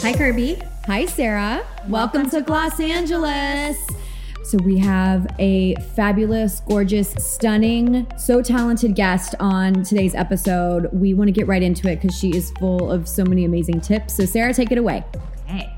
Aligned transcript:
Hi, 0.00 0.12
Kirbie. 0.12 0.64
Hi, 0.86 1.06
Sarah. 1.06 1.66
Welcome, 1.88 2.30
to 2.30 2.40
Gloss 2.40 2.78
Angeles. 2.78 3.76
So, 4.44 4.56
we 4.58 4.78
have 4.78 5.26
a 5.40 5.74
fabulous, 5.96 6.60
gorgeous, 6.60 7.10
stunning, 7.18 8.06
so 8.16 8.40
talented 8.40 8.94
guest 8.94 9.34
on 9.40 9.82
today's 9.82 10.14
episode. 10.14 10.88
We 10.92 11.14
want 11.14 11.26
to 11.28 11.32
get 11.32 11.48
right 11.48 11.64
into 11.64 11.90
it 11.90 12.00
because 12.00 12.16
she 12.16 12.30
is 12.30 12.52
full 12.52 12.92
of 12.92 13.08
so 13.08 13.24
many 13.24 13.44
amazing 13.44 13.80
tips. 13.80 14.14
So, 14.14 14.24
Sarah, 14.24 14.54
take 14.54 14.70
it 14.70 14.78
away. 14.78 15.04
Hey. 15.46 15.68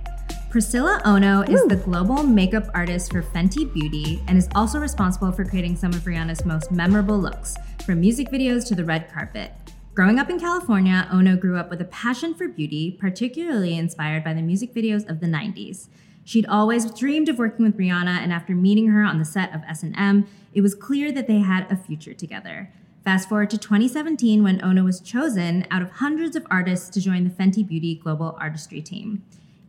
Priscilla 0.51 1.01
Ono 1.07 1.41
is 1.43 1.65
the 1.69 1.77
global 1.77 2.23
makeup 2.23 2.65
artist 2.75 3.13
for 3.13 3.23
Fenty 3.23 3.73
Beauty 3.73 4.23
and 4.29 4.37
is 4.37 4.49
also 4.55 4.79
responsible 4.79 5.33
for 5.33 5.47
creating 5.47 5.77
some 5.77 5.95
of 5.95 6.01
Rihanna's 6.01 6.45
most 6.45 6.71
memorable 6.71 7.19
looks, 7.19 7.57
from 7.87 8.01
music 8.01 8.29
videos 8.31 8.67
to 8.69 8.75
the 8.75 8.85
red 8.85 9.11
carpet. 9.11 9.53
Growing 9.93 10.21
up 10.21 10.31
in 10.31 10.39
California, 10.39 11.09
Ono 11.11 11.37
grew 11.37 11.57
up 11.57 11.69
with 11.69 11.81
a 11.81 11.87
passion 11.87 12.33
for 12.33 12.47
beauty, 12.47 12.93
particularly 12.93 13.77
inspired 13.77 14.23
by 14.23 14.33
the 14.33 14.41
music 14.41 14.73
videos 14.73 15.09
of 15.09 15.19
the 15.19 15.27
90s. 15.27 15.89
She'd 16.23 16.47
always 16.47 16.93
dreamed 16.93 17.29
of 17.29 17.39
working 17.39 17.65
with 17.65 17.77
Rihanna, 17.77 18.21
and 18.21 18.33
after 18.33 18.55
meeting 18.55 18.87
her 18.87 19.03
on 19.03 19.19
the 19.19 19.25
set 19.25 19.53
of 19.53 19.63
S&M, 19.69 20.29
it 20.55 20.61
was 20.61 20.77
clear 20.77 21.11
that 21.11 21.27
they 21.27 21.41
had 21.41 21.71
a 21.73 21.77
future 21.77 22.15
together. 22.15 22.73
Fast 23.05 23.29
forward 23.29 23.51
to 23.51 23.59
2017 23.59 24.45
when 24.45 24.63
Ono 24.63 24.85
was 24.85 25.01
chosen 25.01 25.67
out 25.73 25.83
of 25.83 25.91
hundreds 25.91 26.37
of 26.37 26.47
artists 26.51 26.89
to 26.91 27.01
join 27.01 27.25
the 27.25 27.31
Fenty 27.31 27.67
Beauty 27.67 27.97
Global 27.97 28.37
Artistry 28.39 28.81
team. 28.81 29.25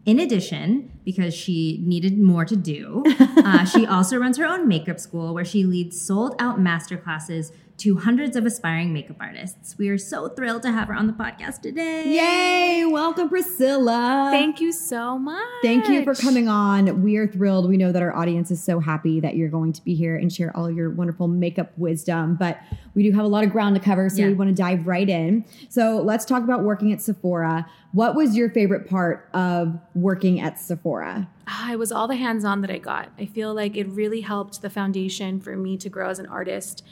In 0.06 0.20
addition, 0.20 0.92
because 1.04 1.34
she 1.34 1.80
needed 1.84 2.20
more 2.20 2.46
to 2.46 2.56
do, 2.56 3.04
uh, 3.38 3.66
she 3.66 3.88
also 3.88 4.18
runs 4.18 4.38
her 4.38 4.46
own 4.46 4.68
makeup 4.68 5.00
school 5.00 5.34
where 5.34 5.46
she 5.46 5.64
leads 5.64 6.00
sold 6.00 6.36
out 6.38 6.60
masterclasses 6.60 7.52
to 7.82 7.98
hundreds 7.98 8.36
of 8.36 8.46
aspiring 8.46 8.94
makeup 8.94 9.16
artists. 9.20 9.76
We 9.76 9.90
are 9.90 9.98
so 9.98 10.30
thrilled 10.30 10.62
to 10.62 10.72
have 10.72 10.88
her 10.88 10.94
on 10.94 11.08
the 11.08 11.14
podcast 11.14 11.62
today. 11.64 12.04
Yay! 12.14 12.86
Welcome, 12.86 13.28
Priscilla. 13.28 14.30
Thank 14.32 14.62
you 14.62 14.72
so 14.72 15.18
much. 15.18 15.42
Thank 15.64 15.88
you 15.88 16.04
for 16.04 16.14
coming 16.14 16.48
on. 16.48 17.02
We 17.02 17.18
are 17.18 17.26
thrilled. 17.26 17.68
We 17.68 17.78
know 17.78 17.92
that 17.92 18.04
our 18.04 18.16
audience 18.16 18.52
is 18.52 18.64
so 18.64 18.80
happy 18.80 19.20
that 19.22 19.36
you're 19.36 19.50
going 19.50 19.74
to 19.74 19.84
be 19.84 19.96
here 19.96 20.16
and 20.16 20.32
share 20.32 20.56
all 20.56 20.70
your 20.70 20.92
wonderful 20.92 21.28
makeup 21.28 21.72
wisdom. 21.76 22.36
But 22.36 22.60
we 22.94 23.02
do 23.02 23.12
have 23.14 23.26
a 23.26 23.28
lot 23.28 23.44
of 23.44 23.50
ground 23.52 23.74
to 23.78 23.82
cover, 23.82 24.10
so 24.10 24.18
Yeah. 24.22 24.28
we 24.28 24.34
want 24.36 24.50
to 24.50 24.56
dive 24.56 24.86
right 24.86 25.10
in. 25.10 25.44
So 25.70 26.02
let's 26.04 26.24
talk 26.24 26.44
about 26.44 26.64
working 26.64 26.94
at 26.94 27.02
Sephora. 27.02 27.68
What 27.94 28.14
was 28.16 28.36
your 28.38 28.52
favorite 28.52 28.88
part 28.88 29.28
of 29.34 29.80
working 29.96 30.40
at 30.40 30.60
Sephora? 30.60 31.28
Ah, 31.48 31.72
it 31.74 31.80
was 31.80 31.92
all 31.92 32.08
the 32.08 32.16
hands 32.16 32.46
on 32.46 32.62
that 32.62 32.70
I 32.70 32.78
got. 32.78 33.10
I 33.18 33.26
feel 33.26 33.56
like 33.56 33.76
it 33.76 33.88
really 33.88 34.22
helped 34.22 34.62
the 34.62 34.70
foundation 34.70 35.40
for 35.40 35.58
me 35.58 35.78
to 35.78 35.90
grow 35.90 36.10
as 36.10 36.20
an 36.20 36.28
artist. 36.28 36.84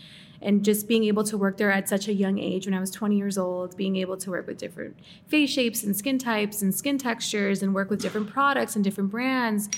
And 0.42 0.64
just 0.64 0.88
being 0.88 1.04
able 1.04 1.24
to 1.26 1.38
work 1.38 1.58
there 1.58 1.72
at 1.72 1.90
such 1.90 2.08
a 2.08 2.14
young 2.14 2.40
age, 2.40 2.66
when 2.66 2.74
I 2.74 2.80
was 2.80 2.92
20 2.92 3.18
years 3.18 3.38
old, 3.38 3.76
being 3.76 3.98
able 3.98 4.16
to 4.18 4.30
work 4.32 4.48
with 4.48 4.58
different 4.58 4.96
face 5.28 5.50
shapes 5.50 5.84
and 5.84 5.96
skin 5.96 6.18
types 6.18 6.62
and 6.62 6.74
skin 6.74 6.98
textures 6.98 7.62
and 7.62 7.74
work 7.76 7.90
with 7.90 8.02
different 8.02 8.30
products 8.30 8.76
and 8.76 8.84
different 8.84 9.12
brands, 9.12 9.70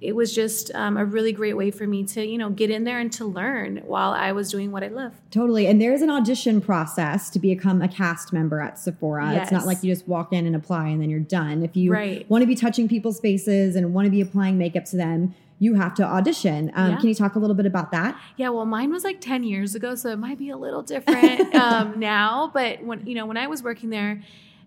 it 0.00 0.16
was 0.16 0.34
just 0.34 0.74
um, 0.74 0.96
a 0.96 1.04
really 1.04 1.32
great 1.32 1.54
way 1.54 1.70
for 1.70 1.86
me 1.86 2.04
to, 2.04 2.24
you 2.24 2.38
know, 2.38 2.48
get 2.50 2.70
in 2.70 2.84
there 2.84 2.98
and 2.98 3.12
to 3.12 3.24
learn 3.24 3.78
while 3.84 4.12
I 4.12 4.32
was 4.32 4.50
doing 4.50 4.72
what 4.72 4.82
I 4.82 4.88
love. 4.88 5.12
Totally. 5.30 5.66
And 5.66 5.80
there's 5.80 6.00
an 6.00 6.10
audition 6.10 6.60
process 6.62 7.28
to 7.30 7.38
become 7.38 7.82
a 7.82 7.88
cast 7.88 8.32
member 8.32 8.60
at 8.60 8.78
Sephora. 8.78 9.32
Yes. 9.32 9.42
It's 9.44 9.52
not 9.52 9.66
like 9.66 9.82
you 9.82 9.92
just 9.92 10.08
walk 10.08 10.32
in 10.32 10.46
and 10.46 10.56
apply 10.56 10.88
and 10.88 11.02
then 11.02 11.10
you're 11.10 11.20
done. 11.20 11.62
If 11.62 11.76
you 11.76 11.92
Right. 11.92 12.28
want 12.30 12.40
to 12.42 12.46
be 12.46 12.54
touching 12.54 12.88
people's 12.88 13.20
faces 13.20 13.76
and 13.76 13.92
want 13.92 14.06
to 14.06 14.10
be 14.10 14.22
applying 14.22 14.56
makeup 14.56 14.86
to 14.86 14.96
them, 14.96 15.34
you 15.60 15.74
have 15.74 15.94
to 15.94 16.02
audition. 16.02 16.72
Um, 16.74 16.90
Yeah. 16.92 16.96
Can 16.96 17.08
you 17.10 17.14
talk 17.14 17.36
a 17.36 17.38
little 17.38 17.54
bit 17.54 17.66
about 17.66 17.92
that? 17.92 18.18
Yeah, 18.36 18.48
well, 18.48 18.64
mine 18.66 18.90
was 18.90 19.04
like 19.04 19.20
10 19.20 19.44
years 19.44 19.74
ago, 19.76 19.94
so 19.94 20.08
it 20.10 20.18
might 20.18 20.38
be 20.38 20.50
a 20.50 20.56
little 20.56 20.82
different 20.82 21.54
um, 21.66 22.00
now. 22.00 22.50
But 22.52 22.82
when 22.82 23.06
you 23.06 23.14
know, 23.14 23.26
when 23.26 23.36
I 23.36 23.46
was 23.46 23.62
working 23.62 23.90
there, 23.90 24.22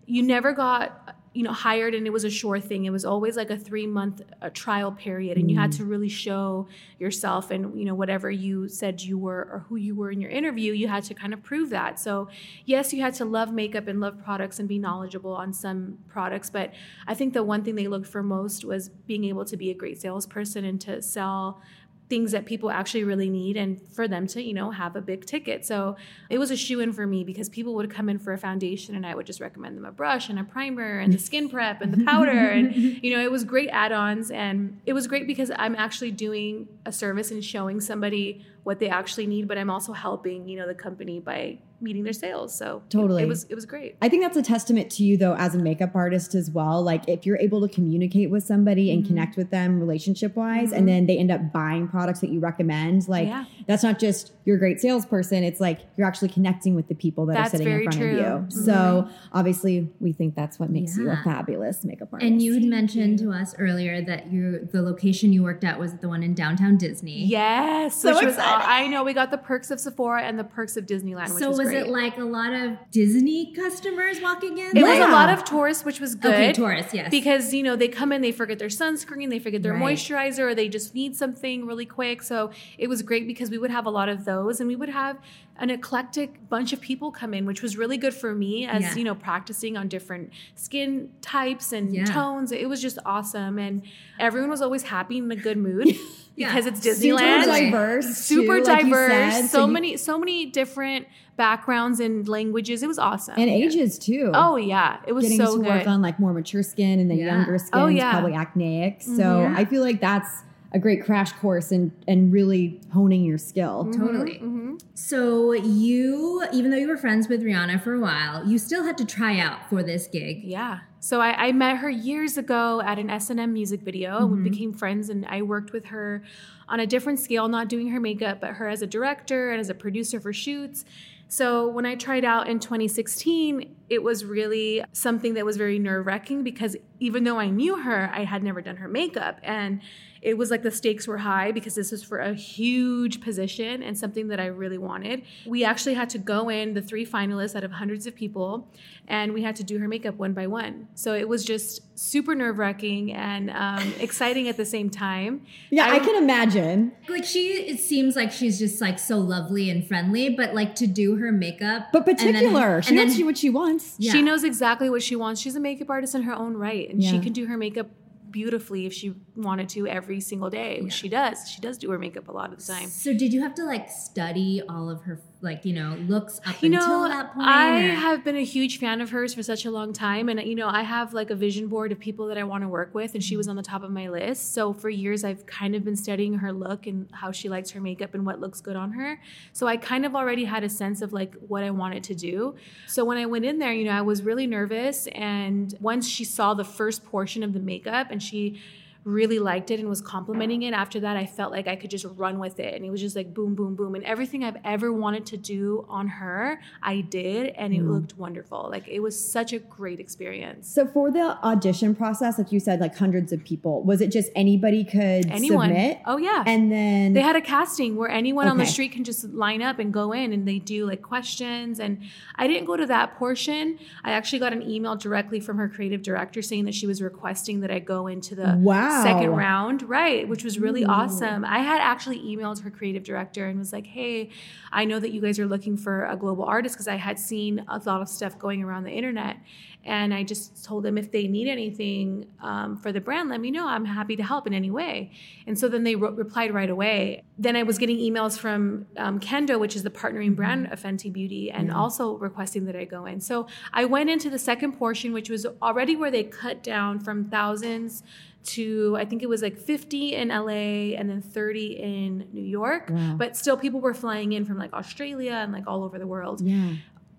you 0.06 0.22
never 0.24 0.54
got 0.54 1.16
you 1.34 1.44
know 1.44 1.52
hired, 1.52 1.96
and 1.96 2.06
it 2.06 2.12
was 2.12 2.24
a 2.24 2.30
sure 2.30 2.60
thing. 2.60 2.86
It 2.86 2.92
was 2.92 3.06
always 3.06 3.36
like 3.36 3.50
a 3.50 3.58
three 3.58 3.88
month 3.88 4.22
uh, 4.42 4.50
trial 4.54 4.92
period, 4.92 5.38
and 5.38 5.50
you 5.50 5.58
had 5.58 5.72
to 5.74 5.86
really 5.86 6.10
show 6.10 6.68
yourself 7.00 7.52
and 7.52 7.78
you 7.78 7.86
know 7.86 7.96
whatever 7.96 8.30
you 8.30 8.68
said 8.68 9.02
you 9.02 9.18
were 9.18 9.48
or 9.52 9.66
who 9.68 9.76
you 9.76 9.96
were 9.96 10.12
in 10.12 10.22
your 10.22 10.30
interview. 10.30 10.74
You 10.74 10.88
had 10.88 11.04
to 11.06 11.14
kind 11.14 11.34
of 11.34 11.42
prove 11.42 11.70
that. 11.72 12.00
So 12.00 12.30
yes, 12.66 12.94
you 12.94 13.02
had 13.02 13.16
to 13.16 13.26
love 13.26 13.52
makeup 13.52 13.88
and 13.88 14.00
love 14.00 14.24
products 14.24 14.60
and 14.60 14.70
be 14.70 14.78
knowledgeable 14.78 15.34
on 15.34 15.54
some 15.54 15.98
products, 16.08 16.50
but 16.50 16.72
I 17.08 17.14
think 17.16 17.34
the 17.34 17.44
one 17.44 17.64
thing 17.64 17.76
they 17.76 17.88
looked 17.88 18.08
for 18.08 18.22
most 18.22 18.64
was 18.64 18.90
being 18.90 19.24
able 19.26 19.46
to 19.46 19.58
be 19.58 19.72
a 19.72 19.74
great 19.74 20.00
salesperson 20.00 20.66
and 20.66 20.80
to 20.82 21.02
sell 21.02 21.62
things 22.10 22.32
that 22.32 22.46
people 22.46 22.70
actually 22.70 23.04
really 23.04 23.30
need 23.30 23.56
and 23.58 23.82
for 23.94 24.08
them 24.08 24.28
to 24.28 24.44
you 24.44 24.54
know 24.54 24.72
have 24.72 24.96
a 24.96 25.02
big 25.02 25.26
ticket. 25.26 25.66
So 25.66 25.96
it 26.30 26.38
was 26.38 26.52
a 26.52 26.58
shoe 26.58 26.80
in 26.80 26.94
for 26.94 27.08
me 27.08 27.24
because 27.24 27.50
people 27.50 27.74
would 27.76 27.90
come 27.90 28.10
in 28.10 28.20
for 28.20 28.34
a 28.34 28.38
foundation 28.38 28.96
and 28.96 29.06
i 29.06 29.16
would 29.16 29.26
just 29.26 29.40
recommend 29.40 29.78
them 29.78 29.86
a 29.86 29.92
brush 29.92 30.30
and 30.30 30.40
a 30.40 30.44
primer 30.44 31.00
and 31.00 31.14
the 31.14 31.18
skin 31.18 31.50
prep 31.50 31.82
and 31.82 31.94
the 31.94 32.04
powder 32.04 32.32
and 32.58 32.76
you 32.76 33.16
know 33.16 33.22
it 33.22 33.32
was 33.32 33.44
great 33.44 33.70
add-ons. 33.70 34.32
And 34.32 34.80
it 34.86 34.94
was 34.94 35.08
great 35.08 35.28
because 35.28 35.52
i'm 35.58 35.76
actually 35.76 36.12
doing 36.12 36.68
a 36.86 36.92
service 36.92 37.32
and 37.32 37.44
showing 37.44 37.80
somebody 37.80 38.46
what 38.64 38.80
they 38.80 38.88
actually 38.90 39.28
need 39.28 39.48
but 39.48 39.58
i'm 39.58 39.70
also 39.70 39.92
helping 39.94 40.48
you 40.48 40.58
know 40.58 40.68
the 40.68 40.74
company 40.76 41.20
by 41.20 41.58
meeting 41.82 42.04
their 42.04 42.14
sales 42.14 42.58
so 42.58 42.82
Totally. 42.90 43.24
it, 43.24 43.28
was 43.28 43.44
it 43.50 43.56
was 43.56 43.66
great 43.66 43.98
I 44.02 44.08
think 44.08 44.24
that's 44.24 44.38
a 44.38 44.42
testament 44.42 44.90
to 44.92 45.04
you, 45.04 45.18
though, 45.18 45.36
as 45.36 45.54
a 45.54 45.58
makeup 45.60 45.96
artist 45.96 46.34
as 46.34 46.50
well. 46.50 46.82
Like, 46.82 47.04
if 47.10 47.26
you're 47.26 47.38
able 47.40 47.60
to 47.68 47.74
communicate 47.74 48.30
with 48.30 48.44
somebody 48.46 48.90
and 48.92 49.04
Mhm. 49.04 49.08
connect 49.08 49.36
with 49.36 49.50
them 49.50 49.80
relationship 49.82 50.36
wise, 50.38 50.72
Mhm. 50.72 50.78
and 50.78 50.88
then 50.88 51.06
they 51.08 51.18
end 51.18 51.30
up 51.30 51.52
buying 51.52 51.90
products 51.90 52.22
that 52.22 52.30
you 52.30 52.40
recommend, 52.40 53.08
like, 53.10 53.28
Yeah. 53.28 53.44
that's 53.68 53.84
not 53.84 54.00
just 54.00 54.32
you're 54.46 54.56
a 54.56 54.60
great 54.60 54.80
salesperson. 54.80 55.44
It's 55.44 55.60
like 55.60 55.80
you're 55.98 56.08
actually 56.08 56.30
connecting 56.30 56.74
with 56.76 56.88
the 56.88 56.96
people 56.96 57.26
that 57.28 57.34
That's 57.36 57.54
are 57.56 57.58
sitting 57.58 57.74
in 57.74 57.84
front 57.84 57.98
true. 57.98 58.12
of 58.12 58.18
you. 58.18 58.24
Mhm. 58.24 58.52
So, 58.66 59.08
obviously, 59.34 59.90
we 60.00 60.14
think 60.14 60.36
that's 60.36 60.60
what 60.60 60.70
makes 60.70 60.98
you 60.98 61.10
a 61.10 61.18
fabulous 61.24 61.84
makeup 61.84 62.10
artist. 62.14 62.30
And 62.32 62.42
you 62.42 62.54
had 62.54 62.64
mentioned 62.64 63.20
to 63.20 63.32
us 63.32 63.56
earlier 63.60 64.02
that 64.02 64.32
you 64.32 64.68
the 64.72 64.82
location 64.82 65.34
you 65.34 65.44
worked 65.44 65.64
at 65.66 65.80
was 65.80 65.94
the 65.98 66.08
one 66.08 66.24
in 66.24 66.34
downtown 66.34 66.78
Disney. 66.78 67.26
yes 67.26 67.96
So 67.96 68.16
which 68.16 68.24
was 68.26 68.34
exciting. 68.36 68.53
I 68.62 68.88
know 68.88 69.04
we 69.04 69.14
got 69.14 69.32
the 69.32 69.38
perks 69.38 69.72
of 69.72 69.80
sephora 69.80 70.22
and 70.24 70.38
the 70.38 70.44
perks 70.44 70.78
of 70.78 70.86
disneyland 70.86 71.30
which 71.34 71.40
So 71.40 71.50
was, 71.50 71.60
was 71.60 71.72
it 71.72 71.88
like 71.88 72.18
a 72.18 72.24
lot 72.24 72.54
of 72.54 72.78
Disney 72.92 73.54
customers 73.54 74.20
walking 74.22 74.58
in? 74.58 74.76
It 74.78 74.84
was 74.84 74.98
a 75.00 75.12
lot 75.12 75.30
of 75.30 75.44
tourists, 75.46 75.84
which 75.84 76.00
was 76.00 76.16
good. 76.16 76.34
Okay, 76.34 76.54
tourists, 76.54 76.94
yes. 76.94 77.10
Because, 77.10 77.54
you 77.54 77.64
know, 77.64 77.76
they 77.76 77.88
come 77.88 78.12
in, 78.12 78.22
they 78.22 78.32
forget 78.32 78.60
their 78.60 78.68
sunscreen, 78.68 79.30
they 79.30 79.40
forget 79.40 79.64
their 79.64 79.74
Right. 79.74 79.98
moisturizer, 79.98 80.40
or 80.40 80.56
they 80.56 80.70
just 80.70 80.94
need 80.94 81.16
something 81.16 81.66
really 81.66 81.86
quick. 81.86 82.22
So 82.22 82.52
it 82.78 82.88
was 82.88 83.02
great 83.02 83.26
because 83.28 83.50
we 83.50 83.58
would 83.58 83.72
have 83.72 83.86
a 83.86 83.90
lot 83.90 84.10
of 84.10 84.26
those 84.26 84.60
and 84.60 84.68
we 84.68 84.76
would 84.76 84.90
have 84.90 85.18
an 85.58 85.70
eclectic 85.70 86.48
bunch 86.50 86.74
of 86.74 86.82
people 86.82 87.12
come 87.12 87.34
in, 87.34 87.46
which 87.46 87.62
was 87.62 87.78
really 87.78 87.98
good 87.98 88.14
for 88.14 88.34
me 88.36 88.66
as, 88.68 88.82
Yeah. 88.84 88.96
you 88.96 89.04
know, 89.04 89.16
practicing 89.16 89.76
on 89.78 89.88
different 89.88 90.32
skin 90.56 91.10
types 91.22 91.72
and 91.74 91.94
Yeah. 91.94 92.06
tones. 92.06 92.52
It 92.52 92.68
was 92.70 92.82
just 92.82 93.00
awesome. 93.06 93.58
And 93.60 93.82
everyone 94.20 94.50
was 94.50 94.62
always 94.62 94.84
happy 94.84 95.18
and 95.20 95.32
in 95.32 95.38
a 95.40 95.42
good 95.42 95.58
mood 95.58 95.96
Yeah. 96.36 96.50
because 96.50 96.66
it's 96.66 96.82
super 96.82 96.96
Disneyland 97.18 97.46
diverse, 97.46 98.18
super 98.18 98.58
too, 98.60 98.64
like 98.66 98.84
you 98.86 98.90
diverse 98.90 99.34
said. 99.36 99.48
so 99.50 99.66
you- 99.68 99.72
many 99.74 99.98
so 99.98 100.18
many 100.18 100.46
different 100.48 101.08
backgrounds 101.38 102.00
and 102.00 102.28
languages 102.28 102.84
it 102.84 102.88
was 102.88 103.00
awesome 103.00 103.34
and 103.38 103.50
ages 103.50 103.98
too. 103.98 104.30
oh 104.36 104.56
yeah 104.56 104.98
it 105.08 105.14
was 105.14 105.24
getting 105.24 105.38
so 105.40 105.58
to 105.58 105.64
good 105.64 105.68
work 105.68 105.88
on 105.88 106.02
like 106.02 106.20
more 106.20 106.32
mature 106.34 106.62
skin 106.64 107.00
and 107.00 107.10
the 107.10 107.16
Yeah. 107.16 107.26
younger 107.38 107.58
skin 107.58 107.80
Oh, 107.80 107.88
is 107.88 107.96
yeah. 107.96 108.12
probably 108.12 108.34
acneic. 108.34 109.02
So 109.02 109.12
Mhm. 109.24 109.56
I 109.58 109.66
feel 109.66 109.82
like 109.82 110.00
that's 110.00 110.44
a 110.74 110.80
great 110.80 111.04
crash 111.06 111.32
course 111.34 111.72
and 111.72 111.92
and 112.08 112.34
really 112.34 112.82
honing 112.92 113.24
your 113.24 113.38
skill. 113.38 113.92
Totally. 113.92 114.40
Mhm. 114.44 114.82
So 114.96 115.54
you, 115.54 116.44
even 116.54 116.72
though 116.72 116.78
you 116.78 116.88
were 116.88 116.98
friends 116.98 117.28
with 117.28 117.44
Rihanna 117.44 117.82
for 117.84 117.94
a 117.94 118.00
while, 118.00 118.46
you 118.48 118.58
still 118.58 118.84
had 118.84 118.98
to 119.00 119.06
try 119.06 119.40
out 119.40 119.70
for 119.70 119.84
this 119.84 120.08
gig. 120.08 120.44
Yeah. 120.44 120.80
So 121.00 121.20
I, 121.22 121.48
I 121.48 121.52
met 121.52 121.78
her 121.78 121.90
years 121.90 122.38
ago 122.38 122.82
at 122.82 122.98
an 122.98 123.10
S&M 123.10 123.52
music 123.54 123.82
video 123.82 124.18
and 124.18 124.30
Mhm. 124.32 124.44
we 124.44 124.50
became 124.50 124.74
friends 124.74 125.10
and 125.10 125.26
I 125.28 125.42
worked 125.42 125.74
with 125.74 125.86
her 125.88 126.24
on 126.70 126.80
a 126.80 126.88
different 126.88 127.20
scale, 127.20 127.48
not 127.48 127.68
doing 127.70 127.90
her 127.90 128.00
makeup, 128.00 128.40
but 128.42 128.52
her 128.52 128.68
as 128.70 128.82
a 128.82 128.88
director 128.88 129.52
and 129.52 129.60
as 129.60 129.70
a 129.70 129.74
producer 129.76 130.20
for 130.20 130.32
shoots. 130.32 130.86
So 131.28 131.68
when 131.68 131.86
I 131.86 131.96
tried 131.96 132.24
out 132.24 132.48
in 132.48 132.60
2016, 132.60 133.76
it 133.90 134.02
was 134.04 134.24
really 134.24 134.84
something 134.94 135.34
that 135.34 135.46
was 135.46 135.58
very 135.58 135.80
nerve 135.80 136.06
wracking 136.06 136.44
because 136.44 136.78
even 137.00 137.24
though 137.24 137.40
I 137.40 137.50
knew 137.50 137.80
her, 137.80 138.10
I 138.14 138.24
had 138.24 138.44
never 138.44 138.62
done 138.62 138.78
her 138.78 138.88
makeup. 138.88 139.40
And 139.44 139.82
it 140.24 140.38
was 140.38 140.50
like 140.50 140.64
the 140.64 140.72
stakes 140.72 141.06
were 141.06 141.18
high 141.18 141.52
because 141.52 141.76
this 141.76 141.92
was 141.92 142.02
for 142.04 142.18
a 142.20 142.34
huge 142.34 143.20
position 143.20 143.84
and 143.84 143.98
something 143.98 144.30
that 144.30 144.40
I 144.40 144.46
really 144.46 144.78
wanted. 144.78 145.24
We 145.46 145.66
actually 145.66 145.96
had 145.96 146.10
to 146.12 146.18
go 146.18 146.48
in, 146.50 146.74
the 146.74 146.82
three 146.82 147.06
finalists 147.06 147.56
out 147.56 147.66
of 147.66 147.72
hundreds 147.74 148.08
of 148.08 148.16
people, 148.16 148.68
and 149.08 149.34
we 149.34 149.42
had 149.44 149.56
to 149.58 149.64
do 149.66 149.80
her 149.80 149.88
makeup 149.88 150.16
one 150.16 150.32
by 150.32 150.48
one. 150.48 150.88
So 150.96 151.14
it 151.14 151.28
was 151.28 151.44
just 151.44 151.82
super 152.00 152.36
nerve 152.36 152.58
wracking 152.58 153.12
and 153.14 153.50
um, 153.52 153.94
exciting 154.00 154.48
at 154.48 154.56
the 154.56 154.66
same 154.66 154.90
time. 154.90 155.42
Yeah, 155.70 155.88
I, 155.88 155.96
I- 155.96 156.00
can 156.00 156.16
imagine. 156.24 156.94
Like 157.10 157.26
she, 157.26 157.48
it 157.50 157.80
seems 157.82 158.16
like 158.16 158.32
she's 158.32 158.58
just 158.58 158.80
like 158.80 158.98
so 159.00 159.18
lovely 159.20 159.70
and 159.70 159.86
friendly, 159.86 160.30
but 160.30 160.56
like 160.56 160.74
to 160.76 160.88
do 160.88 161.18
her 161.18 161.34
makeup, 161.34 161.88
But 161.92 162.08
and 162.08 162.18
then- 162.20 162.34
particular. 162.34 162.82
she 162.82 162.90
and 162.90 162.98
knows 162.98 163.18
then- 163.18 163.26
what 163.26 163.38
she 163.38 163.50
wants. 163.50 163.96
Yeah. 164.00 164.14
She 164.14 164.22
knows 164.22 164.46
exactly 164.46 164.90
what 164.90 165.04
she 165.04 165.18
wants. 165.18 165.42
She's 165.42 165.58
a 165.58 165.60
makeup 165.60 165.90
artist 165.90 166.16
in 166.16 166.24
her 166.24 166.34
own 166.34 166.56
right, 166.56 166.90
and 166.90 167.04
she 167.04 167.20
can 167.20 167.34
do 167.34 167.46
her 167.48 167.58
makeup 167.58 167.88
beautifully 168.34 168.86
if 168.86 168.92
she 168.92 169.16
wanted 169.38 169.70
to 169.70 169.88
every 169.88 170.20
single 170.20 170.50
day. 170.50 170.82
which 170.82 170.92
She 170.92 171.08
does. 171.08 171.50
She 171.50 171.62
does 171.62 171.78
do 171.78 171.90
her 171.92 171.98
makeup 171.98 172.28
a 172.28 172.32
lot 172.34 172.52
of 172.52 172.60
the 172.60 172.74
time. 172.74 172.90
So 172.90 173.14
did 173.14 173.32
you 173.32 173.42
have 173.42 173.56
to 173.56 173.64
like 173.64 173.90
study 173.90 174.62
all 174.68 174.90
of 174.90 175.04
her 175.04 175.22
like 175.44 175.66
you 175.66 175.74
know 175.74 175.96
looks 176.08 176.40
up 176.46 176.62
You 176.62 176.74
until 176.74 177.04
know, 177.04 177.08
that 177.10 177.34
point? 177.34 177.48
I 177.48 177.90
or- 177.90 177.92
have 177.96 178.24
been 178.24 178.36
a 178.36 178.44
huge 178.44 178.80
fan 178.80 179.02
of 179.02 179.10
hers 179.10 179.34
for 179.34 179.44
such 179.44 179.66
a 179.66 179.72
long 179.72 179.94
time. 179.94 180.30
And, 180.30 180.42
you 180.42 180.56
know, 180.56 180.68
I 180.68 180.82
have 180.84 181.14
like 181.14 181.30
a 181.30 181.36
vision 181.36 181.68
board 181.68 181.92
of 181.92 182.00
people 182.00 182.28
that 182.28 182.38
I 182.38 182.44
want 182.44 182.64
to 182.64 182.68
work 182.68 182.94
with, 182.94 183.14
and 183.14 183.24
she 183.24 183.38
was 183.38 183.46
mm-hmm. 183.46 183.52
on 183.52 183.56
the 183.58 183.64
top 183.64 183.84
of 183.84 183.92
my 183.92 184.10
list. 184.10 184.54
So 184.54 184.74
for 184.74 184.90
years, 184.90 185.24
I've 185.24 185.46
kind 185.46 185.76
of 185.76 185.84
been 185.84 185.96
studying 185.96 186.36
her 186.36 186.52
look 186.52 186.88
and 186.88 187.08
how 187.12 187.32
she 187.32 187.50
likes 187.50 187.72
her 187.72 187.82
makeup 187.82 188.14
and 188.14 188.26
what 188.26 188.40
looks 188.40 188.62
good 188.62 188.76
on 188.76 188.92
her. 188.94 189.20
So 189.52 189.68
I 189.68 189.78
kind 189.78 190.06
of 190.06 190.16
already 190.16 190.46
had 190.46 190.64
a 190.64 190.70
sense 190.70 191.02
of 191.02 191.14
like 191.14 191.36
what 191.48 191.64
I 191.64 191.72
wanted 191.72 192.04
to 192.06 192.16
do. 192.16 192.56
So 192.88 193.06
when 193.06 193.18
I 193.18 193.26
went 193.26 193.46
in 193.46 193.60
there, 193.60 193.74
you 193.74 193.86
know, 193.86 193.92
I 193.92 194.02
was 194.02 194.24
really 194.24 194.48
nervous. 194.48 195.08
And 195.08 195.76
once 195.80 196.08
she 196.08 196.24
saw 196.24 196.54
the 196.54 196.66
first 196.66 197.04
portion 197.06 197.44
of 197.44 197.54
the 197.54 197.60
makeup 197.60 198.08
and 198.10 198.22
she, 198.22 198.62
really 199.06 199.40
liked 199.40 199.72
it 199.72 199.80
and 199.80 199.90
was 199.90 200.02
complimenting 200.02 200.64
it. 200.64 200.74
After 200.74 201.00
that, 201.02 201.18
I 201.18 201.26
felt 201.26 201.52
like 201.52 201.68
I 201.68 201.76
could 201.76 201.90
just 201.90 202.06
run 202.16 202.40
with 202.40 202.60
it. 202.60 202.74
And 202.74 202.86
it 202.86 202.90
was 202.90 203.02
just 203.02 203.16
like 203.16 203.34
boom, 203.34 203.54
boom, 203.56 203.76
boom. 203.76 203.96
And 203.96 204.04
everything 204.04 204.44
I've 204.44 204.58
ever 204.64 204.94
wanted 204.94 205.26
to 205.28 205.38
do 205.38 205.86
on 205.90 206.08
her, 206.08 206.62
I 206.82 207.02
did. 207.02 207.48
And 207.58 207.74
it 207.74 207.80
mm-hmm. 207.80 207.92
looked 207.92 208.18
wonderful. 208.18 208.70
Like 208.72 208.88
it 208.88 209.02
was 209.02 209.20
such 209.20 209.52
a 209.52 209.60
great 209.60 210.00
experience. 210.00 210.70
So 210.70 210.88
for 210.88 211.12
the 211.12 211.38
audition 211.44 211.96
process, 211.96 212.38
like 212.38 212.52
you 212.52 212.60
said, 212.60 212.80
like 212.80 212.96
hundreds 212.96 213.34
of 213.34 213.44
people, 213.44 213.84
was 213.84 214.00
it 214.02 214.08
just 214.08 214.30
anybody 214.36 214.84
could 214.84 215.30
Anyone. 215.30 215.70
submit? 215.70 216.00
Oh, 216.06 216.18
yeah. 216.18 216.44
And 216.46 216.72
then 216.72 217.14
They 217.14 217.22
had 217.22 217.36
a 217.36 217.42
casting 217.42 217.96
where 217.96 218.10
anyone 218.10 218.48
on 218.48 218.58
the 218.58 218.66
street 218.66 218.94
can 218.94 219.04
just 219.04 219.26
line 219.26 219.62
up 219.62 219.80
and 219.80 219.92
go 219.92 220.14
in 220.14 220.32
and 220.32 220.48
they 220.48 220.60
do 220.60 220.86
like 220.86 221.02
questions. 221.02 221.80
And 221.80 222.02
I 222.36 222.48
didn't 222.48 222.66
go 222.66 222.78
to 222.78 222.86
that 222.86 223.16
portion. 223.18 223.80
I 224.04 224.12
actually 224.12 224.40
got 224.40 224.54
an 224.54 224.62
email 224.62 224.96
directly 224.96 225.40
from 225.40 225.58
her 225.58 225.68
creative 225.68 226.02
director 226.02 226.42
saying 226.42 226.66
that 226.66 226.74
she 226.74 226.88
was 226.88 227.02
requesting 227.02 227.60
that 227.62 227.72
I 227.72 227.80
go 227.80 228.08
into 228.08 228.36
the 228.36 228.54
Wow. 228.58 228.93
Second 229.02 229.30
round, 229.32 229.84
right? 229.90 230.28
Which 230.28 230.44
was 230.44 230.60
really 230.60 230.86
awesome. 230.86 231.44
I 231.46 231.60
had 231.60 231.82
actually 231.82 232.20
emailed 232.20 232.62
her 232.62 232.70
creative 232.70 233.04
director 233.04 233.48
and 233.48 233.58
was 233.58 233.74
like, 233.74 233.88
hey, 233.88 234.30
I 234.72 234.86
know 234.86 235.00
that 235.00 235.12
you 235.12 235.22
guys 235.22 235.40
are 235.40 235.48
looking 235.48 235.78
for 235.78 236.06
a 236.06 236.16
global 236.16 236.44
artist 236.44 236.76
because 236.76 236.88
I 236.88 236.96
had 236.96 237.18
seen 237.18 237.64
a 237.68 237.82
lot 237.86 238.02
of 238.02 238.10
stuff 238.10 238.38
going 238.38 238.64
around 238.64 238.84
the 238.84 238.92
internet. 238.92 239.38
And 239.86 240.14
I 240.14 240.24
just 240.24 240.64
told 240.64 240.84
them 240.84 240.98
if 240.98 241.12
they 241.12 241.28
need 241.28 241.50
anything 241.50 242.28
um, 242.42 242.78
for 242.78 242.94
the 242.94 243.02
brand, 243.02 243.30
let 243.30 243.42
me 243.42 243.52
know. 243.52 243.68
I'm 243.68 243.84
happy 243.84 244.16
to 244.16 244.24
help 244.24 244.48
in 244.48 244.54
any 244.54 244.72
way. 244.72 245.12
And 245.46 245.60
so 245.60 245.68
then 245.68 245.84
they 245.84 245.96
wrote, 245.96 246.16
replied 246.16 246.54
right 246.54 246.70
away. 246.70 247.24
Then 247.38 247.58
I 247.58 247.64
was 247.64 247.78
getting 247.78 247.98
emails 247.98 248.38
from 248.38 248.86
um, 248.96 249.20
Kendo, 249.20 249.60
which 249.60 249.76
is 249.76 249.84
the 249.84 249.90
partnering 249.90 250.36
brand 250.36 250.72
of 250.72 250.82
Fenty 250.82 251.12
Beauty, 251.12 251.52
and 251.52 251.70
also 251.70 252.14
requesting 252.14 252.64
that 252.66 252.78
I 252.78 252.86
go 252.86 253.06
in. 253.06 253.20
So 253.20 253.48
I 253.74 253.84
went 253.84 254.10
into 254.10 254.30
the 254.30 254.40
second 254.40 254.74
portion, 254.74 255.12
which 255.12 255.30
was 255.30 255.46
already 255.62 255.98
where 255.98 256.12
they 256.12 256.24
cut 256.24 256.64
down 256.64 257.00
from 257.02 257.26
thousands 257.26 258.04
to 258.44 258.96
I 259.00 259.06
think 259.06 259.24
it 259.24 259.30
was 259.30 259.42
like 259.42 259.58
50 259.58 260.16
in 260.16 260.30
LA 260.30 260.96
and 260.98 261.10
then 261.10 261.22
30 261.22 261.80
in 261.80 262.28
New 262.32 262.44
York. 262.44 262.90
But 263.18 263.36
still, 263.38 263.58
people 263.58 263.82
were 263.82 263.94
flying 263.94 264.34
in 264.34 264.46
from 264.46 264.58
like 264.58 264.74
Australia 264.74 265.34
and 265.34 265.52
like 265.52 265.66
all 265.68 265.84
over 265.84 265.98
the 266.00 266.08
world 266.08 266.42
yeah. 266.42 266.74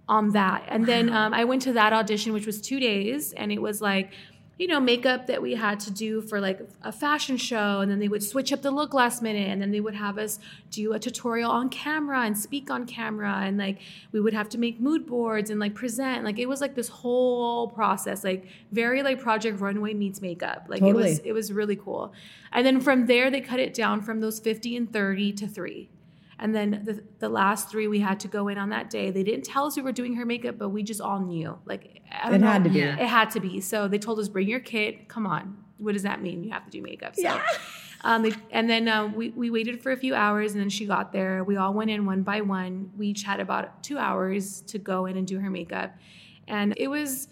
on 0.09 0.31
that. 0.31 0.65
And 0.69 0.87
then 0.87 1.11
um, 1.11 1.35
I 1.35 1.45
went 1.45 1.63
to 1.63 1.73
that 1.75 1.93
audition, 1.93 2.33
which 2.33 2.47
was 2.47 2.61
two 2.61 2.81
days, 2.81 3.33
and 3.33 3.51
it 3.51 3.61
was 3.61 3.81
like, 3.81 4.13
you 4.59 4.69
know, 4.69 4.79
makeup 4.79 5.27
that 5.27 5.43
we 5.43 5.55
had 5.55 5.81
to 5.81 5.91
do 5.91 6.21
for 6.21 6.41
like 6.41 6.61
a 6.83 6.93
fashion 6.93 7.37
show. 7.37 7.81
And 7.81 7.91
then 7.91 7.99
they 7.99 8.07
would 8.07 8.23
switch 8.23 8.53
up 8.53 8.63
the 8.63 8.71
look 8.71 8.95
last 8.95 9.21
minute. 9.21 9.49
And 9.49 9.61
then 9.61 9.73
they 9.73 9.81
would 9.81 9.95
have 9.95 10.17
us 10.17 10.39
do 10.71 10.93
a 10.93 10.99
tutorial 10.99 11.51
on 11.51 11.69
camera 11.69 12.21
and 12.21 12.39
speak 12.39 12.71
on 12.71 12.87
camera. 12.87 13.41
And 13.43 13.59
like 13.59 13.81
we 14.13 14.21
would 14.21 14.33
have 14.33 14.49
to 14.51 14.59
make 14.59 14.81
mood 14.81 15.07
boards 15.07 15.51
and 15.51 15.59
like 15.59 15.75
present. 15.75 16.25
Like 16.25 16.39
it 16.39 16.47
was 16.47 16.61
like 16.61 16.77
this 16.77 16.89
whole 16.89 17.69
process, 17.69 18.23
like 18.23 18.47
very 18.71 19.03
like 19.03 19.21
Project 19.21 19.61
Runway 19.61 19.93
meets 19.95 20.21
makeup. 20.21 20.67
Like 20.69 20.83
it 20.83 20.95
was, 20.95 21.19
it 21.21 21.33
was 21.33 21.53
really 21.53 21.77
cool. 21.77 22.13
And 22.53 22.65
then 22.65 22.81
from 22.81 23.07
there, 23.07 23.31
they 23.31 23.41
cut 23.41 23.59
it 23.59 23.75
down 23.75 24.03
from 24.03 24.21
those 24.21 24.39
50 24.39 24.77
and 24.77 24.93
30 24.93 25.33
to 25.33 25.49
three. 25.49 25.91
And 26.39 26.55
then 26.55 26.83
the, 26.85 27.03
the 27.21 27.29
last 27.29 27.71
three 27.71 27.89
we 27.89 28.01
had 28.01 28.21
to 28.21 28.29
go 28.29 28.49
in 28.49 28.59
on 28.59 28.71
that 28.71 28.91
day. 28.91 29.11
They 29.11 29.23
didn't 29.23 29.45
tell 29.45 29.67
us 29.67 29.77
we 29.77 29.83
were 29.83 29.93
doing 29.93 30.15
her 30.15 30.27
makeup, 30.27 30.59
but 30.59 30.69
we 30.71 30.83
just 30.83 31.01
all 31.01 31.21
knew. 31.21 31.59
Like 31.65 32.03
I 32.25 32.35
It 32.35 32.41
know. 32.41 32.47
had 32.47 32.65
to 32.65 32.71
be. 32.71 32.79
Yeah. 32.81 32.97
It 32.99 33.07
had 33.07 33.31
to 33.31 33.41
be. 33.41 33.61
So 33.61 33.87
they 33.89 33.99
told 33.99 34.19
us, 34.19 34.29
bring 34.29 34.49
your 34.49 34.61
kit. 34.61 35.09
Come 35.09 35.27
on. 35.27 35.57
What 35.79 35.93
does 35.93 36.03
that 36.05 36.23
mean? 36.23 36.43
You 36.45 36.51
have 36.53 36.65
to 36.65 36.71
do 36.71 36.81
makeup. 36.81 37.17
So, 37.17 37.41
um, 38.03 38.23
they, 38.23 38.33
and 38.51 38.69
then 38.69 38.89
uh, 38.89 39.09
we, 39.09 39.31
we 39.31 39.51
waited 39.51 39.83
for 39.83 39.93
a 39.93 39.97
few 39.97 40.15
hours 40.15 40.53
and 40.53 40.61
then 40.61 40.71
she 40.71 40.87
got 40.87 41.13
there. 41.13 41.45
We 41.45 41.57
all 41.57 41.75
went 41.75 41.91
in 41.91 42.07
one 42.07 42.23
by 42.23 42.41
one. 42.41 42.91
We 42.97 43.09
each 43.09 43.23
had 43.25 43.41
about 43.41 43.83
two 43.83 43.99
hours 43.99 44.63
to 44.63 44.79
go 44.79 45.07
in 45.07 45.17
and 45.17 45.27
do 45.27 45.39
her 45.39 45.51
makeup. 45.51 45.95
And 46.49 46.75
it 46.77 46.89
was 46.89 47.29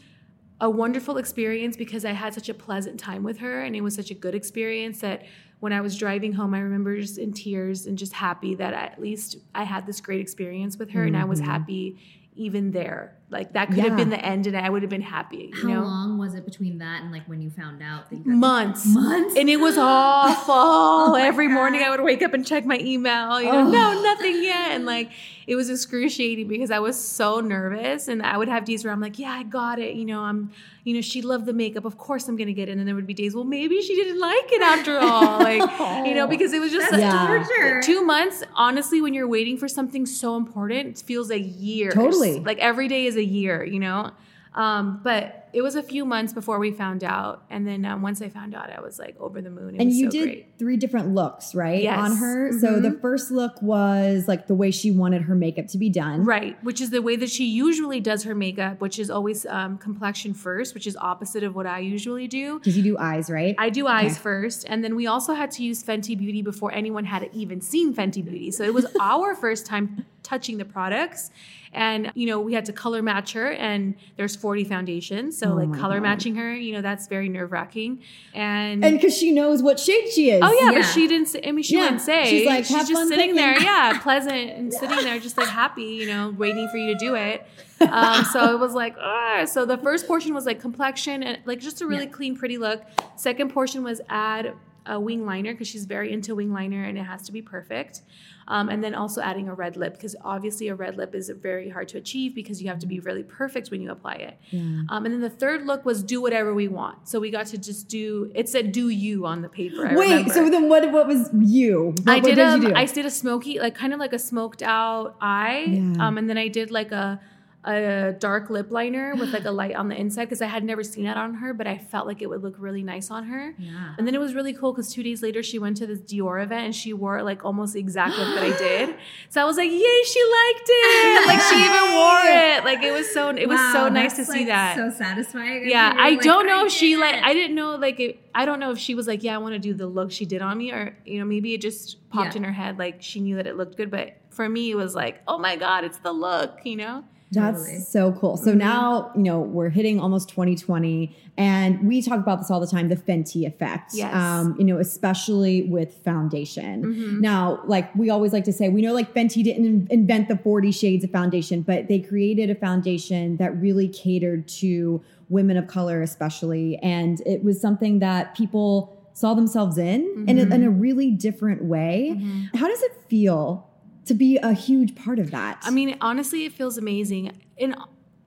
a 0.60 0.68
wonderful 0.70 1.16
experience 1.16 1.76
because 1.76 2.04
I 2.04 2.12
had 2.12 2.34
such 2.34 2.48
a 2.48 2.54
pleasant 2.54 3.00
time 3.00 3.22
with 3.22 3.38
her 3.38 3.62
and 3.62 3.74
it 3.74 3.80
was 3.80 3.94
such 3.94 4.10
a 4.10 4.14
good 4.14 4.34
experience 4.34 5.00
that 5.00 5.22
when 5.60 5.72
I 5.72 5.80
was 5.80 5.96
driving 5.96 6.32
home, 6.32 6.54
I 6.54 6.60
remember 6.60 7.00
just 7.00 7.18
in 7.18 7.32
tears 7.32 7.86
and 7.86 7.96
just 7.96 8.12
happy 8.12 8.54
that 8.56 8.72
at 8.74 9.00
least 9.00 9.36
I 9.54 9.64
had 9.64 9.86
this 9.86 10.00
great 10.00 10.20
experience 10.20 10.76
with 10.76 10.90
her 10.90 11.04
and 11.04 11.16
I 11.16 11.24
was 11.24 11.40
happy 11.40 11.98
even 12.34 12.70
there. 12.72 13.16
Like 13.32 13.54
that 13.54 13.68
could 13.68 13.78
have 13.78 13.96
been 13.96 14.10
the 14.10 14.24
end 14.24 14.46
and 14.46 14.56
I 14.56 14.68
would 14.70 14.82
have 14.82 14.90
been 14.90 15.00
happy, 15.02 15.50
you 15.54 15.62
How 15.62 15.68
know? 15.68 15.80
long 15.82 16.18
was 16.18 16.34
it 16.34 16.44
between 16.44 16.78
that 16.78 17.02
and 17.02 17.10
like 17.10 17.26
when 17.26 17.40
you 17.40 17.50
found 17.50 17.82
out 17.82 18.10
that 18.10 18.24
Months. 18.26 18.86
Months? 18.94 19.34
And 19.36 19.48
it 19.48 19.56
was 19.58 19.76
awful. 19.78 20.54
Oh 21.04 21.14
Every 21.14 21.48
God. 21.48 21.54
morning 21.54 21.82
I 21.82 21.90
would 21.90 22.00
wake 22.02 22.22
up 22.22 22.32
and 22.34 22.46
check 22.46 22.64
my 22.64 22.78
email, 22.78 23.40
you 23.40 23.50
know, 23.50 23.68
no, 23.68 24.02
nothing 24.02 24.42
yet. 24.42 24.72
And 24.72 24.84
like 24.86 25.10
it 25.46 25.56
was 25.56 25.68
excruciating 25.70 26.46
because 26.46 26.70
I 26.70 26.78
was 26.78 26.96
so 27.02 27.40
nervous. 27.40 28.06
And 28.08 28.22
I 28.22 28.36
would 28.38 28.48
have 28.48 28.64
days 28.64 28.84
where 28.84 28.92
I'm 28.92 29.00
like, 29.00 29.18
yeah, 29.18 29.32
I 29.32 29.42
got 29.42 29.78
it. 29.80 29.96
You 29.96 30.04
know, 30.04 30.20
I'm, 30.20 30.52
you 30.84 30.94
know, 30.94 31.00
she 31.00 31.20
loved 31.20 31.46
the 31.46 31.52
makeup. 31.52 31.84
Of 31.84 31.98
course 31.98 32.28
I'm 32.28 32.36
gonna 32.36 32.52
get 32.52 32.68
it. 32.68 32.72
And 32.72 32.78
then 32.78 32.86
there 32.86 32.94
would 32.94 33.06
be 33.08 33.14
days, 33.14 33.34
well, 33.34 33.44
maybe 33.44 33.80
she 33.82 33.94
didn't 33.96 34.20
like 34.20 34.52
it 34.52 34.62
after 34.62 34.98
all. 34.98 35.38
Like, 35.40 35.62
oh, 35.80 36.04
you 36.04 36.14
know, 36.14 36.26
because 36.28 36.52
it 36.52 36.60
was 36.60 36.70
just 36.70 36.90
That's 36.90 37.02
such- 37.02 37.12
Yeah. 37.12 37.26
torture. 37.44 37.82
two 37.82 38.04
months, 38.04 38.44
honestly, 38.54 39.00
when 39.00 39.14
you're 39.14 39.26
waiting 39.28 39.56
for 39.56 39.66
something 39.68 40.06
so 40.06 40.36
important, 40.36 40.88
it 41.00 41.04
feels 41.04 41.30
a 41.30 41.40
year. 41.40 41.90
Totally. 41.90 42.38
Like 42.40 42.58
every 42.58 42.86
day 42.88 43.06
is 43.06 43.16
a 43.16 43.21
year, 43.24 43.64
you 43.64 43.80
know? 43.80 44.10
Um, 44.54 45.00
but 45.02 45.48
it 45.54 45.62
was 45.62 45.76
a 45.76 45.82
few 45.82 46.04
months 46.04 46.34
before 46.34 46.58
we 46.58 46.72
found 46.72 47.02
out. 47.02 47.42
And 47.48 47.66
then 47.66 47.86
um, 47.86 48.02
once 48.02 48.20
I 48.20 48.28
found 48.28 48.54
out, 48.54 48.68
I 48.70 48.82
was 48.82 48.98
like 48.98 49.16
over 49.18 49.40
the 49.40 49.48
moon. 49.48 49.74
It 49.76 49.80
And 49.80 49.90
you 49.90 50.06
so 50.06 50.10
did 50.10 50.22
great. 50.24 50.46
three 50.58 50.76
different 50.76 51.14
looks, 51.14 51.54
right? 51.54 51.82
Yes. 51.82 51.98
On 51.98 52.16
her. 52.18 52.52
So 52.58 52.74
Mhm. 52.74 52.82
the 52.82 52.90
first 53.00 53.30
look 53.30 53.60
was 53.62 54.28
like 54.28 54.48
the 54.48 54.54
way 54.54 54.70
she 54.70 54.90
wanted 54.90 55.22
her 55.22 55.34
makeup 55.34 55.68
to 55.68 55.78
be 55.78 55.88
done. 55.88 56.24
Right, 56.24 56.62
which 56.62 56.82
is 56.82 56.90
the 56.90 57.00
way 57.00 57.16
that 57.16 57.30
she 57.30 57.46
usually 57.46 57.98
does 58.00 58.24
her 58.24 58.34
makeup, 58.34 58.78
which 58.82 58.98
is 58.98 59.08
always 59.10 59.46
um, 59.46 59.78
complexion 59.78 60.34
first, 60.34 60.74
which 60.74 60.86
is 60.86 60.98
opposite 60.98 61.44
of 61.44 61.54
what 61.54 61.66
I 61.66 61.78
usually 61.78 62.28
do. 62.28 62.58
Because 62.58 62.76
you 62.76 62.82
do 62.82 62.98
eyes, 62.98 63.30
right? 63.30 63.54
I 63.58 63.70
do 63.70 63.86
eyes 63.86 64.18
first, 64.18 64.66
and 64.68 64.84
then 64.84 64.96
we 64.96 65.06
also 65.06 65.32
had 65.32 65.50
to 65.52 65.62
use 65.64 65.82
Fenty 65.82 66.16
Beauty 66.16 66.42
before 66.42 66.72
anyone 66.72 67.06
had 67.06 67.30
even 67.32 67.62
seen 67.62 67.94
Fenty 67.94 68.22
Beauty. 68.22 68.50
So 68.50 68.64
it 68.64 68.74
was 68.74 68.84
our 69.00 69.34
first 69.34 69.64
time 69.64 70.04
touching 70.22 70.58
the 70.58 70.64
products. 70.66 71.30
And 71.74 72.12
you 72.14 72.26
know, 72.26 72.38
we 72.40 72.52
had 72.52 72.66
to 72.66 72.72
color 72.72 73.02
match 73.02 73.32
her, 73.32 73.50
and 73.52 73.94
there's 74.16 74.36
40 74.36 74.64
foundations, 74.64 75.38
so 75.38 75.52
Oh 75.52 75.54
like 75.54 75.72
color 75.80 75.96
God. 75.96 76.02
matching 76.02 76.34
her, 76.36 76.54
you 76.54 76.72
know, 76.74 76.82
that's 76.82 77.06
very 77.06 77.28
nerve 77.30 77.50
wracking. 77.50 78.00
And, 78.34 78.84
and 78.84 78.96
because 78.98 79.16
she 79.16 79.30
knows 79.32 79.62
what 79.62 79.80
shade 79.80 80.08
she 80.12 80.30
is. 80.30 80.40
oh 80.44 80.52
yeah, 80.52 80.70
Yeah. 80.72 80.78
but 80.80 80.82
she 80.92 81.08
didn't. 81.08 81.28
Say, 81.28 81.40
I 81.46 81.52
mean, 81.52 81.62
she 81.62 81.76
Yeah. 81.76 81.82
wouldn't 81.84 82.02
say. 82.02 82.26
She's 82.26 82.46
like, 82.46 82.66
"Have 82.66 82.80
just 82.86 82.92
fun 82.92 83.08
sitting 83.08 83.34
picking." 83.34 83.36
there, 83.36 83.58
yeah, 83.60 83.98
pleasant 84.02 84.50
and 84.50 84.72
sitting 84.72 84.98
there, 84.98 85.18
just 85.18 85.38
like 85.38 85.48
happy, 85.48 85.82
you 85.84 86.06
know, 86.06 86.34
waiting 86.36 86.68
for 86.68 86.76
you 86.76 86.92
to 86.92 86.98
do 86.98 87.14
it. 87.14 87.46
Um, 87.82 88.24
so 88.26 88.54
it 88.54 88.60
was 88.60 88.74
like, 88.74 88.94
ah. 89.00 89.44
So 89.44 89.64
the 89.66 89.76
first 89.76 90.06
portion 90.06 90.32
was 90.34 90.46
like 90.46 90.60
complexion 90.60 91.24
and 91.24 91.38
like 91.46 91.58
just 91.58 91.80
a 91.80 91.86
really 91.86 92.06
clean, 92.06 92.36
pretty 92.36 92.56
look. 92.56 92.80
Second 93.16 93.50
portion 93.52 93.82
was 93.82 94.00
add 94.08 94.52
a 94.86 94.98
wing 95.00 95.24
liner 95.26 95.52
because 95.52 95.68
she's 95.68 95.84
very 95.84 96.12
into 96.12 96.34
wing 96.34 96.52
liner 96.52 96.84
and 96.84 96.98
it 96.98 97.02
has 97.04 97.22
to 97.22 97.32
be 97.32 97.42
perfect. 97.42 98.02
Um, 98.48 98.68
and 98.68 98.82
then 98.82 98.92
also 98.94 99.20
adding 99.20 99.48
a 99.48 99.54
red 99.54 99.76
lip 99.76 99.94
because 99.94 100.16
obviously 100.24 100.66
a 100.66 100.74
red 100.74 100.96
lip 100.96 101.14
is 101.14 101.30
very 101.30 101.68
hard 101.70 101.86
to 101.88 101.98
achieve 101.98 102.34
because 102.34 102.60
you 102.60 102.68
have 102.68 102.80
to 102.80 102.86
be 102.86 102.98
really 102.98 103.22
perfect 103.22 103.70
when 103.70 103.80
you 103.80 103.90
apply 103.92 104.14
it. 104.14 104.36
Um, 104.52 105.04
and 105.04 105.06
then 105.06 105.20
the 105.20 105.30
third 105.30 105.64
look 105.64 105.84
was 105.84 106.02
do 106.02 106.20
whatever 106.20 106.52
we 106.52 106.66
want. 106.66 107.08
So 107.08 107.20
we 107.20 107.30
got 107.30 107.46
to 107.46 107.58
just 107.58 107.86
do. 107.88 108.32
It 108.34 108.48
said 108.48 108.72
"do 108.72 108.88
you" 108.88 109.26
on 109.26 109.42
the 109.42 109.48
paper. 109.48 109.86
I 109.86 109.94
Wait, 109.94 110.08
remember. 110.10 110.34
so 110.34 110.50
then 110.50 110.68
what 110.68 110.90
what 110.90 111.06
was 111.06 111.30
you? 111.38 111.94
What, 112.02 112.08
I 112.08 112.14
what 112.16 112.24
did 112.24 112.34
did 112.34 112.46
a 112.48 112.52
you 112.56 112.68
do? 112.70 112.74
I 112.74 112.84
did 112.86 113.06
a 113.06 113.10
smoky 113.10 113.60
like 113.60 113.76
kind 113.76 113.92
of 113.94 114.00
like 114.00 114.12
a 114.12 114.18
smoked 114.18 114.62
out 114.62 115.16
eye, 115.20 115.66
Yeah. 115.68 116.04
um, 116.08 116.18
and 116.18 116.28
then 116.28 116.36
I 116.36 116.48
did 116.48 116.72
like 116.72 116.90
a 116.90 117.20
a 117.64 118.12
dark 118.18 118.50
lip 118.50 118.70
liner 118.70 119.14
with 119.14 119.32
like 119.32 119.44
a 119.44 119.50
light 119.62 119.74
on 119.76 119.88
the 119.88 119.94
inside 119.98 120.24
because 120.24 120.42
I 120.42 120.46
had 120.46 120.64
never 120.64 120.82
seen 120.82 121.04
that 121.04 121.16
on 121.16 121.34
her, 121.34 121.54
but 121.54 121.66
I 121.66 121.78
felt 121.78 122.06
like 122.06 122.20
it 122.20 122.26
would 122.28 122.42
look 122.42 122.56
really 122.58 122.82
nice 122.82 123.10
on 123.10 123.24
her. 123.24 123.54
Yeah. 123.58 123.94
And 123.98 124.06
then 124.06 124.14
it 124.14 124.20
was 124.20 124.34
really 124.34 124.52
cool 124.52 124.72
because 124.72 124.92
two 124.92 125.02
days 125.02 125.22
later 125.22 125.42
she 125.42 125.58
went 125.58 125.76
to 125.78 125.86
this 125.86 126.00
Dior 126.00 126.42
event 126.42 126.64
and 126.64 126.74
she 126.74 126.92
wore 126.92 127.22
like 127.22 127.44
almost 127.44 127.74
the 127.74 127.80
exact 127.80 128.16
look 128.18 128.34
that 128.34 128.42
I 128.44 128.56
did. 128.58 128.96
So 129.28 129.40
I 129.40 129.44
was 129.44 129.56
like, 129.56 129.70
yay, 129.70 129.78
she 130.04 130.22
liked 130.24 130.66
it. 130.68 131.26
Like 131.26 131.40
she 131.40 131.56
even 131.56 131.92
wore 131.94 132.20
it. 132.24 132.64
Like 132.64 132.82
it 132.82 132.92
was 132.92 133.10
so 133.12 133.30
it 133.30 133.48
was 133.48 133.60
so 133.72 133.88
nice 133.88 134.12
to 134.16 134.22
that's, 134.22 134.32
see 134.32 134.44
that. 134.46 134.76
So 134.76 134.90
satisfying. 134.90 135.68
yeah, 135.68 135.94
I 135.96 136.10
like, 136.10 136.20
don't 136.22 136.46
know 136.46 136.66
if 136.66 136.72
she 136.72 136.96
like. 136.96 137.14
I 137.22 137.32
didn't 137.32 137.54
know 137.56 137.76
like 137.76 137.98
it, 138.00 138.18
I 138.34 138.44
don't 138.44 138.60
know 138.60 138.72
if 138.72 138.78
she 138.78 138.94
was 138.94 139.06
like, 139.06 139.22
yeah, 139.22 139.34
I 139.34 139.38
want 139.38 139.54
to 139.54 139.58
do 139.58 139.72
the 139.72 139.86
look 139.86 140.10
she 140.10 140.26
did 140.26 140.42
on 140.42 140.58
me 140.58 140.70
or 140.72 140.96
you 141.06 141.18
know, 141.18 141.24
maybe 141.24 141.54
it 141.54 141.60
just 141.62 142.08
popped 142.10 142.34
Yeah. 142.34 142.38
in 142.38 142.44
her 142.44 142.52
head 142.52 142.78
like 142.78 143.00
she 143.02 143.20
knew 143.20 143.36
that 143.36 143.46
it 143.46 143.56
looked 143.56 143.76
good, 143.76 143.90
but 143.90 144.16
for 144.30 144.48
me 144.48 144.70
it 144.70 144.74
was 144.76 144.94
like, 144.94 145.22
oh 145.28 145.38
my 145.38 145.56
god, 145.56 145.84
it's 145.84 145.98
the 145.98 146.12
look, 146.12 146.58
you 146.64 146.76
know? 146.76 147.04
That's 147.32 147.60
Totally. 147.62 147.80
so 147.80 148.12
cool. 148.12 148.36
So 148.36 148.52
now, 148.52 149.10
you 149.16 149.22
know, 149.22 149.40
we're 149.40 149.70
hitting 149.70 149.98
almost 149.98 150.28
2020 150.28 151.16
and 151.38 151.86
we 151.86 152.02
talk 152.02 152.18
about 152.18 152.38
this 152.40 152.50
all 152.50 152.60
the 152.60 152.66
time, 152.66 152.90
the 152.90 152.96
Fenty 152.96 153.46
effect. 153.46 153.92
Yes. 153.94 154.14
Um, 154.14 154.54
you 154.58 154.64
know, 154.66 154.76
especially 154.78 155.62
with 155.62 155.94
foundation. 156.04 156.84
Mhm. 156.84 157.20
Now, 157.20 157.60
like 157.64 157.94
we 157.94 158.10
always 158.10 158.34
like 158.34 158.44
to 158.44 158.52
say, 158.52 158.68
we 158.68 158.82
know 158.82 158.92
like 158.92 159.14
Fenty 159.14 159.42
didn't 159.42 159.64
in- 159.64 159.88
invent 159.90 160.28
the 160.28 160.36
40 160.36 160.70
shades 160.72 161.04
of 161.04 161.10
foundation, 161.10 161.62
but 161.62 161.88
they 161.88 162.00
created 162.00 162.50
a 162.50 162.54
foundation 162.54 163.38
that 163.38 163.58
really 163.58 163.88
catered 163.88 164.46
to 164.48 165.00
women 165.30 165.56
of 165.56 165.66
color, 165.66 166.02
especially. 166.02 166.76
And 166.82 167.22
it 167.24 167.42
was 167.42 167.58
something 167.60 168.00
that 168.00 168.34
people 168.36 168.94
saw 169.14 169.32
themselves 169.34 169.78
in 169.78 170.26
in, 170.28 170.38
a, 170.38 170.42
in 170.54 170.62
a 170.64 170.70
really 170.70 171.10
different 171.10 171.64
way. 171.64 172.20
How 172.54 172.68
does 172.68 172.82
it 172.82 172.92
feel 173.08 173.68
to 174.06 174.14
be 174.14 174.36
a 174.38 174.52
huge 174.52 174.94
part 174.94 175.18
of 175.18 175.30
that? 175.30 175.58
I 175.62 175.70
mean, 175.70 175.96
honestly, 176.00 176.44
it 176.44 176.52
feels 176.52 176.78
amazing. 176.78 177.38
And 177.58 177.76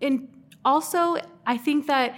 and 0.02 0.28
also, 0.64 1.18
I 1.46 1.58
think 1.58 1.88
that 1.88 2.16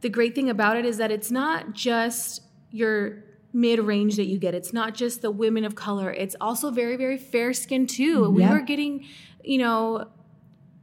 the 0.00 0.08
great 0.08 0.34
thing 0.34 0.48
about 0.48 0.76
it 0.76 0.84
is 0.84 0.98
that 0.98 1.10
it's 1.10 1.30
not 1.30 1.72
just 1.72 2.42
your 2.70 3.24
mid 3.52 3.80
range 3.80 4.16
that 4.16 4.26
you 4.26 4.38
get. 4.38 4.54
It's 4.54 4.72
not 4.72 4.94
just 4.94 5.22
the 5.22 5.30
women 5.30 5.64
of 5.64 5.74
color. 5.74 6.12
It's 6.12 6.36
also 6.40 6.70
very 6.70 6.96
very 6.96 7.18
fair 7.18 7.52
skin 7.52 7.86
too. 7.86 8.30
We 8.30 8.46
were 8.46 8.60
getting, 8.60 9.06
you 9.42 9.58
know, 9.58 10.08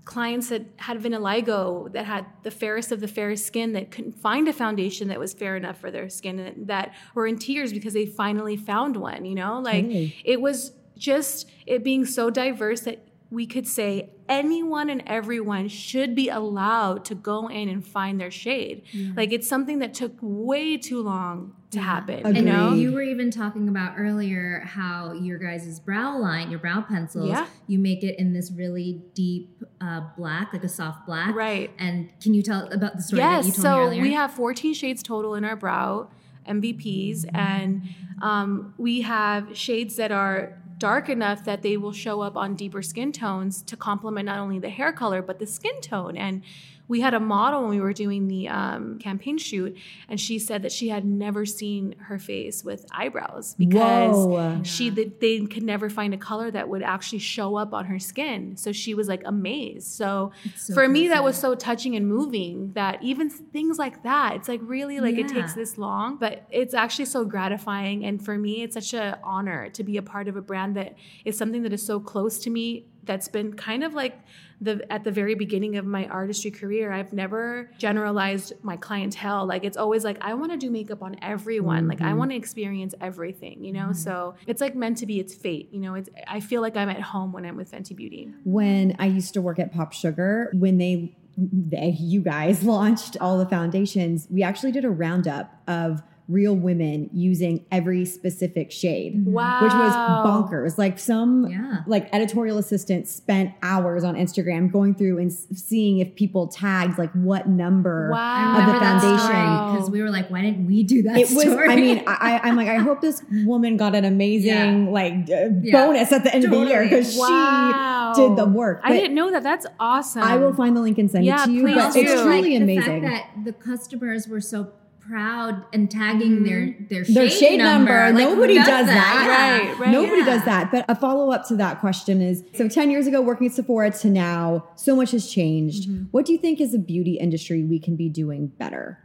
clients 0.05 0.49
that 0.49 0.63
had 0.77 0.99
vitiligo 0.99 1.91
that 1.91 2.05
had 2.05 2.25
the 2.43 2.51
fairest 2.51 2.91
of 2.91 2.99
the 3.01 3.07
fairest 3.07 3.45
skin 3.45 3.73
that 3.73 3.89
couldn't 3.91 4.13
find 4.13 4.47
a 4.47 4.53
foundation 4.53 5.07
that 5.07 5.19
was 5.19 5.33
fair 5.33 5.55
enough 5.55 5.79
for 5.79 5.89
their 5.89 6.09
skin 6.09 6.39
and 6.39 6.67
that 6.67 6.93
were 7.15 7.25
in 7.25 7.37
tears 7.37 7.73
because 7.73 7.93
they 7.93 8.05
finally 8.05 8.55
found 8.55 8.95
one, 8.95 9.25
you 9.25 9.33
know? 9.35 9.59
Like 9.59 9.85
it 10.23 10.39
was 10.39 10.71
just 10.97 11.49
it 11.65 11.83
being 11.83 12.05
so 12.05 12.29
diverse 12.29 12.81
that 12.81 12.99
we 13.31 13.45
could 13.47 13.67
say 13.67 14.11
anyone 14.29 14.89
and 14.89 15.03
everyone 15.07 15.67
should 15.67 16.15
be 16.15 16.29
allowed 16.29 17.03
to 17.03 17.15
go 17.15 17.47
in 17.47 17.67
and 17.67 17.85
find 17.85 18.21
their 18.21 18.31
shade. 18.31 18.83
Like 19.15 19.33
it's 19.33 19.47
something 19.47 19.79
that 19.79 19.93
took 19.93 20.13
way 20.21 20.77
too 20.77 21.01
long 21.01 21.53
to 21.71 21.79
happen, 21.81 22.19
Agreed. 22.19 22.37
you 22.37 22.43
know? 22.43 22.73
You 22.73 22.93
were 22.93 23.01
even 23.01 23.31
talking 23.31 23.67
about 23.67 23.95
earlier 23.97 24.61
how 24.65 25.11
your 25.13 25.37
guys' 25.39 25.79
brow 25.79 26.17
line, 26.17 26.49
your 26.49 26.59
brow 26.59 26.81
pencils, 26.81 27.27
Yeah. 27.27 27.47
you 27.67 27.79
make 27.79 28.03
it 28.03 28.17
in 28.19 28.31
this 28.31 28.51
really 28.51 29.01
deep 29.15 29.61
uh, 29.81 30.01
black, 30.15 30.53
like 30.53 30.63
a 30.63 30.69
soft 30.69 31.05
black. 31.05 31.35
Right. 31.35 31.71
And 31.79 32.09
can 32.21 32.33
you 32.35 32.41
tell 32.43 32.71
about 32.71 32.95
the 32.95 33.01
story 33.01 33.21
that 33.21 33.41
you 33.43 33.47
Yes, 33.47 33.61
told 33.61 33.89
me 33.91 33.97
so 33.97 34.01
we 34.03 34.13
have 34.13 34.31
14 34.31 34.73
shades 34.75 35.03
total 35.03 35.33
in 35.35 35.43
our 35.43 35.55
brow 35.57 36.09
MVPs, 36.47 37.25
and 37.33 37.81
um, 38.21 38.73
we 38.77 39.01
have 39.01 39.57
shades 39.57 39.95
that 39.95 40.11
are 40.11 40.61
dark 40.77 41.09
enough 41.09 41.43
that 41.45 41.61
they 41.61 41.77
will 41.77 41.93
show 41.93 42.21
up 42.21 42.35
on 42.35 42.55
deeper 42.55 42.81
skin 42.81 43.11
tones 43.11 43.61
to 43.63 43.77
complement 43.77 44.25
not 44.25 44.39
only 44.39 44.59
the 44.59 44.69
hair 44.69 44.91
color 44.91 45.21
but 45.21 45.39
the 45.39 45.47
skin 45.47 45.79
tone. 45.81 46.17
And 46.17 46.43
we 46.87 47.01
had 47.01 47.13
a 47.13 47.19
model 47.19 47.61
when 47.61 47.71
we 47.71 47.79
were 47.79 47.93
doing 47.93 48.27
the 48.27 48.47
um, 48.49 48.99
campaign 48.99 49.37
shoot, 49.37 49.77
and 50.07 50.19
she 50.19 50.37
said 50.39 50.61
that 50.63 50.71
she 50.71 50.89
had 50.89 51.05
never 51.05 51.45
seen 51.45 51.95
her 51.99 52.19
face 52.19 52.63
with 52.63 52.85
eyebrows 52.91 53.55
because 53.57 54.15
Whoa. 54.15 54.61
she 54.63 54.89
they, 54.89 55.05
they 55.05 55.45
could 55.45 55.63
never 55.63 55.89
find 55.89 56.13
a 56.13 56.17
color 56.17 56.51
that 56.51 56.69
would 56.69 56.83
actually 56.83 57.19
show 57.19 57.55
up 57.55 57.73
on 57.73 57.85
her 57.85 57.99
skin. 57.99 58.55
So 58.57 58.71
she 58.71 58.93
was 58.93 59.07
like 59.07 59.21
amazed. 59.25 59.87
So, 59.87 60.31
so 60.55 60.73
for 60.73 60.87
me, 60.87 61.07
that 61.07 61.23
was 61.23 61.37
so 61.37 61.55
touching 61.55 61.95
and 61.95 62.07
moving 62.07 62.73
that 62.73 63.01
even 63.01 63.29
things 63.29 63.79
like 63.79 64.03
that, 64.03 64.35
it's 64.35 64.47
like 64.47 64.61
really 64.63 64.99
like 64.99 65.17
it 65.17 65.27
takes 65.27 65.53
this 65.53 65.77
long, 65.77 66.17
but 66.17 66.45
it's 66.51 66.73
actually 66.73 67.05
so 67.05 67.25
gratifying. 67.25 68.05
And 68.05 68.23
for 68.23 68.37
me, 68.37 68.63
it's 68.63 68.75
such 68.75 68.93
an 68.93 69.17
honor 69.23 69.69
to 69.71 69.83
be 69.83 69.97
a 69.97 70.01
part 70.01 70.27
of 70.27 70.35
a 70.35 70.41
brand 70.41 70.75
that 70.75 70.95
is 71.23 71.37
something 71.37 71.63
that 71.63 71.73
is 71.73 71.85
so 71.85 71.99
close 71.99 72.39
to 72.39 72.49
me. 72.49 72.85
That's 73.05 73.27
been 73.27 73.53
kind 73.53 73.83
of 73.83 73.93
like 73.93 74.19
the 74.61 74.85
at 74.91 75.03
the 75.03 75.11
very 75.11 75.35
beginning 75.35 75.75
of 75.77 75.85
my 75.85 76.05
artistry 76.07 76.49
career. 76.51 76.91
I've 76.91 77.11
never 77.13 77.69
generalized 77.77 78.53
my 78.61 78.77
clientele. 78.77 79.45
Like 79.45 79.63
it's 79.63 79.77
always 79.77 80.03
like 80.03 80.17
I 80.21 80.33
want 80.33 80.51
to 80.51 80.57
do 80.57 80.71
makeup 80.71 81.03
on 81.03 81.17
everyone. 81.21 81.87
Like 81.87 82.01
I 82.01 82.05
Mm-hmm. 82.05 82.17
want 82.19 82.31
to 82.31 82.37
experience 82.37 82.95
everything. 83.01 83.63
You 83.63 83.73
know, 83.73 83.91
so 83.93 84.35
it's 84.47 84.61
like 84.61 84.75
meant 84.75 84.97
to 84.99 85.05
be. 85.05 85.19
It's 85.19 85.35
fate. 85.35 85.69
You 85.71 85.79
know, 85.81 85.95
it's 85.95 86.09
I 86.27 86.39
feel 86.39 86.61
like 86.61 86.77
I'm 86.77 86.89
at 86.89 87.01
home 87.01 87.31
when 87.33 87.45
I'm 87.45 87.57
with 87.57 87.71
Fenty 87.71 87.95
Beauty. 87.95 88.31
when 88.43 88.95
I 88.99 89.05
used 89.07 89.33
to 89.33 89.41
work 89.41 89.59
at 89.59 89.73
Pop 89.73 89.91
Sugar, 89.93 90.49
when 90.53 90.77
they, 90.77 91.15
they 91.37 91.89
you 91.99 92.21
guys 92.21 92.63
launched 92.75 93.17
all 93.19 93.37
the 93.37 93.45
foundations, 93.45 94.27
we 94.31 94.41
actually 94.43 94.71
did 94.71 94.85
a 94.85 94.89
roundup 94.89 95.51
of 95.67 96.01
real 96.27 96.55
women 96.55 97.09
using 97.13 97.63
every 97.71 98.03
specific 98.03 98.71
shade, 98.71 99.25
Wow, 99.27 99.61
which 99.61 99.71
was 99.73 99.93
bonkers. 99.93 100.77
Like 100.77 100.97
some 100.97 101.47
Yeah. 101.47 101.81
like 101.85 102.09
editorial 102.13 102.57
assistants 102.57 103.11
spent 103.13 103.51
hours 103.61 104.03
on 104.03 104.15
Instagram 104.15 104.71
going 104.71 104.95
through 104.95 105.19
and 105.19 105.31
seeing 105.31 105.99
if 105.99 106.15
people 106.15 106.47
tagged 106.47 106.97
like 106.97 107.11
what 107.13 107.47
number 107.47 108.09
Wow. 108.11 108.59
Of 108.59 108.73
the 108.73 108.79
foundation. 108.79 109.75
because 109.75 109.91
we 109.91 110.01
were 110.01 110.09
like, 110.09 110.29
why 110.31 110.41
didn't 110.41 110.65
we 110.65 110.81
do 110.81 111.03
that 111.03 111.17
It 111.17 111.29
was. 111.29 111.45
I 111.47 111.75
mean, 111.75 112.03
I, 112.07 112.39
I'm 112.43 112.55
like, 112.55 112.69
I 112.69 112.77
hope 112.77 113.01
this 113.01 113.21
woman 113.43 113.77
got 113.77 113.93
an 113.93 114.03
amazing 114.05 114.85
Yeah. 114.85 114.91
like 114.91 115.13
uh, 115.29 115.49
Yeah. 115.61 115.85
bonus 115.85 116.11
at 116.11 116.23
the 116.23 116.33
end 116.33 116.45
of 116.45 116.51
the 116.51 116.57
year 116.65 116.83
because 116.83 117.15
Wow. 117.17 118.13
she 118.15 118.21
did 118.21 118.35
the 118.35 118.45
work. 118.45 118.81
I 118.83 118.93
didn't 118.93 119.13
know 119.13 119.29
that. 119.31 119.43
That's 119.43 119.67
awesome. 119.79 120.23
I 120.23 120.37
will 120.37 120.53
find 120.53 120.75
the 120.75 120.81
link 120.81 120.97
and 120.97 121.09
send 121.11 121.23
Yeah, 121.25 121.43
it 121.43 121.45
to 121.45 121.51
you. 121.51 121.61
please 121.61 121.75
But 121.75 121.93
do. 121.93 121.99
it's 121.99 122.21
truly 122.21 122.53
like 122.53 122.61
amazing. 122.63 123.01
The 123.03 123.07
fact 123.09 123.35
that 123.35 123.45
the 123.45 123.53
customers 123.53 124.27
were 124.27 124.41
so 124.41 124.69
proud 125.07 125.65
and 125.73 125.89
tagging 125.89 126.43
their 126.43 126.75
their 126.89 127.05
shade, 127.05 127.15
Their 127.15 127.29
shade 127.29 127.57
number. 127.57 128.11
Like, 128.11 128.15
Nobody 128.15 128.55
does, 128.55 128.67
that. 128.67 128.85
that? 128.87 129.67
Right, 129.67 129.79
right. 129.79 129.91
Nobody 129.91 130.19
Yeah. 130.19 130.25
does 130.25 130.45
that. 130.45 130.71
But 130.71 130.85
a 130.89 130.95
follow 130.95 131.31
up 131.31 131.47
to 131.49 131.55
that 131.57 131.79
question 131.79 132.21
is 132.21 132.43
so 132.53 132.67
10 132.67 132.89
years 132.89 133.07
ago, 133.07 133.21
working 133.21 133.47
at 133.47 133.53
Sephora 133.53 133.91
to 133.91 134.09
now, 134.09 134.67
so 134.75 134.95
much 134.95 135.11
has 135.11 135.29
changed. 135.31 135.89
Mm-hmm. 135.89 136.03
What 136.11 136.25
do 136.25 136.31
you 136.33 136.37
think 136.39 136.59
is 136.59 136.73
a 136.73 136.79
beauty 136.79 137.13
industry 137.19 137.63
we 137.63 137.79
can 137.79 137.95
be 137.95 138.09
doing 138.09 138.47
better? 138.47 138.99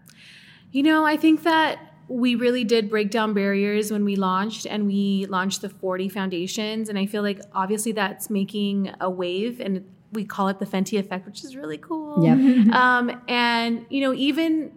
You 0.72 0.82
know, 0.82 1.04
I 1.04 1.16
think 1.16 1.42
that 1.42 1.78
we 2.08 2.34
really 2.34 2.64
did 2.64 2.90
break 2.90 3.10
down 3.10 3.34
barriers 3.34 3.92
when 3.92 4.04
we 4.04 4.16
launched 4.16 4.66
and 4.66 4.86
we 4.86 5.26
launched 5.26 5.62
the 5.62 5.68
40 5.68 6.08
foundations. 6.08 6.88
And 6.88 6.98
I 6.98 7.06
feel 7.06 7.22
like 7.22 7.40
obviously 7.54 7.92
that's 7.92 8.28
making 8.30 8.92
a 9.00 9.08
wave 9.08 9.60
and 9.60 9.84
we 10.12 10.24
call 10.24 10.48
it 10.48 10.58
the 10.58 10.66
Fenty 10.66 10.98
effect, 10.98 11.24
which 11.24 11.44
is 11.44 11.54
really 11.54 11.78
cool. 11.78 12.24
Yep. 12.24 12.74
Um, 12.74 13.22
and, 13.28 13.86
you 13.90 14.00
know, 14.00 14.12
even 14.12 14.72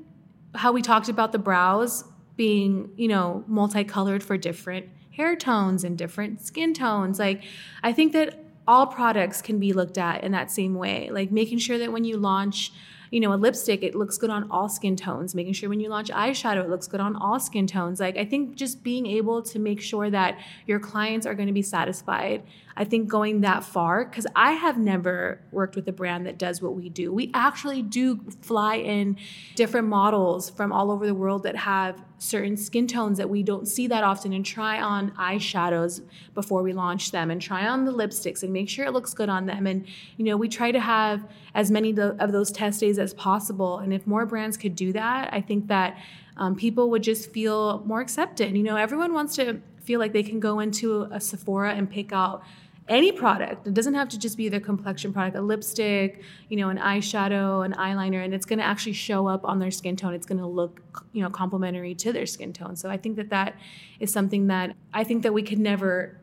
how 0.55 0.72
we 0.72 0.81
talked 0.81 1.10
about 1.10 1.31
the 1.31 1.39
brows 1.39 2.03
being, 2.36 2.89
you 2.95 3.07
know, 3.07 3.43
multicolored 3.48 4.24
for 4.24 4.38
different 4.38 4.88
hair 5.12 5.36
tones 5.36 5.83
and 5.83 5.98
different 5.98 6.41
skin 6.41 6.74
tones. 6.74 7.19
Like, 7.19 7.43
I 7.83 7.93
think 7.93 8.13
that 8.13 8.39
all 8.67 8.88
products 8.88 9.41
can 9.41 9.60
be 9.60 9.74
looked 9.74 9.98
at 9.98 10.24
in 10.24 10.31
that 10.31 10.50
same 10.50 10.75
way. 10.75 11.10
Like, 11.12 11.31
making 11.31 11.60
sure 11.60 11.77
that 11.77 11.91
when 11.91 12.03
you 12.03 12.17
launch, 12.17 12.72
you 13.12 13.19
know, 13.19 13.33
a 13.33 13.36
lipstick, 13.36 13.83
it 13.83 13.93
looks 13.93 14.17
good 14.17 14.31
on 14.31 14.50
all 14.50 14.67
skin 14.69 14.95
tones. 14.95 15.36
Making 15.36 15.53
sure 15.53 15.69
when 15.69 15.79
you 15.79 15.89
launch 15.89 16.10
eyeshadow, 16.10 16.63
it 16.63 16.69
looks 16.69 16.88
good 16.88 17.00
on 17.00 17.15
all 17.15 17.39
skin 17.39 17.67
tones. 17.67 18.00
Like, 18.00 18.17
I 18.17 18.25
think 18.25 18.55
just 18.55 18.83
being 18.83 19.05
able 19.05 19.43
to 19.43 19.60
make 19.60 19.81
sure 19.81 20.10
that 20.10 20.39
your 20.65 20.79
clients 20.79 21.27
are 21.27 21.36
going 21.36 21.48
to 21.48 21.53
be 21.53 21.62
satisfied. 21.62 22.43
I 22.75 22.85
think 22.85 23.07
going 23.07 23.41
that 23.41 23.63
far, 23.63 24.05
because 24.05 24.25
I 24.35 24.53
have 24.53 24.77
never 24.77 25.41
worked 25.51 25.75
with 25.75 25.87
a 25.87 25.91
brand 25.91 26.25
that 26.25 26.37
does 26.37 26.61
what 26.61 26.75
we 26.75 26.89
do. 26.89 27.13
We 27.13 27.29
actually 27.33 27.81
do 27.81 28.19
fly 28.41 28.75
in 28.75 29.17
different 29.55 29.87
models 29.87 30.49
from 30.49 30.71
all 30.71 30.91
over 30.91 31.05
the 31.05 31.13
world 31.13 31.43
that 31.43 31.55
have 31.55 32.01
certain 32.17 32.55
skin 32.57 32.87
tones 32.87 33.17
that 33.17 33.29
we 33.29 33.43
don't 33.43 33.67
see 33.67 33.87
that 33.87 34.03
often 34.03 34.33
and 34.33 34.45
try 34.45 34.81
on 34.81 35.11
eyeshadows 35.11 36.01
before 36.33 36.63
we 36.63 36.73
launch 36.73 37.11
them 37.11 37.29
and 37.29 37.41
try 37.41 37.67
on 37.67 37.85
the 37.85 37.91
lipsticks 37.91 38.43
and 38.43 38.53
make 38.53 38.69
sure 38.69 38.85
it 38.85 38.91
looks 38.91 39.13
good 39.13 39.29
on 39.29 39.45
them. 39.45 39.67
And, 39.67 39.85
you 40.17 40.25
know, 40.25 40.37
we 40.37 40.47
try 40.47 40.71
to 40.71 40.79
have 40.79 41.27
as 41.53 41.69
many 41.69 41.91
of 41.99 42.31
those 42.31 42.51
test 42.51 42.79
days 42.79 42.97
as 42.97 43.13
possible. 43.13 43.79
And 43.79 43.93
if 43.93 44.07
more 44.07 44.25
brands 44.25 44.57
could 44.57 44.75
do 44.75 44.93
that, 44.93 45.33
I 45.33 45.41
think 45.41 45.67
that 45.67 45.97
um, 46.37 46.55
people 46.55 46.89
would 46.89 47.03
just 47.03 47.31
feel 47.31 47.83
more 47.85 48.01
accepted. 48.01 48.55
You 48.55 48.63
know, 48.63 48.77
everyone 48.77 49.13
wants 49.13 49.35
to 49.35 49.61
feel 49.83 49.99
like 49.99 50.13
they 50.13 50.23
can 50.23 50.39
go 50.39 50.61
into 50.61 51.03
a 51.11 51.19
Sephora 51.19 51.73
and 51.73 51.89
pick 51.89 52.13
out 52.13 52.41
any 52.87 53.11
product. 53.11 53.67
It 53.67 53.73
doesn't 53.73 53.93
have 53.93 54.09
to 54.09 54.19
just 54.19 54.35
be 54.37 54.49
their 54.49 54.59
complexion 54.59 55.13
product, 55.13 55.37
a 55.37 55.41
lipstick, 55.41 56.21
you 56.49 56.57
know, 56.57 56.69
an 56.69 56.77
eyeshadow, 56.77 57.65
an 57.65 57.73
eyeliner, 57.73 58.23
and 58.23 58.33
it's 58.33 58.45
going 58.45 58.59
to 58.59 58.65
actually 58.65 58.93
show 58.93 59.27
up 59.27 59.45
on 59.45 59.59
their 59.59 59.71
skin 59.71 59.95
tone. 59.95 60.13
It's 60.13 60.25
going 60.25 60.39
to 60.39 60.47
look, 60.47 61.05
you 61.13 61.21
know, 61.23 61.29
complementary 61.29 61.95
to 61.95 62.11
their 62.11 62.25
skin 62.25 62.51
tone. 62.53 62.75
So 62.75 62.89
I 62.89 62.97
think 62.97 63.15
that 63.15 63.29
that 63.29 63.55
is 63.99 64.11
something 64.11 64.47
that 64.47 64.75
I 64.93 65.03
think 65.03 65.23
that 65.23 65.33
we 65.33 65.43
could 65.43 65.59
never 65.59 66.19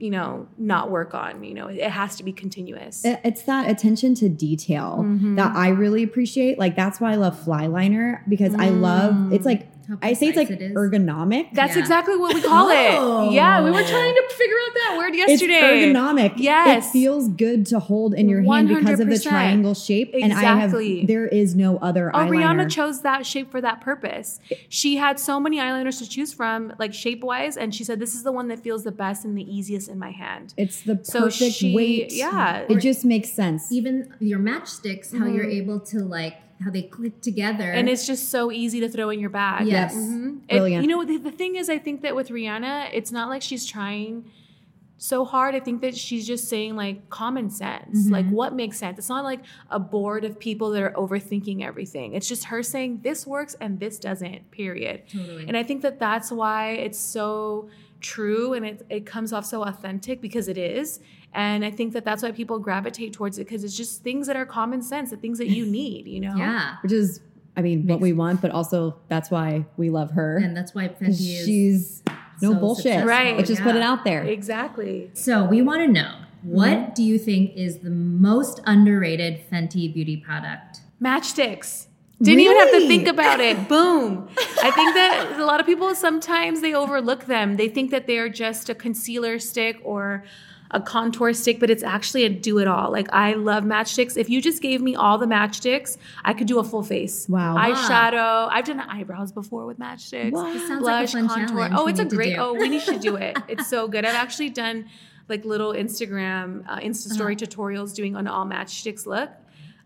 you 0.00 0.10
know, 0.10 0.48
not 0.58 0.90
work 0.90 1.14
on. 1.14 1.44
You 1.44 1.54
know, 1.54 1.68
it 1.68 1.88
has 1.88 2.16
to 2.16 2.24
be 2.24 2.32
continuous. 2.32 3.02
It's 3.04 3.42
that 3.42 3.70
attention 3.70 4.14
to 4.16 4.28
detail 4.28 4.98
Mm-hmm. 5.04 5.36
that 5.36 5.54
I 5.54 5.68
really 5.68 6.02
appreciate. 6.02 6.58
Like 6.58 6.74
that's 6.74 7.00
why 7.00 7.12
I 7.12 7.14
love 7.14 7.38
fly 7.38 7.66
liner 7.66 8.22
because 8.28 8.54
I 8.56 8.70
love 8.70 9.32
it's 9.32 9.46
like 9.46 9.68
I 10.02 10.12
say 10.14 10.28
it's 10.28 10.36
like 10.36 10.48
precise 10.48 10.62
it 10.62 10.70
is. 10.70 10.76
ergonomic. 10.76 11.52
That's 11.52 11.74
Yeah. 11.74 11.80
exactly 11.82 12.16
what 12.16 12.34
we 12.34 12.40
call 12.42 12.68
Oh. 12.70 13.28
it. 13.28 13.32
Yeah, 13.34 13.62
we 13.64 13.70
were 13.70 13.82
trying 13.82 14.14
to 14.14 14.24
figure 14.30 14.56
out 14.66 14.74
that 14.74 14.94
word 14.98 15.14
yesterday. 15.14 15.34
it's 15.34 15.42
yesterday. 15.62 15.92
ergonomic. 15.92 16.32
Yes. 16.36 16.86
It 16.86 16.90
feels 16.90 17.28
good 17.28 17.66
to 17.66 17.78
hold 17.78 18.14
in 18.14 18.28
your 18.28 18.42
hand 18.42 18.68
because 18.68 19.00
of 19.00 19.08
the 19.08 19.18
triangle 19.18 19.74
shape. 19.74 20.12
And 20.14 20.32
I 20.32 20.36
Exactly. 20.36 20.98
have 21.00 21.06
there 21.08 21.26
is 21.26 21.54
no 21.54 21.78
other 21.78 22.10
Oh, 22.14 22.18
eyeliner. 22.18 22.30
Rihanna 22.64 22.70
chose 22.70 23.02
that 23.02 23.26
shape 23.26 23.50
for 23.50 23.60
that 23.60 23.80
purpose. 23.80 24.40
She 24.68 24.96
had 24.96 25.18
so 25.20 25.38
many 25.40 25.58
eyeliners 25.58 25.98
to 25.98 26.08
choose 26.08 26.32
from, 26.32 26.72
like 26.78 26.94
shape 26.94 27.22
wise, 27.22 27.56
and 27.56 27.74
she 27.74 27.84
said, 27.84 27.98
This 28.00 28.14
is 28.14 28.22
the 28.22 28.32
one 28.32 28.48
that 28.48 28.60
feels 28.60 28.84
the 28.84 28.92
best 28.92 29.24
and 29.24 29.36
the 29.36 29.42
easiest 29.56 29.88
in 29.88 29.98
my 29.98 30.10
hand. 30.10 30.54
it's 30.56 30.82
the 30.82 30.98
So 31.02 31.22
perfect 31.24 31.54
she- 31.54 31.74
weight. 31.74 32.12
yeah. 32.12 32.64
It 32.68 32.78
just 32.80 33.04
makes 33.04 33.30
sense. 33.32 33.70
Even 33.72 34.12
your 34.20 34.38
matchsticks, 34.38 35.12
how 35.16 35.24
mm-hmm. 35.24 35.34
you're 35.34 35.44
able 35.44 35.80
to 35.80 35.98
like 36.00 36.34
how 36.64 36.70
they 36.70 36.82
click 36.82 37.20
together. 37.20 37.70
And 37.70 37.88
it's 37.88 38.06
just 38.06 38.30
so 38.30 38.50
easy 38.50 38.80
to 38.80 38.88
throw 38.88 39.10
in 39.10 39.20
your 39.20 39.30
bag. 39.30 39.66
Yes. 39.66 39.94
Mhm. 39.94 40.40
It- 40.48 40.54
Brilliant. 40.54 40.82
you 40.84 40.88
know, 40.90 41.04
the, 41.04 41.18
the 41.18 41.30
thing 41.30 41.56
is, 41.56 41.68
I 41.68 41.78
think 41.78 42.02
that 42.02 42.16
with 42.16 42.28
Rihanna, 42.30 42.88
it's 42.92 43.12
not 43.12 43.28
like 43.28 43.42
she's 43.42 43.66
trying 43.66 44.24
so 44.96 45.24
hard. 45.24 45.54
I 45.54 45.60
think 45.60 45.82
that 45.82 45.94
she's 45.96 46.26
just 46.26 46.48
saying 46.48 46.76
like 46.76 47.10
common 47.10 47.50
sense, 47.50 48.08
like 48.08 48.26
what 48.30 48.54
makes 48.54 48.78
sense. 48.78 48.98
It's 48.98 49.08
not 49.08 49.24
like 49.24 49.40
a 49.70 49.78
board 49.78 50.24
of 50.24 50.38
people 50.38 50.70
that 50.70 50.82
are 50.82 50.92
overthinking 50.92 51.62
everything. 51.62 52.14
It's 52.14 52.28
just 52.28 52.44
her 52.44 52.62
saying 52.62 53.00
this 53.02 53.26
works 53.26 53.54
and 53.60 53.78
this 53.80 53.98
doesn't, 53.98 54.50
period. 54.50 55.02
Totally. 55.12 55.46
And 55.46 55.56
I 55.56 55.62
think 55.62 55.82
that 55.82 55.98
that's 55.98 56.30
why 56.32 56.70
it's 56.72 56.98
so 56.98 57.68
true 58.00 58.52
and 58.54 58.64
it, 58.64 58.86
it 58.88 59.04
comes 59.04 59.32
off 59.32 59.44
so 59.44 59.62
authentic 59.64 60.20
because 60.20 60.48
it 60.48 60.56
is. 60.58 61.00
And 61.34 61.64
I 61.64 61.70
think 61.70 61.92
that 61.94 62.04
that's 62.04 62.22
why 62.22 62.30
people 62.32 62.58
gravitate 62.58 63.12
towards 63.12 63.38
it 63.38 63.44
because 63.44 63.64
it's 63.64 63.76
just 63.76 64.02
things 64.02 64.26
that 64.28 64.36
are 64.36 64.46
common 64.46 64.82
sense, 64.82 65.10
the 65.10 65.16
things 65.16 65.38
that 65.38 65.48
you 65.48 65.66
need, 65.80 66.06
you 66.06 66.20
know? 66.20 66.36
yeah. 66.36 66.76
which 66.82 66.92
is 66.92 67.20
I 67.56 67.62
mean 67.62 67.86
what 67.86 68.00
we 68.00 68.12
want, 68.12 68.40
but 68.40 68.50
also 68.50 68.96
that's 69.08 69.30
why 69.30 69.64
we 69.76 69.90
love 69.90 70.10
her. 70.12 70.36
And 70.38 70.56
that's 70.56 70.74
why 70.74 70.88
Fenty 70.88 71.08
is 71.10 71.44
She's 71.46 72.02
no 72.42 72.52
so 72.52 72.58
bullshit. 72.58 72.82
successful. 72.84 73.08
Right. 73.08 73.36
Let's 73.36 73.48
just 73.48 73.62
put 73.62 73.76
it 73.76 73.82
out 73.82 74.04
there. 74.04 74.22
Exactly. 74.24 75.10
So 75.14 75.44
we 75.44 75.60
want 75.62 75.82
to 75.82 75.88
know 75.88 76.14
what 76.42 76.68
Mm-hmm. 76.70 76.92
do 76.94 77.02
you 77.02 77.18
think 77.18 77.54
is 77.56 77.78
the 77.78 77.90
most 77.90 78.60
underrated 78.66 79.40
Fenty 79.50 79.92
beauty 79.92 80.16
product? 80.16 80.80
Matchsticks. 81.02 81.86
Didn't 82.22 82.40
even 82.40 82.56
have 82.58 82.70
to 82.70 82.86
think 82.86 83.06
about 83.08 83.40
it. 83.40 83.68
Boom. 83.68 84.28
I 84.62 84.70
think 84.70 84.94
that 84.94 85.36
a 85.38 85.44
lot 85.44 85.58
of 85.60 85.66
people 85.66 85.94
sometimes 85.94 86.60
they 86.60 86.72
overlook 86.74 87.24
them. 87.26 87.56
They 87.56 87.68
think 87.68 87.90
that 87.90 88.06
they're 88.06 88.28
just 88.28 88.68
a 88.68 88.74
concealer 88.74 89.38
stick 89.38 89.80
or 89.84 90.24
a 90.74 90.80
contour 90.80 91.32
stick, 91.32 91.60
but 91.60 91.70
it's 91.70 91.82
actually 91.82 92.24
a 92.24 92.28
do 92.28 92.58
it 92.58 92.66
all. 92.68 92.90
Like 92.92 93.08
I 93.12 93.32
love 93.34 93.64
matchsticks. 93.64 94.16
If 94.16 94.28
you 94.28 94.42
just 94.42 94.60
gave 94.60 94.82
me 94.82 94.94
all 94.96 95.16
the 95.16 95.26
matchsticks, 95.26 95.96
I 96.24 96.34
could 96.34 96.46
do 96.46 96.58
a 96.58 96.64
full 96.64 96.82
face. 96.82 97.26
Wow. 97.28 97.56
Eyeshadow. 97.56 98.48
I've 98.50 98.66
done 98.66 98.80
eyebrows 98.80 99.32
before 99.32 99.64
with 99.66 99.78
matchsticks. 99.78 100.32
Wow. 100.32 100.52
Sounds 100.68 100.82
like 100.82 101.08
a 101.08 101.12
fun 101.12 101.28
challenge 101.28 101.72
Oh, 101.76 101.86
it's 101.86 102.00
a 102.00 102.04
great. 102.04 102.36
Oh, 102.36 102.52
we 102.54 102.68
need 102.68 102.82
to 102.82 102.98
do 102.98 103.16
it. 103.16 103.36
It's 103.48 103.68
so 103.68 103.88
good. 103.88 104.04
I've 104.04 104.14
actually 104.16 104.50
done 104.50 104.88
like 105.28 105.44
little 105.44 105.72
Instagram, 105.72 106.64
uh, 106.68 106.80
Insta 106.80 107.08
story 107.12 107.34
Uh-huh. 107.34 107.46
tutorials 107.46 107.94
doing 107.94 108.16
an 108.16 108.26
all 108.26 108.44
matchsticks 108.44 109.06
look. 109.06 109.30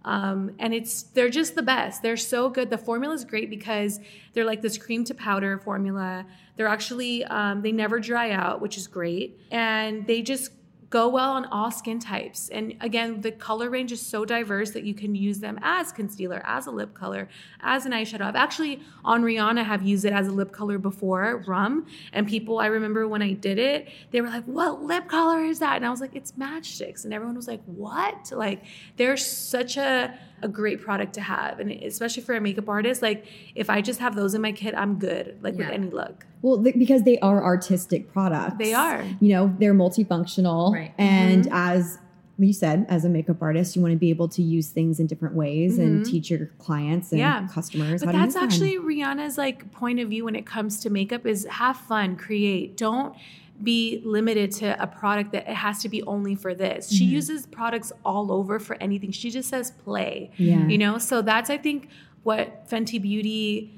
Um, 0.05 0.53
and 0.59 0.73
it's 0.73 1.03
they're 1.03 1.29
just 1.29 1.55
the 1.55 1.63
best. 1.63 2.03
They're 2.03 2.17
so 2.17 2.49
good. 2.49 2.71
The 2.71 2.79
formula 2.79 3.15
is 3.15 3.25
great 3.25 3.51
because 3.51 4.01
they're 4.33 4.45
like 4.47 4.63
this 4.63 4.79
cream 4.79 5.05
to 5.05 5.15
powder 5.15 5.59
formula. 5.59 6.25
They're 6.57 6.69
actually 6.69 7.25
um, 7.25 7.63
they 7.63 7.73
never 7.73 8.01
dry 8.01 8.31
out, 8.31 8.61
which 8.63 8.77
is 8.79 8.87
great, 8.87 9.39
and 9.51 10.07
they 10.07 10.23
just 10.23 10.51
go 10.91 11.09
well 11.09 11.33
on 11.33 11.45
all 11.47 11.71
skin 11.71 11.99
types. 11.99 12.49
And 12.49 12.75
again, 12.81 13.21
the 13.21 13.31
color 13.31 13.69
range 13.69 13.93
is 13.93 14.05
so 14.05 14.25
diverse 14.25 14.71
that 14.71 14.85
you 14.85 14.95
can 14.95 15.15
use 15.15 15.39
them 15.39 15.59
as 15.63 15.93
concealer, 15.93 16.43
as 16.47 16.67
a 16.67 16.71
lip 16.71 16.95
color, 16.95 17.29
as 17.61 17.85
an 17.85 17.93
eyeshadow. 17.93 18.23
I've 18.23 18.37
actually 18.37 18.81
on 19.05 19.23
Rihanna 19.23 19.65
have 19.65 19.83
used 19.83 20.05
it 20.05 20.13
as 20.13 20.29
a 20.29 20.33
lip 20.33 20.51
color 20.51 20.79
before, 20.79 21.45
rum. 21.47 21.87
And 22.13 22.27
people, 22.27 22.59
I 22.59 22.67
remember 22.67 23.07
when 23.07 23.23
I 23.23 23.33
did 23.33 23.59
it, 23.59 23.89
they 24.11 24.21
were 24.21 24.29
like, 24.29 24.45
"What 24.45 24.83
lip 24.83 25.09
color 25.09 25.45
is 25.45 25.59
that?" 25.59 25.77
And 25.77 25.85
I 25.85 25.91
was 25.91 26.01
like, 26.01 26.17
"It's 26.17 26.33
matchsticks." 26.33 27.05
And 27.05 27.13
everyone 27.13 27.37
was 27.37 27.49
like, 27.49 27.63
"What?" 27.67 28.33
Like 28.33 28.65
they're 28.97 29.17
such 29.17 29.77
a 29.77 30.19
a 30.43 30.49
great 30.49 30.81
product 30.81 31.13
to 31.15 31.21
have, 31.21 31.61
and 31.61 31.71
especially 31.71 32.23
for 32.23 32.35
a 32.35 32.41
makeup 32.41 32.69
artist. 32.69 33.03
Like 33.03 33.27
if 33.55 33.69
I 33.71 33.81
just 33.81 34.01
have 34.01 34.15
those 34.17 34.35
in 34.35 34.41
my 34.43 34.53
kit, 34.53 34.75
I'm 34.77 34.99
good. 34.99 35.39
Like 35.43 35.57
with 35.57 35.69
any 35.69 35.89
look. 35.91 36.27
Well, 36.43 36.63
th- 36.63 36.77
because 36.79 37.03
they 37.03 37.19
are 37.19 37.43
artistic 37.43 38.13
products. 38.13 38.57
They 38.59 38.73
are. 38.75 39.05
You 39.21 39.31
know, 39.31 39.55
they're 39.59 39.75
multifunctional. 39.75 40.73
Right. 40.75 40.95
And 40.99 41.45
Mm-hmm. 41.45 41.53
as 41.55 41.99
you 42.41 42.53
said, 42.53 42.87
as 42.89 43.05
a 43.05 43.09
makeup 43.09 43.43
artist, 43.43 43.75
you 43.75 43.83
want 43.83 43.91
to 43.93 43.99
be 43.99 44.11
able 44.11 44.29
to 44.29 44.43
use 44.43 44.69
things 44.69 45.01
in 45.01 45.09
different 45.09 45.35
ways 45.35 45.77
and 45.79 46.07
teach 46.07 46.31
your 46.31 46.47
clients 46.59 47.11
and 47.11 47.21
Mm-hmm. 47.21 47.45
Yeah. 47.47 47.53
customers 47.53 48.05
But 48.05 48.15
how 48.15 48.21
that's 48.23 48.35
to 48.35 48.41
use 48.43 48.53
actually 48.55 48.77
them. 48.77 48.87
Rihanna's 48.87 49.37
like 49.37 49.73
point 49.73 49.99
of 49.99 50.09
view 50.09 50.25
when 50.25 50.37
it 50.37 50.47
comes 50.47 50.79
to 50.81 50.91
makeup 50.91 51.27
is 51.27 51.47
have 51.51 51.77
fun, 51.77 52.15
create. 52.17 52.77
Don't 52.77 53.17
be 53.63 54.01
limited 54.05 54.53
to 54.53 54.81
a 54.81 54.87
product 54.87 55.33
that 55.33 55.49
it 55.49 55.55
has 55.55 55.81
to 55.81 55.89
be 55.89 56.03
only 56.05 56.35
for 56.35 56.55
this. 56.55 56.91
She 56.91 57.05
mm-hmm. 57.05 57.15
uses 57.15 57.47
products 57.47 57.93
all 58.05 58.31
over 58.31 58.59
for 58.59 58.77
anything. 58.81 59.11
She 59.11 59.31
just 59.31 59.49
says 59.49 59.71
play. 59.71 60.31
Yeah. 60.37 60.67
You 60.67 60.79
know, 60.79 60.99
so 60.99 61.23
that's 61.23 61.51
I 61.51 61.59
think 61.59 61.89
what 62.23 62.69
Fenty 62.69 63.01
Beauty 63.01 63.75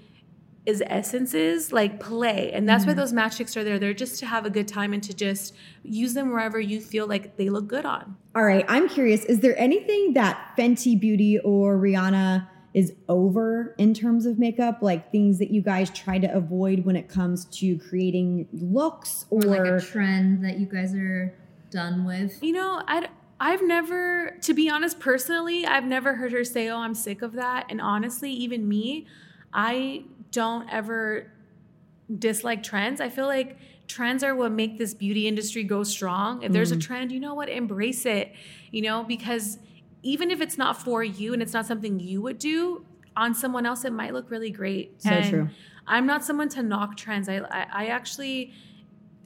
is 0.67 0.83
essence 0.87 1.33
is 1.33 1.73
like 1.73 1.99
play 1.99 2.53
and 2.53 2.69
that's 2.69 2.85
why 2.85 2.93
mm-hmm. 2.93 3.01
those 3.01 3.15
matchsticks 3.15 3.57
are 3.57 3.65
there 3.65 3.79
they're 3.79 3.95
just 3.95 4.19
to 4.19 4.27
have 4.27 4.45
a 4.45 4.51
good 4.51 4.69
time 4.69 4.93
and 4.93 5.03
to 5.03 5.15
just 5.15 5.55
use 5.83 6.13
them 6.13 6.31
wherever 6.31 6.61
you 6.61 6.83
feel 6.83 7.07
like 7.07 7.39
they 7.39 7.49
look 7.49 7.67
good 7.67 7.87
on 7.87 8.15
All 8.33 8.45
right. 8.45 8.65
I'm 8.69 8.89
curious. 8.89 9.25
Is 9.25 9.41
there 9.41 9.59
anything 9.59 10.13
that 10.13 10.55
Fenty 10.57 10.99
Beauty 10.99 11.41
or 11.41 11.77
Rihanna 11.77 12.47
is 12.73 12.95
over 13.09 13.75
in 13.79 13.95
terms 13.95 14.27
of 14.27 14.39
makeup? 14.39 14.79
Like 14.81 15.11
things 15.11 15.39
that 15.39 15.51
you 15.51 15.61
guys 15.61 15.91
try 15.91 16.19
to 16.19 16.33
avoid 16.33 16.85
when 16.85 16.97
it 16.97 17.09
comes 17.09 17.45
to 17.47 17.79
creating 17.79 18.49
looks 18.53 19.27
or, 19.31 19.45
Or 19.45 19.49
like 19.49 19.67
a 19.67 19.81
trend 19.81 20.45
that 20.45 20.59
you 20.59 20.67
guys 20.67 20.95
are 20.95 21.35
done 21.71 22.05
with? 22.05 22.43
You 22.43 22.53
know, 22.53 22.83
I 22.87 23.09
I've 23.43 23.63
never, 23.63 24.37
to 24.43 24.53
be 24.53 24.69
honest, 24.69 25.01
personally, 25.01 25.65
I've 25.65 25.85
never 25.85 26.17
heard 26.17 26.33
her 26.33 26.45
say, 26.45 26.69
"Oh, 26.69 26.79
I'm 26.79 26.95
sick 26.95 27.23
of 27.23 27.33
that." 27.33 27.67
And 27.71 27.81
honestly, 27.81 28.31
even 28.33 28.69
me, 28.69 29.07
I 29.53 30.05
don't 30.31 30.69
ever 30.71 31.33
dislike 32.19 32.63
trends. 32.63 33.01
I 33.01 33.09
feel 33.09 33.27
like 33.27 33.57
trends 33.89 34.23
are 34.23 34.35
what 34.35 34.53
make 34.53 34.79
this 34.79 34.95
beauty 34.95 35.27
industry 35.27 35.65
go 35.65 35.83
strong. 35.83 36.43
If 36.43 36.53
there's 36.53 36.71
a 36.71 36.77
mm. 36.77 36.83
trend, 36.83 37.13
you 37.13 37.19
know 37.19 37.35
what, 37.35 37.49
embrace 37.49 38.05
it. 38.05 38.33
You 38.71 38.83
know, 38.83 39.05
because 39.05 39.59
even 40.03 40.31
if 40.31 40.41
it's 40.41 40.59
not 40.59 40.81
for 40.81 41.03
you 41.03 41.33
and 41.33 41.43
it's 41.43 41.53
not 41.53 41.67
something 41.67 42.01
you 42.01 42.23
would 42.23 42.39
do 42.39 42.85
on 43.17 43.35
someone 43.35 43.67
else, 43.67 43.85
it 43.85 43.93
might 43.93 44.13
look 44.13 44.31
really 44.31 44.51
great. 44.51 45.01
So 45.03 45.11
and 45.11 45.31
true. 45.31 45.49
I'm 45.87 46.07
not 46.07 46.25
someone 46.25 46.49
to 46.51 46.63
knock 46.63 46.97
trends. 46.97 47.29
I 47.29 47.39
I, 47.39 47.67
I 47.73 47.87
actually 47.87 48.53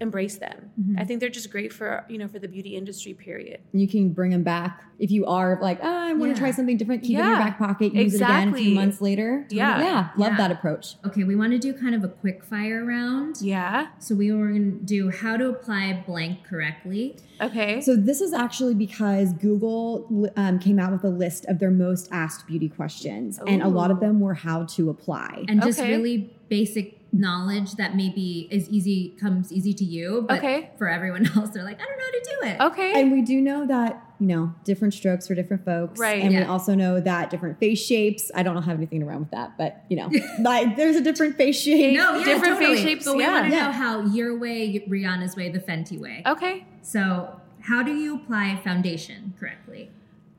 embrace 0.04 0.36
them. 0.38 0.70
I 0.96 1.04
think 1.04 1.18
they're 1.20 1.28
just 1.40 1.50
great 1.50 1.72
for 1.72 2.04
you 2.08 2.18
know 2.18 2.28
for 2.28 2.38
the 2.38 2.48
beauty 2.48 2.76
industry. 2.76 3.12
Period. 3.14 3.58
you 3.72 3.88
can 3.88 4.04
bring 4.18 4.30
them 4.30 4.44
back 4.44 4.84
if 4.98 5.10
you 5.10 5.26
are 5.26 5.58
like, 5.60 5.78
oh, 5.82 5.88
I 6.08 6.12
want 6.12 6.28
Yeah. 6.28 6.34
to 6.34 6.40
try 6.40 6.50
something 6.52 6.76
different. 6.76 7.02
Keep 7.02 7.18
it 7.18 7.22
in 7.22 7.26
your 7.26 7.36
back 7.36 7.58
pocket. 7.58 7.92
Use 7.94 8.14
it 8.14 8.22
again 8.22 8.48
a 8.54 8.56
few 8.56 8.74
months 8.74 9.00
later. 9.00 9.46
Yeah. 9.50 9.80
yeah, 9.80 10.08
love 10.16 10.32
Yeah. 10.32 10.36
that 10.36 10.50
approach. 10.52 10.94
Okay, 11.04 11.24
we 11.24 11.34
want 11.34 11.52
to 11.52 11.58
do 11.58 11.72
kind 11.74 11.94
of 11.96 12.04
a 12.04 12.08
quick 12.08 12.44
fire 12.44 12.84
round. 12.84 13.38
Yeah. 13.40 13.88
So 13.98 14.14
we 14.14 14.30
were 14.32 14.48
going 14.48 14.78
to 14.78 14.84
do 14.84 15.10
how 15.10 15.36
to 15.36 15.48
apply 15.48 16.04
blank 16.06 16.44
correctly. 16.44 17.16
Okay. 17.40 17.80
So 17.80 17.96
this 17.96 18.20
is 18.20 18.32
actually 18.32 18.74
because 18.74 19.32
Google 19.32 20.30
um, 20.36 20.58
came 20.60 20.78
out 20.78 20.92
with 20.92 21.02
a 21.04 21.08
list 21.24 21.46
of 21.46 21.58
their 21.58 21.72
most 21.72 22.08
asked 22.12 22.46
beauty 22.46 22.68
questions, 22.68 23.40
and 23.46 23.62
a 23.62 23.68
lot 23.68 23.90
of 23.90 23.98
them 24.00 24.20
were 24.20 24.34
how 24.34 24.64
to 24.76 24.90
apply. 24.90 25.44
and 25.48 25.60
just 25.62 25.80
really 25.80 26.30
basic 26.48 27.03
knowledge 27.18 27.74
that 27.76 27.94
maybe 27.94 28.48
is 28.50 28.68
easy 28.68 29.16
comes 29.20 29.52
easy 29.52 29.72
to 29.72 29.84
you 29.84 30.24
but 30.28 30.38
Okay. 30.38 30.70
for 30.76 30.88
everyone 30.88 31.24
else 31.36 31.50
they're 31.50 31.62
like 31.62 31.80
i 31.80 31.84
don't 31.84 31.96
know 31.98 32.04
how 32.04 32.10
to 32.10 32.24
do 32.24 32.48
it 32.48 32.60
okay. 32.72 33.00
And 33.00 33.12
we 33.12 33.22
do 33.22 33.40
know 33.40 33.66
that, 33.66 34.02
you 34.18 34.26
know, 34.26 34.52
different 34.64 34.94
strokes 34.94 35.26
for 35.26 35.34
different 35.34 35.64
folks. 35.64 35.98
Right. 35.98 36.22
And 36.22 36.34
we 36.34 36.42
also 36.42 36.74
know 36.74 37.00
that 37.00 37.30
different 37.30 37.58
face 37.58 37.80
shapes, 37.84 38.30
I 38.34 38.42
don't 38.42 38.60
have 38.62 38.76
anything 38.76 39.00
to 39.00 39.06
run 39.06 39.20
with 39.20 39.30
that, 39.32 39.56
but, 39.58 39.84
you 39.88 39.96
know, 39.96 40.10
like 40.40 40.76
there's 40.76 40.96
a 40.96 41.00
different 41.00 41.36
face 41.36 41.60
shape. 41.60 41.96
no 41.96 42.18
yeah, 42.18 42.24
Different 42.24 42.58
face 42.58 42.80
shapes, 42.80 43.04
but 43.04 43.16
we 43.16 43.22
yeah. 43.22 43.32
want 43.32 43.46
to 43.50 43.56
Yeah. 43.56 43.66
know 43.66 43.72
how 43.72 44.00
your 44.06 44.38
way 44.38 44.84
rihanna's 44.88 45.36
way 45.36 45.48
the 45.50 45.60
fenty 45.60 45.98
way 45.98 46.22
okay. 46.26 46.66
so 46.82 47.40
how 47.60 47.82
do 47.82 47.94
you 47.94 48.16
apply 48.16 48.60
foundation 48.62 49.34
correctly 49.38 49.90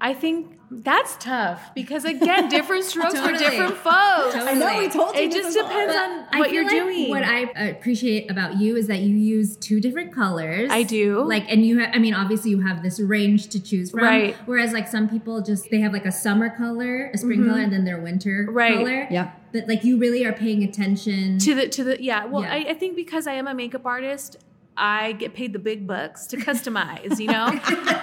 I 0.09 0.13
think 0.13 0.51
that's 0.71 1.15
tough 1.19 1.71
because 1.75 2.05
again, 2.05 2.49
different 2.57 2.83
strokes 2.85 3.19
for 3.19 3.31
different 3.33 3.75
folks. 3.77 4.33
Totally. 4.33 4.51
I 4.51 4.53
know 4.53 4.77
we 4.79 4.89
told 4.89 5.15
you. 5.15 5.21
It 5.23 5.31
this 5.31 5.35
just 5.43 5.47
was 5.47 5.57
all- 5.57 5.69
depends 5.69 5.93
But 5.93 6.01
on 6.09 6.25
I 6.31 6.39
what 6.39 6.51
you're 6.51 6.63
like 6.63 6.71
doing. 6.71 7.09
What 7.09 7.23
I 7.23 7.39
appreciate 7.69 8.29
about 8.29 8.57
you 8.59 8.75
is 8.75 8.87
that 8.87 8.99
you 8.99 9.15
use 9.15 9.55
two 9.57 9.79
different 9.79 10.13
colors. 10.13 10.69
I 10.71 10.83
do. 10.83 11.23
Like, 11.23 11.45
and 11.51 11.65
you, 11.65 11.79
ha- 11.79 11.91
I 11.93 11.99
mean, 11.99 12.13
obviously 12.13 12.51
you 12.51 12.61
have 12.61 12.83
this 12.83 12.99
range 12.99 13.47
to 13.49 13.59
choose 13.61 13.91
from. 13.91 14.01
Right. 14.03 14.35
Whereas, 14.45 14.73
like 14.73 14.87
some 14.87 15.07
people 15.09 15.41
just 15.41 15.69
they 15.71 15.79
have 15.81 15.93
like 15.93 16.05
a 16.05 16.11
summer 16.11 16.49
color, 16.49 17.09
a 17.13 17.17
spring 17.17 17.47
color, 17.47 17.61
and 17.61 17.71
then 17.73 17.83
their 17.85 17.99
winter 17.99 18.45
Mm-hmm. 18.47 18.55
Right. 18.57 18.75
color. 18.75 19.07
Yep. 19.09 19.41
But 19.53 19.67
like 19.67 19.83
you 19.83 19.97
really 19.97 20.25
are 20.25 20.33
paying 20.33 20.63
attention 20.63 21.39
to 21.39 21.55
the 21.55 21.67
to 21.69 21.83
the 21.83 22.03
yeah. 22.03 22.25
Well, 22.25 22.41
Yeah. 22.43 22.53
I, 22.53 22.57
I 22.71 22.73
think 22.73 22.95
because 22.95 23.27
I 23.27 23.33
am 23.33 23.47
a 23.47 23.53
makeup 23.53 23.85
artist, 23.85 24.37
I 24.77 25.13
get 25.13 25.33
paid 25.33 25.53
the 25.53 25.59
big 25.59 25.88
bucks 25.88 26.27
to 26.27 26.38
customize, 26.38 27.19
you 27.19 27.27
know? 27.27 27.49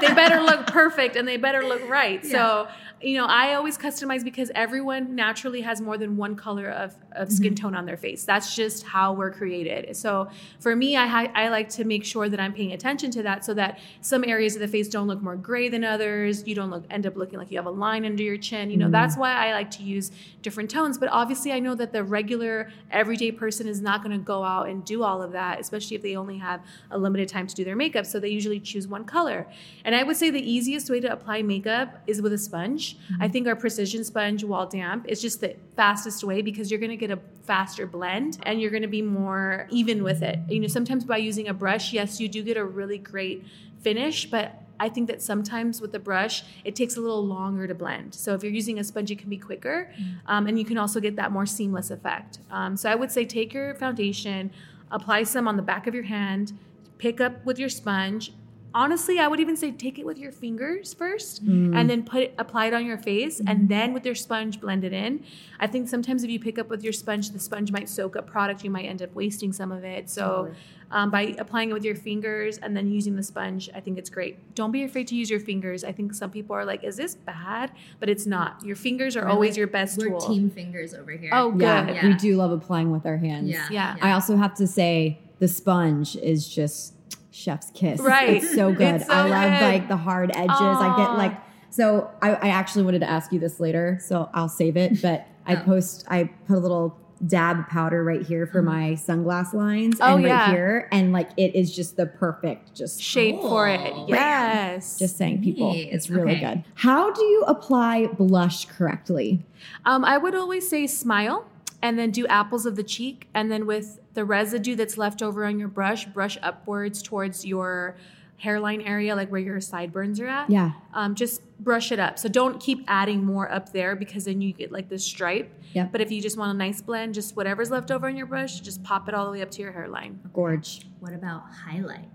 they 0.00 0.14
better 0.14 0.40
look 0.40 0.66
perfect 0.66 1.16
and 1.16 1.28
they 1.28 1.37
better 1.37 1.62
look 1.62 1.87
right. 1.88 2.24
So, 2.32 2.66
you 3.02 3.16
know, 3.16 3.26
I 3.26 3.54
always 3.54 3.76
customize 3.76 4.22
because 4.22 4.50
everyone 4.54 5.14
naturally 5.14 5.60
has 5.62 5.80
more 5.80 5.98
than 5.98 6.16
one 6.16 6.36
color 6.36 6.68
of, 6.70 6.94
of 7.12 7.32
skin 7.32 7.54
mm-hmm. 7.54 7.62
tone 7.62 7.74
on 7.74 7.86
their 7.86 7.96
face. 7.96 8.24
That's 8.24 8.54
just 8.54 8.84
how 8.84 9.12
we're 9.12 9.30
created. 9.30 9.96
So 9.96 10.28
for 10.60 10.76
me, 10.76 10.96
I, 10.96 11.06
ha- 11.06 11.32
I 11.34 11.48
like 11.48 11.68
to 11.70 11.84
make 11.84 12.04
sure 12.04 12.28
that 12.28 12.38
I'm 12.38 12.52
paying 12.52 12.72
attention 12.72 13.10
to 13.12 13.22
that 13.24 13.44
so 13.44 13.54
that 13.54 13.78
some 14.00 14.24
areas 14.24 14.54
of 14.54 14.60
the 14.60 14.68
face 14.68 14.88
don't 14.88 15.06
look 15.06 15.20
more 15.20 15.36
gray 15.36 15.68
than 15.68 15.84
others. 15.84 16.46
You 16.46 16.54
don't 16.54 16.70
look 16.70 16.84
end 16.90 17.06
up 17.06 17.16
looking 17.16 17.38
like 17.38 17.50
you 17.50 17.58
have 17.58 17.66
a 17.66 17.70
line 17.70 18.04
under 18.04 18.22
your 18.22 18.36
chin. 18.36 18.70
You 18.70 18.76
know, 18.76 18.86
mm-hmm. 18.86 18.92
that's 18.92 19.16
why 19.16 19.32
I 19.32 19.52
like 19.52 19.70
to 19.72 19.82
use 19.82 20.10
different 20.42 20.70
tones. 20.70 20.98
But 20.98 21.08
obviously, 21.10 21.52
I 21.52 21.58
know 21.58 21.74
that 21.74 21.92
the 21.92 22.04
regular 22.04 22.70
everyday 22.90 23.32
person 23.32 23.66
is 23.66 23.80
not 23.80 24.02
going 24.02 24.16
to 24.16 24.24
go 24.24 24.44
out 24.44 24.68
and 24.68 24.84
do 24.84 25.02
all 25.02 25.22
of 25.22 25.32
that, 25.32 25.60
especially 25.60 25.96
if 25.96 26.02
they 26.02 26.16
only 26.16 26.38
have 26.38 26.60
a 26.90 26.98
limited 26.98 27.28
time 27.28 27.46
to 27.46 27.54
do 27.54 27.64
their 27.64 27.76
makeup. 27.76 28.06
So 28.06 28.20
they 28.20 28.28
usually 28.28 28.60
choose 28.60 28.86
one 28.86 29.04
color. 29.04 29.46
And 29.84 29.94
I 29.94 30.02
would 30.02 30.16
say 30.16 30.30
the 30.30 30.40
easiest 30.40 30.90
way 30.90 31.00
to 31.00 31.12
apply 31.12 31.42
makeup 31.42 32.02
is 32.06 32.22
with 32.22 32.32
a 32.32 32.38
sponge. 32.38 32.91
I 33.20 33.28
think 33.28 33.46
our 33.46 33.57
precision 33.57 34.05
sponge, 34.05 34.44
while 34.44 34.66
damp, 34.66 35.09
is 35.09 35.20
just 35.20 35.40
the 35.40 35.57
fastest 35.76 36.24
way 36.24 36.42
because 36.42 36.70
you're 36.70 36.81
going 36.81 36.90
to 36.90 36.96
get 36.96 37.11
a 37.11 37.18
faster 37.44 37.87
blend 37.87 38.38
and 38.44 38.61
you're 38.61 38.70
going 38.70 38.83
to 38.83 38.88
be 38.88 39.02
more 39.02 39.66
even 39.70 40.02
with 40.02 40.22
it. 40.22 40.38
You 40.48 40.61
know, 40.61 40.68
sometimes 40.68 41.05
by 41.05 41.18
using 41.18 41.48
a 41.48 41.55
brush, 41.55 41.92
yes, 41.92 42.20
you 42.20 42.28
do 42.28 42.42
get 42.42 42.57
a 42.57 42.64
really 42.64 42.98
great 42.98 43.44
finish, 43.81 44.31
but 44.31 44.62
I 44.78 44.88
think 44.88 45.07
that 45.09 45.22
sometimes 45.22 45.81
with 45.81 45.92
the 45.92 45.98
brush, 45.98 46.42
it 46.64 46.74
takes 46.74 46.96
a 46.96 47.00
little 47.00 47.24
longer 47.24 47.66
to 47.68 47.74
blend. 47.74 48.14
So 48.14 48.35
if 48.35 48.42
you're 48.42 48.52
using 48.52 48.78
a 48.81 48.85
sponge, 48.85 49.11
it 49.11 49.18
can 49.18 49.31
be 49.31 49.38
quicker, 49.38 49.92
um, 50.26 50.46
and 50.46 50.59
you 50.59 50.64
can 50.64 50.76
also 50.76 50.98
get 50.98 51.14
that 51.16 51.31
more 51.31 51.46
seamless 51.46 51.90
effect. 51.90 52.40
Um, 52.50 52.76
so 52.76 52.90
I 52.90 52.96
would 52.96 53.12
say 53.12 53.24
take 53.24 53.55
your 53.55 53.74
foundation, 53.74 54.50
apply 54.90 55.22
some 55.22 55.46
on 55.46 55.57
the 55.57 55.62
back 55.62 55.87
of 55.87 55.94
your 55.94 56.05
hand, 56.05 56.52
pick 56.98 57.20
up 57.20 57.44
with 57.44 57.59
your 57.59 57.68
sponge. 57.68 58.33
Honestly, 58.74 59.18
I 59.18 59.28
would 59.28 59.40
even 59.40 59.56
say 59.56 59.70
take 59.70 59.98
it 59.98 60.06
with 60.06 60.18
your 60.18 60.32
fingers 60.32 60.94
first, 60.94 61.40
and 61.42 61.88
then 61.90 62.02
put 62.04 62.22
it, 62.22 62.35
apply 62.38 62.66
it 62.66 62.74
on 62.74 62.87
your 62.87 62.98
face, 62.98 63.40
and 63.46 63.68
then 63.68 63.92
with 63.92 64.06
your 64.06 64.14
sponge 64.14 64.61
blend 64.61 64.85
it 64.85 64.92
in. 64.92 65.22
I 65.61 65.66
think 65.66 65.88
sometimes 65.88 66.24
if 66.24 66.30
you 66.30 66.40
pick 66.40 66.58
up 66.58 66.68
with 66.68 66.82
your 66.82 66.92
sponge, 66.92 67.30
the 67.30 67.38
sponge 67.38 67.70
might 67.70 67.88
soak 67.88 68.16
up 68.16 68.26
product. 68.26 68.64
You 68.64 68.70
might 68.70 68.85
end 68.87 69.02
up 69.02 69.14
wasting 69.14 69.52
some 69.52 69.72
of 69.72 69.85
it. 69.85 70.08
So 70.11 70.52
um, 70.90 71.11
by 71.11 71.35
applying 71.38 71.70
it 71.70 71.72
with 71.74 71.85
your 71.85 71.94
fingers 71.94 72.58
and 72.58 72.76
then 72.76 72.90
using 72.90 73.16
the 73.16 73.22
sponge, 73.22 73.68
I 73.74 73.80
think 73.80 73.98
it's 73.98 74.11
great. 74.11 74.54
Don't 74.54 74.72
be 74.72 74.82
afraid 74.85 75.06
to 75.08 75.14
use 75.16 75.30
your 75.30 75.40
fingers. 75.40 75.85
I 75.85 75.92
think 75.92 76.14
some 76.14 76.30
people 76.30 76.54
are 76.56 76.64
like, 76.64 76.82
"Is 76.85 76.96
this 76.96 77.14
bad?" 77.14 77.72
But 78.00 78.08
it's 78.08 78.26
not. 78.26 78.64
Your 78.64 78.76
fingers 78.76 79.16
are 79.16 79.26
always 79.28 79.56
your 79.56 79.66
best 79.66 79.98
We're 79.98 80.08
tool. 80.11 80.20
team 80.20 80.50
fingers 80.50 80.94
over 80.94 81.12
here. 81.12 81.30
Oh, 81.32 81.50
good. 81.52 81.61
Yeah, 81.62 81.90
Yeah. 81.92 82.06
we 82.08 82.14
do 82.14 82.37
love 82.37 82.52
applying 82.52 82.90
with 82.90 83.04
our 83.06 83.16
hands. 83.18 83.48
yeah. 83.50 83.66
Yeah. 83.70 83.96
I 84.00 84.12
also 84.12 84.37
have 84.37 84.54
to 84.54 84.66
say 84.66 85.18
the 85.40 85.48
sponge 85.48 86.16
is 86.16 86.48
just 86.48 86.94
chef's 87.33 87.71
kiss. 87.73 87.99
Right. 88.01 88.37
It's 88.42 88.55
so 88.55 88.73
good. 88.73 88.97
It's 88.97 89.07
so 89.07 89.12
I 89.12 89.29
love 89.29 89.59
good. 89.59 89.64
like 89.66 89.88
the 89.88 89.97
hard 89.97 90.31
edges. 90.35 90.51
I 90.51 90.95
get 90.97 91.16
like 91.16 91.37
so 91.71 92.11
I, 92.21 92.35
I 92.35 92.49
actually 92.49 92.85
wanted 92.85 93.01
to 93.01 93.09
ask 93.11 93.33
you 93.33 93.38
this 93.40 93.59
later, 93.59 93.99
so 94.01 94.29
I'll 94.35 94.49
save 94.49 94.77
it. 94.77 95.01
But 95.03 95.27
I 95.47 95.57
Oh. 95.57 95.64
post 95.64 96.05
I 96.09 96.25
put 96.47 96.57
a 96.59 96.61
little 96.61 96.97
dab 97.27 97.68
powder 97.68 98.03
right 98.03 98.23
here 98.27 98.47
for 98.49 98.62
my 98.62 98.90
sunglass 98.95 99.53
lines 99.55 99.99
Oh, 100.01 100.16
and 100.16 100.25
right 100.25 100.29
yeah. 100.31 100.51
here. 100.51 100.88
And 100.90 101.12
like 101.12 101.31
it 101.37 101.55
is 101.55 101.75
just 101.75 101.97
the 101.97 102.07
perfect 102.07 102.75
just 102.75 103.01
Shape 103.01 103.40
for 103.40 103.68
it. 103.68 103.92
Oh. 103.95 104.07
Yes. 104.09 104.99
just 104.99 105.16
saying 105.16 105.42
people. 105.42 105.73
Nice. 105.73 105.87
It's 105.92 106.11
really 106.11 106.33
Okay. 106.37 106.40
good. 106.55 106.64
How 106.75 107.12
do 107.12 107.23
you 107.25 107.45
apply 107.47 108.09
blush 108.09 108.64
correctly? 108.66 109.45
Um, 109.87 110.05
I 110.05 110.18
would 110.18 110.35
always 110.35 110.68
say 110.68 110.87
smile 110.88 111.47
and 111.83 111.99
then 111.99 112.11
do 112.11 112.27
apples 112.29 112.64
of 112.64 112.77
the 112.77 112.83
cheek. 112.83 113.29
And 113.35 113.51
then 113.51 113.66
with 113.66 113.99
the 114.14 114.25
residue 114.25 114.77
that's 114.77 114.97
left 114.97 115.23
over 115.23 115.45
on 115.45 115.59
your 115.59 115.68
brush, 115.68 116.07
brush 116.07 116.38
upwards 116.42 117.03
towards 117.03 117.45
your 117.45 117.97
hairline 118.37 118.81
area, 118.81 119.14
like 119.14 119.31
where 119.31 119.40
your 119.40 119.61
sideburns 119.61 120.18
are 120.18 120.27
at. 120.27 120.51
Yeah. 120.51 120.73
Um, 120.95 121.14
just 121.14 121.42
brush 121.59 121.92
it 121.92 122.01
up. 122.01 122.18
So 122.18 122.29
don't 122.29 122.61
keep 122.61 122.85
adding 122.88 123.25
more 123.25 123.51
up 123.51 123.73
there 123.73 123.95
because 123.95 124.25
then 124.25 124.40
you 124.40 124.53
get 124.53 124.73
like 124.73 124.88
this 124.88 125.05
stripe. 125.05 125.53
Yep. 125.75 125.92
But 125.92 126.01
if 126.01 126.11
you 126.11 126.21
just 126.21 126.37
want 126.37 126.55
a 126.55 126.59
nice 126.59 126.81
blend, 126.81 127.14
just 127.14 127.37
whatever's 127.37 127.71
left 127.71 127.90
over 127.90 128.09
on 128.09 128.16
your 128.16 128.27
brush, 128.27 128.61
just 128.61 128.83
pop 128.83 129.09
it 129.09 129.14
all 129.14 129.27
the 129.27 129.33
way 129.33 129.42
up 129.42 129.51
to 129.53 129.62
your 129.62 129.73
hairline. 129.73 130.18
Gorge. 130.33 130.87
What 131.01 131.12
about 131.12 131.42
highlight? 131.53 132.09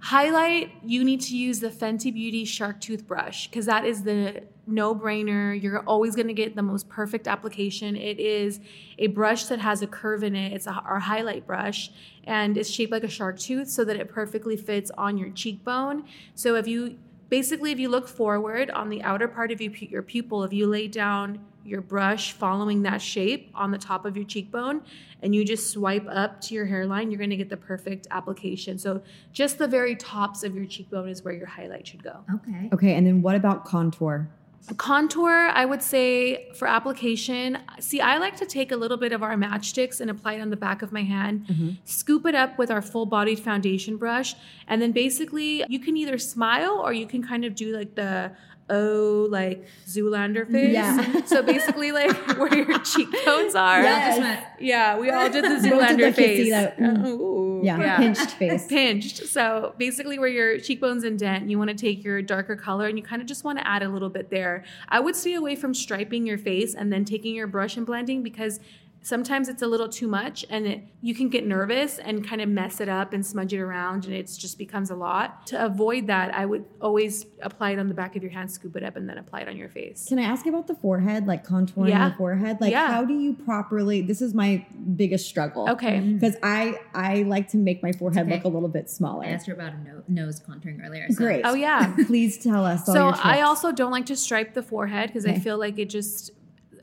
Highlight, 0.00 0.70
you 0.84 1.02
need 1.02 1.20
to 1.22 1.36
use 1.36 1.58
the 1.60 1.70
Fenty 1.70 2.14
Beauty 2.14 2.44
Shark 2.44 2.80
Tooth 2.80 3.06
brush 3.06 3.48
because 3.48 3.66
that 3.66 3.84
is 3.84 4.02
the 4.04 4.42
no 4.66 4.94
brainer. 4.94 5.60
You're 5.60 5.80
always 5.80 6.14
going 6.14 6.28
to 6.28 6.34
get 6.34 6.54
the 6.54 6.62
most 6.62 6.88
perfect 6.88 7.26
application. 7.26 7.96
It 7.96 8.20
is 8.20 8.60
a 8.98 9.08
brush 9.08 9.46
that 9.46 9.58
has 9.58 9.82
a 9.82 9.86
curve 9.86 10.22
in 10.22 10.36
it. 10.36 10.52
It's 10.52 10.66
a, 10.66 10.72
our 10.72 11.00
highlight 11.00 11.46
brush 11.46 11.90
and 12.24 12.56
it's 12.56 12.70
shaped 12.70 12.92
like 12.92 13.02
a 13.02 13.08
shark 13.08 13.38
tooth 13.38 13.68
so 13.68 13.84
that 13.84 13.96
it 13.96 14.08
perfectly 14.08 14.56
fits 14.56 14.90
on 14.96 15.18
your 15.18 15.30
cheekbone. 15.30 16.04
So 16.34 16.54
if 16.54 16.68
you 16.68 16.98
basically, 17.28 17.72
if 17.72 17.80
you 17.80 17.88
look 17.88 18.06
forward 18.06 18.70
on 18.70 18.88
the 18.90 19.02
outer 19.02 19.26
part 19.26 19.50
of 19.50 19.60
your, 19.60 19.72
your 19.72 20.02
pupil, 20.02 20.44
if 20.44 20.52
you 20.52 20.66
lay 20.66 20.86
down 20.86 21.44
your 21.68 21.80
brush 21.80 22.32
following 22.32 22.82
that 22.82 23.00
shape 23.02 23.50
on 23.54 23.70
the 23.70 23.78
top 23.78 24.04
of 24.04 24.16
your 24.16 24.24
cheekbone 24.24 24.82
and 25.22 25.34
you 25.34 25.44
just 25.44 25.70
swipe 25.70 26.06
up 26.08 26.40
to 26.42 26.54
your 26.54 26.66
hairline, 26.66 27.10
you're 27.10 27.18
going 27.18 27.30
to 27.30 27.36
get 27.36 27.48
the 27.48 27.56
perfect 27.56 28.06
application. 28.10 28.78
So 28.78 29.02
just 29.32 29.58
the 29.58 29.68
very 29.68 29.96
tops 29.96 30.42
of 30.44 30.54
your 30.54 30.66
cheekbone 30.66 31.08
is 31.08 31.24
where 31.24 31.34
your 31.34 31.46
highlight 31.46 31.86
should 31.86 32.02
go. 32.02 32.24
Okay. 32.34 32.70
Okay, 32.72 32.94
and 32.94 33.06
then 33.06 33.22
what 33.22 33.34
about 33.34 33.64
contour? 33.64 34.28
Contour, 34.76 35.50
I 35.54 35.64
would 35.64 35.82
say 35.82 36.50
for 36.52 36.68
application, 36.68 37.58
see, 37.80 38.00
I 38.00 38.18
like 38.18 38.36
to 38.36 38.46
take 38.46 38.70
a 38.70 38.76
little 38.76 38.98
bit 38.98 39.12
of 39.12 39.22
our 39.22 39.34
matchsticks 39.34 40.00
and 40.00 40.10
apply 40.10 40.34
it 40.34 40.40
on 40.40 40.50
the 40.50 40.56
back 40.56 40.82
of 40.82 40.92
my 40.92 41.02
hand, 41.02 41.46
mm-hmm. 41.46 41.70
scoop 41.84 42.26
it 42.26 42.34
up 42.34 42.58
with 42.58 42.70
our 42.70 42.82
full 42.82 43.06
bodied 43.06 43.38
foundation 43.38 43.96
brush, 43.96 44.34
and 44.66 44.82
then 44.82 44.92
basically 44.92 45.64
you 45.68 45.78
can 45.78 45.96
either 45.96 46.18
smile 46.18 46.82
or 46.84 46.92
you 46.92 47.06
can 47.06 47.22
kind 47.22 47.44
of 47.44 47.54
do 47.54 47.74
like 47.74 47.94
the 47.94 48.30
oh, 48.70 49.26
like 49.30 49.66
Zoolander 49.86 50.50
face. 50.50 50.72
Yeah. 50.72 51.20
So 51.26 51.42
basically, 51.42 51.92
like 51.92 52.14
where 52.38 52.54
your 52.54 52.78
cheekbones 52.84 53.54
are. 53.54 53.82
Yes. 53.82 54.44
Yeah, 54.60 54.98
we 54.98 55.10
all 55.10 55.28
did 55.28 55.44
the 55.44 55.48
Both 55.48 55.62
did 55.62 55.72
Zoolander 55.72 55.96
the 55.98 56.12
face. 56.12 56.50
that- 56.50 56.78
mm. 56.78 57.06
Ooh, 57.06 57.60
Yeah, 57.64 57.96
pinched 57.98 58.30
face. 58.32 58.66
pinched. 58.66 59.26
So 59.26 59.74
basically, 59.78 60.18
where 60.18 60.28
your 60.28 60.58
cheekbones 60.58 61.04
indent, 61.04 61.50
you 61.50 61.58
want 61.58 61.68
to 61.70 61.76
take 61.76 62.02
your 62.04 62.22
darker 62.22 62.56
color 62.56 62.86
and 62.86 62.96
you 62.98 63.04
kind 63.04 63.20
of 63.20 63.28
just 63.28 63.44
want 63.44 63.58
to 63.58 63.66
add 63.66 63.82
a 63.82 63.88
little 63.88 64.08
bit 64.10 64.30
there. 64.30 64.64
I 64.88 65.00
would 65.00 65.16
stay 65.16 65.34
away 65.34 65.54
from 65.56 65.74
striping 65.74 66.26
your 66.26 66.38
face 66.38 66.74
and 66.74 66.92
then 66.92 67.04
taking 67.04 67.34
your 67.34 67.46
brush 67.46 67.76
and 67.76 67.84
blending 67.86 68.22
because 68.22 68.60
sometimes 69.02 69.48
it's 69.48 69.62
a 69.62 69.66
little 69.66 69.88
too 69.88 70.08
much 70.08 70.44
and 70.50 70.66
it, 70.66 70.80
you 71.00 71.14
can 71.14 71.28
get 71.28 71.46
nervous 71.46 71.98
and 71.98 72.26
kind 72.28 72.40
of 72.40 72.48
mess 72.48 72.80
it 72.80 72.88
up 72.88 73.12
and 73.12 73.24
smudge 73.24 73.52
it 73.54 73.60
around 73.60 74.04
and 74.04 74.12
it 74.14 74.26
just 74.38 74.58
becomes 74.58 74.90
a 74.90 74.94
lot. 74.96 75.46
To 75.46 75.64
avoid 75.64 76.08
that, 76.08 76.34
I 76.34 76.44
would 76.44 76.64
always 76.80 77.24
apply 77.40 77.70
it 77.70 77.78
on 77.78 77.88
the 77.88 77.94
back 77.94 78.16
of 78.16 78.22
your 78.22 78.32
hand, 78.32 78.50
scoop 78.50 78.76
it 78.76 78.82
up, 78.82 78.96
and 78.96 79.08
then 79.08 79.16
apply 79.18 79.40
it 79.42 79.48
on 79.48 79.56
your 79.56 79.68
face. 79.68 80.06
Can 80.08 80.18
I 80.18 80.22
ask 80.24 80.46
about 80.46 80.66
the 80.66 80.74
forehead, 80.74 81.26
like 81.26 81.46
contouring 81.46 81.88
Yeah. 81.90 82.10
the 82.10 82.16
forehead? 82.16 82.58
Like, 82.60 82.72
Yeah. 82.72 82.88
how 82.88 83.04
do 83.04 83.18
you 83.18 83.34
properly? 83.34 84.02
This 84.02 84.20
is 84.20 84.34
my 84.34 84.66
biggest 84.96 85.26
struggle. 85.28 85.68
Okay. 85.70 85.98
Mm-hmm. 85.98 86.18
because 86.18 86.36
I 86.42 86.78
I 86.94 87.22
like 87.22 87.48
to 87.50 87.56
make 87.56 87.82
my 87.82 87.92
forehead 87.92 88.26
Okay. 88.26 88.34
look 88.36 88.44
a 88.44 88.48
little 88.48 88.68
bit 88.68 88.90
smaller. 88.90 89.24
I 89.24 89.28
asked 89.28 89.46
her 89.46 89.52
about 89.54 89.72
a 89.74 89.78
no- 89.78 90.02
nose 90.24 90.40
contouring 90.40 90.84
earlier. 90.84 91.06
So. 91.10 91.14
Great. 91.14 91.42
Oh, 91.44 91.54
yeah. 91.54 91.94
Please 92.06 92.36
tell 92.38 92.64
us. 92.64 92.88
All 92.88 92.94
So 92.94 93.04
your 93.06 93.14
I 93.22 93.42
also 93.42 93.72
don't 93.72 93.92
like 93.92 94.06
to 94.06 94.16
stripe 94.16 94.54
the 94.54 94.62
forehead 94.62 95.08
because 95.08 95.24
I 95.26 95.38
feel 95.38 95.58
like 95.58 95.78
it 95.78 95.88
just 95.88 96.30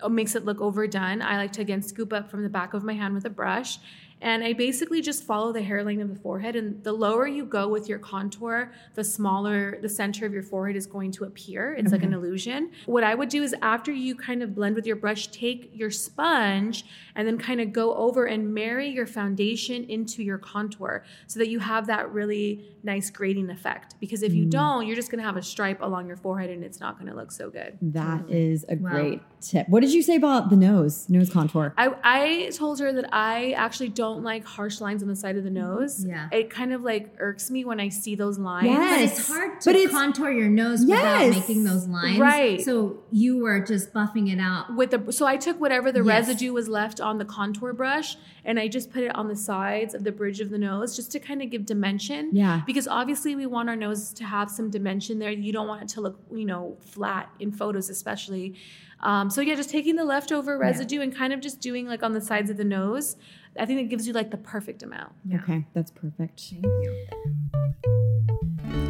makes 0.09 0.35
it 0.35 0.45
look 0.45 0.61
overdone. 0.61 1.21
I 1.21 1.37
like 1.37 1.53
to 1.53 1.61
again 1.61 1.81
scoop 1.81 2.13
up 2.13 2.29
from 2.29 2.43
the 2.43 2.49
back 2.49 2.73
of 2.73 2.83
my 2.83 2.93
hand 2.93 3.13
with 3.13 3.25
a 3.25 3.29
brush. 3.29 3.79
And 4.21 4.43
I 4.43 4.53
basically 4.53 5.01
just 5.01 5.23
follow 5.23 5.51
the 5.51 5.61
hairline 5.61 5.99
of 5.99 6.09
the 6.09 6.15
forehead. 6.15 6.55
And 6.55 6.81
the 6.83 6.93
lower 6.93 7.27
you 7.27 7.45
go 7.45 7.67
with 7.67 7.89
your 7.89 7.99
contour, 7.99 8.71
the 8.93 9.03
smaller 9.03 9.77
the 9.81 9.89
center 9.89 10.25
of 10.25 10.33
your 10.33 10.41
forehead 10.41 10.75
is 10.75 10.85
going 10.85 11.11
to 11.11 11.25
appear. 11.25 11.73
It's 11.73 11.91
like 11.91 12.01
an 12.01 12.13
illusion. 12.13 12.71
What 12.85 13.03
I 13.03 13.13
would 13.13 13.29
do 13.29 13.43
is 13.43 13.53
after 13.61 13.91
you 13.91 14.15
kind 14.15 14.41
of 14.41 14.55
blend 14.55 14.75
with 14.75 14.87
your 14.87 14.95
brush, 14.95 15.27
take 15.27 15.69
your 15.73 15.91
sponge 15.91 16.85
and 17.15 17.27
then 17.27 17.37
kind 17.37 17.59
of 17.59 17.73
go 17.73 17.93
over 17.95 18.25
and 18.25 18.53
marry 18.53 18.87
your 18.87 19.05
foundation 19.05 19.83
into 19.83 20.23
your 20.23 20.37
contour 20.37 21.03
so 21.27 21.39
that 21.39 21.49
you 21.49 21.59
have 21.59 21.87
that 21.87 22.11
really 22.11 22.65
nice 22.83 23.09
grading 23.09 23.49
effect. 23.49 23.95
Because 23.99 24.23
if 24.23 24.33
you 24.33 24.45
mm. 24.45 24.49
don't, 24.49 24.87
you're 24.87 24.95
just 24.95 25.11
going 25.11 25.19
to 25.19 25.25
have 25.25 25.37
a 25.37 25.43
stripe 25.43 25.81
along 25.81 26.07
your 26.07 26.17
forehead 26.17 26.49
and 26.49 26.63
it's 26.63 26.79
not 26.79 26.97
going 26.97 27.11
to 27.11 27.15
look 27.15 27.31
so 27.31 27.49
good. 27.49 27.77
That 27.81 28.29
is 28.29 28.65
a 28.69 28.75
Wow. 28.75 28.91
great 28.91 29.21
tip. 29.49 29.67
What 29.69 29.81
did 29.81 29.93
you 29.93 30.01
say 30.01 30.15
about 30.15 30.49
the 30.49 30.55
nose? 30.55 31.07
Nose 31.09 31.29
contour. 31.31 31.73
I, 31.77 31.93
I 32.03 32.49
told 32.51 32.79
her 32.79 32.91
that 32.93 33.09
I 33.13 33.51
actually 33.51 33.89
don't 33.89 34.23
like 34.23 34.45
harsh 34.45 34.81
lines 34.81 35.01
on 35.03 35.09
the 35.09 35.15
side 35.15 35.37
of 35.37 35.43
the 35.43 35.49
nose. 35.49 36.03
Yeah. 36.05 36.27
It 36.31 36.49
kind 36.49 36.73
of 36.73 36.81
like 36.83 37.13
irks 37.19 37.49
me 37.51 37.65
when 37.65 37.79
I 37.79 37.89
see 37.89 38.15
those 38.15 38.37
lines. 38.39 38.67
Yes. 38.67 38.99
But 39.11 39.19
it's 39.19 39.27
hard 39.27 39.61
to 39.61 39.69
But 39.69 39.75
it's- 39.75 39.91
contour 39.91 40.31
your 40.31 40.49
nose 40.49 40.83
Yes. 40.83 41.27
without 41.27 41.41
making 41.41 41.63
those 41.63 41.87
lines. 41.87 42.19
Right. 42.19 42.61
So 42.61 43.03
you 43.11 43.37
were 43.37 43.59
just 43.59 43.93
buffing 43.93 44.31
it 44.31 44.39
out. 44.39 44.75
With 44.75 44.91
the 44.91 45.11
so 45.11 45.25
I 45.25 45.37
took 45.37 45.59
whatever 45.59 45.91
the 45.91 45.99
Yes. 46.03 46.27
residue 46.27 46.53
was 46.53 46.67
left 46.67 46.99
on 46.99 47.17
the 47.17 47.25
contour 47.25 47.73
brush 47.73 48.17
and 48.43 48.59
I 48.59 48.67
just 48.67 48.91
put 48.91 49.03
it 49.03 49.15
on 49.15 49.27
the 49.27 49.35
sides 49.35 49.93
of 49.93 50.03
the 50.03 50.11
bridge 50.11 50.39
of 50.41 50.49
the 50.49 50.57
nose 50.57 50.95
just 50.95 51.11
to 51.13 51.19
kind 51.19 51.41
of 51.41 51.49
give 51.49 51.65
dimension. 51.65 52.29
Yeah. 52.33 52.61
Because 52.65 52.87
obviously 52.87 53.35
we 53.35 53.45
want 53.45 53.69
our 53.69 53.75
nose 53.75 54.11
to 54.13 54.23
have 54.23 54.49
some 54.51 54.69
dimension 54.69 55.19
there. 55.19 55.31
You 55.31 55.51
don't 55.53 55.67
want 55.67 55.81
it 55.83 55.87
to 55.89 56.01
look, 56.01 56.19
you 56.31 56.45
know, 56.45 56.77
flat 56.81 57.29
in 57.39 57.51
photos 57.51 57.89
especially. 57.89 58.55
Um, 59.01 59.29
so 59.29 59.41
yeah, 59.41 59.55
just 59.55 59.69
taking 59.69 59.95
the 59.95 60.05
leftover 60.05 60.57
residue 60.57 61.01
and 61.01 61.15
kind 61.15 61.33
of 61.33 61.41
just 61.41 61.59
doing 61.59 61.87
like 61.87 62.03
on 62.03 62.13
the 62.13 62.21
sides 62.21 62.49
of 62.49 62.57
the 62.57 62.63
nose. 62.63 63.15
I 63.57 63.65
think 63.65 63.79
it 63.79 63.85
gives 63.85 64.07
you 64.07 64.13
like 64.13 64.31
the 64.31 64.37
perfect 64.37 64.83
amount. 64.83 65.13
Okay, 65.33 65.65
that's 65.73 65.91
perfect. 65.91 66.53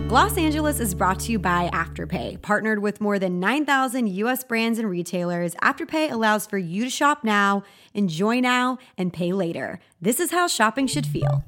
Gloss 0.08 0.38
Angeles 0.38 0.80
is 0.80 0.94
brought 0.94 1.20
to 1.22 1.32
you 1.32 1.39
by 1.39 1.70
Afterpay. 1.74 2.41
Partnered 2.41 2.80
with 2.80 3.02
more 3.02 3.18
than 3.20 3.39
9,000 3.39 4.08
US 4.08 4.44
brands 4.44 4.80
and 4.80 4.89
retailers, 4.89 5.56
Afterpay 5.56 6.12
allows 6.12 6.46
for 6.46 6.58
you 6.58 6.84
to 6.84 6.89
shop 6.89 7.24
now, 7.24 7.63
enjoy 7.94 8.39
now, 8.39 8.78
and 8.98 9.12
pay 9.12 9.34
later. 9.34 9.80
This 10.00 10.20
is 10.20 10.32
how 10.32 10.48
shopping 10.48 10.88
should 10.88 11.08
feel. 11.08 11.44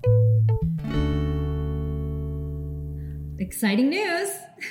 Exciting 3.40 3.90
news. 3.90 4.30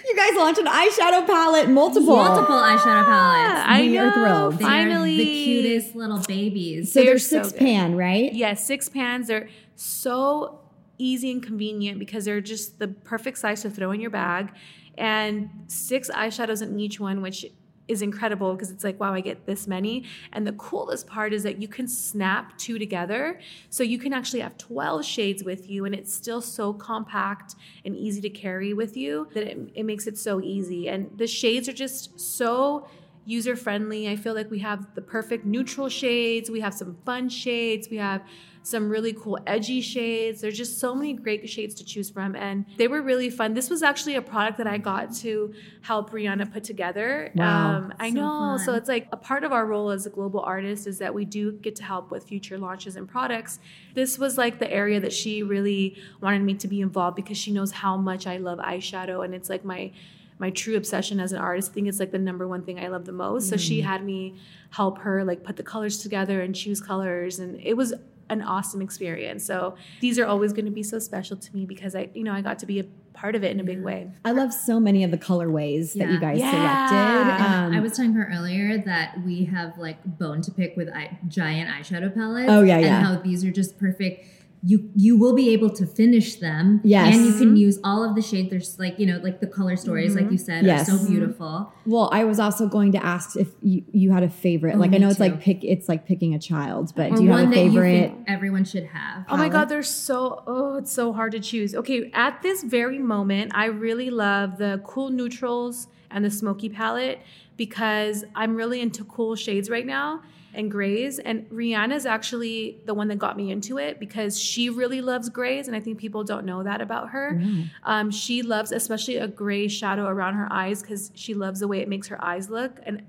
You 0.09 0.16
guys 0.16 0.37
launched 0.37 0.59
an 0.59 0.66
eyeshadow 0.66 1.24
palette, 1.26 1.68
multiple. 1.68 2.16
Multiple 2.16 2.57
eyeshadow 2.57 3.05
ah, 3.07 3.07
palettes. 3.07 3.64
I 3.66 3.81
We 3.83 3.98
are 3.98 4.07
know. 4.07 4.12
thrilled. 4.12 4.59
They 4.59 4.64
are 4.64 4.68
Finally, 4.68 5.16
the 5.16 5.24
cutest 5.24 5.94
little 5.94 6.18
babies. 6.26 6.92
So 6.92 7.00
They're 7.00 7.11
there's 7.11 7.29
so 7.29 7.42
six 7.42 7.52
good. 7.52 7.61
pan, 7.61 7.96
right? 7.96 8.33
Yes, 8.33 8.64
six 8.66 8.88
pans. 8.88 9.29
They're 9.29 9.48
so 9.76 10.61
easy 10.98 11.31
and 11.31 11.42
convenient 11.42 11.98
because 11.98 12.24
they're 12.24 12.40
just 12.40 12.79
the 12.79 12.88
perfect 12.88 13.38
size 13.38 13.62
to 13.62 13.70
throw 13.70 13.92
in 13.92 14.00
your 14.00 14.11
bag. 14.11 14.52
And 14.98 15.50
six 15.68 16.11
eyeshadows 16.11 16.62
in 16.62 16.81
each 16.81 16.98
one, 16.98 17.22
which 17.22 17.46
is 17.88 18.03
incredible 18.03 18.55
because 18.55 18.70
it's 18.70 18.85
like, 18.85 18.99
wow, 18.99 19.14
I 19.14 19.20
get 19.20 19.46
this 19.46 19.66
many. 19.66 20.05
And 20.33 20.46
the 20.46 20.53
coolest 20.53 21.07
part 21.07 21.33
is 21.33 21.42
that 21.44 21.61
you 21.61 21.68
can 21.68 21.87
snap 21.87 22.57
two 22.59 22.79
together. 22.79 23.40
So 23.70 23.83
you 23.83 23.99
can 23.99 24.12
actually 24.12 24.40
have 24.40 24.59
12 24.59 25.05
shades 25.05 25.44
with 25.44 25.70
you, 25.70 25.85
and 25.85 25.94
it's 25.94 26.12
still 26.12 26.40
so 26.40 26.72
compact 26.72 27.55
and 27.85 27.96
easy 27.96 28.20
to 28.22 28.31
carry 28.31 28.75
with 28.75 28.96
you 28.96 29.29
that 29.35 29.44
it, 29.44 29.70
it 29.75 29.83
makes 29.85 30.07
it 30.07 30.18
so 30.18 30.40
easy. 30.40 30.88
And 30.88 31.11
the 31.16 31.27
shades 31.27 31.68
are 31.68 31.72
just 31.72 32.18
so 32.18 32.88
user 33.25 33.57
friendly. 33.57 34.09
I 34.09 34.16
feel 34.16 34.35
like 34.35 34.51
we 34.51 34.61
have 34.61 34.94
the 34.94 35.03
perfect 35.03 35.44
neutral 35.44 35.88
shades, 35.88 36.49
we 36.49 36.61
have 36.61 36.72
some 36.72 36.96
fun 37.05 37.29
shades, 37.29 37.88
we 37.90 37.96
have 37.96 38.22
some 38.66 38.88
really 38.88 39.12
cool 39.12 39.38
edgy 39.46 39.81
shades. 39.81 40.40
There's 40.40 40.59
just 40.59 40.81
so 40.81 40.92
many 40.92 41.12
great 41.12 41.48
shades 41.48 41.72
to 41.76 41.85
choose 41.85 42.11
from 42.11 42.35
and 42.35 42.66
they 42.79 42.88
were 42.88 43.00
really 43.00 43.31
fun. 43.31 43.55
This 43.55 43.70
was 43.70 43.81
actually 43.81 44.16
a 44.16 44.22
product 44.22 44.59
that 44.59 44.66
I 44.66 44.76
got 44.76 45.14
to 45.18 45.55
help 45.83 46.11
Rihanna 46.11 46.52
put 46.52 46.64
together. 46.64 47.31
Wow. 47.37 47.76
Um, 47.76 47.94
I 48.00 48.11
So 48.11 48.16
know. 48.16 48.59
So 48.59 48.74
it's 48.74 48.88
like 48.88 49.07
a 49.12 49.16
part 49.16 49.44
of 49.44 49.52
our 49.52 49.64
role 49.66 49.90
as 49.90 50.05
a 50.05 50.11
global 50.11 50.40
artist 50.40 50.88
is 50.88 50.98
that 50.98 51.14
we 51.14 51.24
do 51.24 51.52
get 51.52 51.76
to 51.76 51.85
help 51.85 52.11
with 52.11 52.24
future 52.24 52.59
launches 52.59 52.96
and 52.96 53.09
products. 53.09 53.61
This 53.94 54.18
was 54.18 54.37
like 54.37 54.59
the 54.59 54.68
area 54.68 54.98
that 54.98 55.12
she 55.12 55.44
really 55.44 55.96
wanted 56.20 56.42
me 56.42 56.55
to 56.55 56.66
be 56.66 56.81
involved 56.81 57.14
because 57.14 57.38
she 57.38 57.52
knows 57.52 57.70
how 57.70 57.96
much 57.96 58.26
I 58.26 58.38
love 58.38 58.59
eyeshadow 58.59 59.24
and 59.24 59.33
it's 59.33 59.48
like 59.48 59.64
my 59.64 59.92
my 60.38 60.50
true 60.50 60.76
obsession 60.76 61.20
as 61.20 61.31
an 61.31 61.38
artist. 61.38 61.70
I 61.70 61.74
think 61.74 61.87
it's 61.87 62.00
like 62.00 62.11
the 62.11 62.18
number 62.18 62.48
one 62.48 62.62
thing 62.62 62.81
I 62.81 62.88
love 62.88 63.05
the 63.05 63.12
most. 63.12 63.48
So 63.48 63.57
she 63.57 63.81
had 63.81 64.05
me 64.05 64.35
help 64.70 64.98
her 64.98 65.24
like 65.24 65.44
put 65.44 65.57
the 65.57 65.62
colors 65.62 66.02
together 66.02 66.42
and 66.42 66.52
choose 66.52 66.81
colors 66.81 67.38
and 67.38 67.61
it 67.62 67.74
was 67.74 67.94
an 68.31 68.43
awesome 68.43 68.83
experience. 68.83 69.45
So 69.45 69.77
these 70.01 70.19
are 70.19 70.27
always 70.27 70.53
going 70.53 70.65
to 70.67 70.71
be 70.71 70.83
so 70.83 70.99
special 70.99 71.37
to 71.37 71.55
me 71.55 71.65
because 71.67 71.95
I 71.95 72.09
you 72.15 72.25
know 72.25 72.33
I 72.33 72.41
got 72.41 72.59
to 72.61 72.67
be 72.67 72.81
a 72.81 72.85
part 73.12 73.35
of 73.35 73.43
it 73.43 73.51
in 73.51 73.61
a 73.61 73.65
big 73.65 73.83
way. 73.83 74.11
I 74.27 74.33
love 74.33 74.53
so 74.53 74.79
many 74.79 75.03
of 75.03 75.11
the 75.11 75.17
colorways 75.17 75.95
that 75.95 76.11
you 76.11 76.21
guys 76.21 76.39
Yeah. 76.39 76.51
selected. 76.51 77.45
Um, 77.45 77.73
I 77.75 77.81
was 77.81 77.93
telling 77.97 78.12
her 78.12 78.31
earlier 78.31 78.77
that 78.79 79.25
we 79.25 79.45
have 79.47 79.79
like 79.79 80.05
bone 80.19 80.43
to 80.43 80.51
pick 80.51 80.77
with 80.77 80.91
eye, 80.91 81.19
giant 81.27 81.71
eyeshadow 81.71 82.15
palettes. 82.15 82.51
Oh, 82.53 82.62
yeah, 82.62 82.79
yeah. 82.79 82.99
And 82.99 83.07
how 83.07 83.17
these 83.17 83.43
are 83.43 83.51
just 83.51 83.79
perfect. 83.79 84.27
You 84.68 84.90
you 84.96 85.16
will 85.16 85.35
be 85.35 85.50
able 85.50 85.70
to 85.70 85.87
finish 85.87 86.37
them. 86.37 86.81
Yes. 86.83 87.14
And 87.14 87.24
you 87.24 87.38
can 87.38 87.57
use 87.57 87.79
all 87.85 88.02
of 88.02 88.16
the 88.16 88.22
shades. 88.22 88.50
There's 88.50 88.79
like, 88.79 88.98
you 88.98 89.07
know, 89.07 89.18
like 89.22 89.40
the 89.40 89.46
color 89.46 89.76
stories, 89.76 90.14
like 90.14 90.24
you 90.24 90.31
mm-hmm. 90.31 90.37
said, 90.37 90.64
Yes. 90.64 90.88
are 90.88 90.98
so 90.98 91.07
beautiful. 91.07 91.72
well, 91.87 92.09
I 92.12 92.24
was 92.24 92.40
also 92.40 92.66
going 92.66 92.90
to 92.92 93.05
ask 93.05 93.37
if 93.37 93.48
you, 93.62 93.85
you 93.92 94.11
had 94.11 94.24
a 94.24 94.29
favorite. 94.29 94.74
Oh, 94.74 94.79
like 94.79 94.90
I 94.90 94.96
oh, 94.96 94.98
me 94.98 94.98
know 95.05 95.11
it's 95.11 95.20
like 95.20 95.40
pick 95.40 95.62
it's 95.62 95.88
like 95.88 96.07
picking 96.07 96.35
a 96.35 96.38
child, 96.38 96.92
but 96.96 97.12
Or 97.12 97.16
do 97.16 97.22
you 97.22 97.31
have 97.31 97.40
one 97.40 97.52
a 97.52 97.55
that 97.55 97.64
you 97.64 97.70
favorite? 97.70 98.09
think 98.09 98.24
everyone 98.26 98.64
should 98.64 98.87
have. 98.87 99.24
Oh 99.29 99.37
my 99.37 99.48
god, 99.48 99.68
they're 99.68 99.83
so 99.83 100.42
oh, 100.46 100.76
it's 100.76 100.92
so 100.92 101.12
hard 101.12 101.33
to 101.33 101.40
choose. 101.40 101.74
Okay, 101.74 102.11
at 102.12 102.42
this 102.42 102.64
very 102.64 102.98
moment, 102.98 103.52
I 103.55 103.66
really 103.66 104.11
love 104.11 104.59
the 104.59 104.81
cool 104.85 105.11
neutrals 105.11 105.87
and 106.11 106.24
the 106.24 106.31
smoky 106.31 106.68
palette 106.68 107.20
because 107.57 108.24
I'm 108.35 108.57
really 108.57 108.81
into 108.81 109.05
cool 109.05 109.37
shades 109.37 109.70
right 109.70 109.87
now 109.87 110.22
and 110.57 110.71
grays. 110.71 111.21
And 111.21 111.49
Rihanna's 111.51 112.07
actually 112.07 112.81
the 112.87 112.95
one 112.95 113.07
that 113.09 113.19
got 113.19 113.37
me 113.37 113.53
into 113.53 113.79
it 113.79 114.01
because 114.01 114.40
she 114.40 114.71
really 114.71 115.01
loves 115.01 115.29
grays, 115.29 115.69
and 115.69 115.77
I 115.77 115.81
think 115.81 115.99
people 115.99 116.25
don't 116.25 116.45
know 116.45 116.64
that 116.64 116.81
about 116.81 117.11
her. 117.11 117.40
Um, 117.85 118.11
she 118.11 118.42
loves 118.42 118.73
especially 118.73 119.16
a 119.16 119.29
gray 119.29 119.69
shadow 119.69 120.07
around 120.07 120.35
her 120.35 120.49
eyes 120.51 120.83
because 120.83 121.12
she 121.14 121.35
loves 121.35 121.61
the 121.61 121.69
way 121.69 121.81
it 121.81 121.88
makes 121.88 122.09
her 122.09 122.23
eyes 122.25 122.51
look. 122.51 122.81
And 122.85 123.03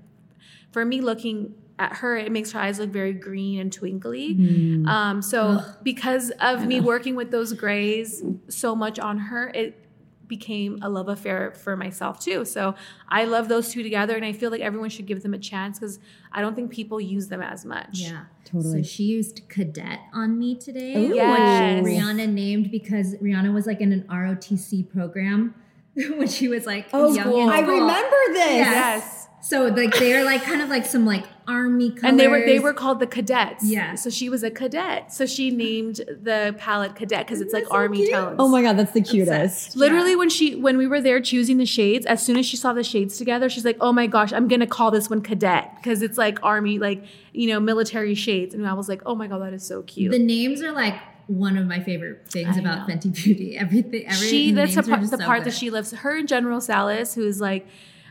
for 0.70 0.84
me, 0.84 1.00
looking 1.00 1.54
at 1.78 1.94
her, 1.94 2.16
it 2.16 2.30
makes 2.30 2.52
her 2.52 2.60
eyes 2.60 2.78
look 2.78 2.90
very 2.90 3.12
green 3.12 3.60
and 3.60 3.72
twinkly. 3.72 4.34
Mm. 4.34 4.86
Um, 4.86 5.22
so 5.22 5.62
because 5.82 6.30
of 6.40 6.66
me 6.66 6.80
working 6.80 7.16
with 7.16 7.30
those 7.30 7.52
grays 7.52 8.22
so 8.48 8.76
much 8.76 8.98
on 8.98 9.18
her, 9.18 9.48
it 9.48 9.87
became 10.28 10.78
a 10.82 10.88
love 10.88 11.08
affair 11.08 11.52
for 11.52 11.76
myself 11.76 12.20
too. 12.20 12.44
So 12.44 12.74
I 13.08 13.24
love 13.24 13.48
those 13.48 13.70
two 13.70 13.82
together, 13.82 14.14
and 14.14 14.24
I 14.24 14.32
feel 14.32 14.50
like 14.50 14.60
everyone 14.60 14.90
should 14.90 15.06
give 15.06 15.22
them 15.22 15.34
a 15.34 15.38
chance 15.38 15.78
because 15.78 15.98
I 16.32 16.40
don't 16.40 16.54
think 16.54 16.70
people 16.70 17.00
use 17.00 17.28
them 17.28 17.42
as 17.42 17.64
much. 17.64 18.00
Yeah. 18.00 18.24
Totally. 18.44 18.82
So 18.82 18.88
she 18.88 19.04
used 19.04 19.42
cadet 19.48 20.00
on 20.12 20.38
me 20.38 20.54
today, 20.56 20.94
Ooh. 20.96 21.14
Yes. 21.14 21.82
which 21.84 21.92
Rihanna 21.94 22.28
named 22.28 22.70
because 22.70 23.14
Rihanna 23.16 23.52
was 23.52 23.66
like 23.66 23.80
in 23.80 23.92
an 23.92 24.02
ROTC 24.04 24.90
program 24.90 25.54
when 25.94 26.28
she 26.28 26.48
was 26.48 26.64
like 26.66 26.88
Oh, 26.92 27.12
young 27.14 27.32
in 27.32 27.48
I 27.48 27.60
remember 27.60 28.16
this. 28.32 28.56
Yes. 28.56 29.17
So 29.40 29.66
like 29.66 29.96
they're 29.98 30.24
like 30.24 30.42
kind 30.42 30.60
of 30.60 30.68
like 30.68 30.84
some 30.84 31.06
like 31.06 31.24
army 31.46 31.90
colors. 31.90 32.04
And 32.04 32.18
they 32.18 32.28
were 32.28 32.40
they 32.40 32.58
were 32.58 32.72
called 32.72 33.00
the 33.00 33.06
cadets. 33.06 33.64
Yeah. 33.64 33.94
So 33.94 34.10
she 34.10 34.28
was 34.28 34.42
a 34.42 34.50
cadet. 34.50 35.12
So 35.12 35.26
she 35.26 35.50
named 35.50 35.96
the 35.96 36.54
palette 36.58 36.96
cadet 36.96 37.26
because 37.26 37.40
it's 37.40 37.52
like 37.52 37.64
so 37.64 37.74
army 37.74 37.98
cute? 37.98 38.10
tones. 38.10 38.36
Oh 38.38 38.48
my 38.48 38.62
god, 38.62 38.76
that's 38.76 38.92
the 38.92 39.00
cutest. 39.00 39.76
Literally, 39.76 40.16
when 40.16 40.28
she 40.28 40.56
when 40.56 40.76
we 40.76 40.86
were 40.86 41.00
there 41.00 41.20
choosing 41.20 41.58
the 41.58 41.66
shades, 41.66 42.04
as 42.06 42.24
soon 42.24 42.36
as 42.36 42.46
she 42.46 42.56
saw 42.56 42.72
the 42.72 42.84
shades 42.84 43.16
together, 43.16 43.48
she's 43.48 43.64
like, 43.64 43.76
"Oh 43.80 43.92
my 43.92 44.06
gosh, 44.06 44.32
I'm 44.32 44.48
gonna 44.48 44.66
call 44.66 44.90
this 44.90 45.08
one 45.08 45.22
cadet 45.22 45.76
because 45.76 46.02
it's 46.02 46.18
like 46.18 46.38
army, 46.42 46.78
like 46.78 47.04
you 47.32 47.48
know, 47.48 47.60
military 47.60 48.14
shades." 48.14 48.54
And 48.54 48.66
I 48.66 48.74
was 48.74 48.88
like, 48.88 49.02
"Oh 49.06 49.14
my 49.14 49.28
god, 49.28 49.42
that 49.42 49.52
is 49.52 49.64
so 49.64 49.82
cute." 49.82 50.10
The 50.10 50.18
names 50.18 50.62
are 50.62 50.72
like 50.72 50.96
one 51.28 51.56
of 51.56 51.66
my 51.66 51.80
favorite 51.80 52.26
things 52.28 52.56
I 52.56 52.60
about 52.60 52.88
know. 52.88 52.94
Fenty 52.94 53.14
Beauty. 53.14 53.56
Everything, 53.56 54.06
every 54.06 54.26
she 54.26 54.50
that's 54.52 54.74
the 54.74 54.82
names 54.82 54.88
are 54.88 54.96
part, 54.96 55.10
the 55.10 55.18
so 55.18 55.24
part 55.24 55.44
that 55.44 55.54
she 55.54 55.70
loves. 55.70 55.92
Her 55.92 56.16
and 56.16 56.26
Jen 56.26 56.44
Rosales, 56.44 57.14
who 57.14 57.26
is 57.26 57.40
like, 57.40 57.66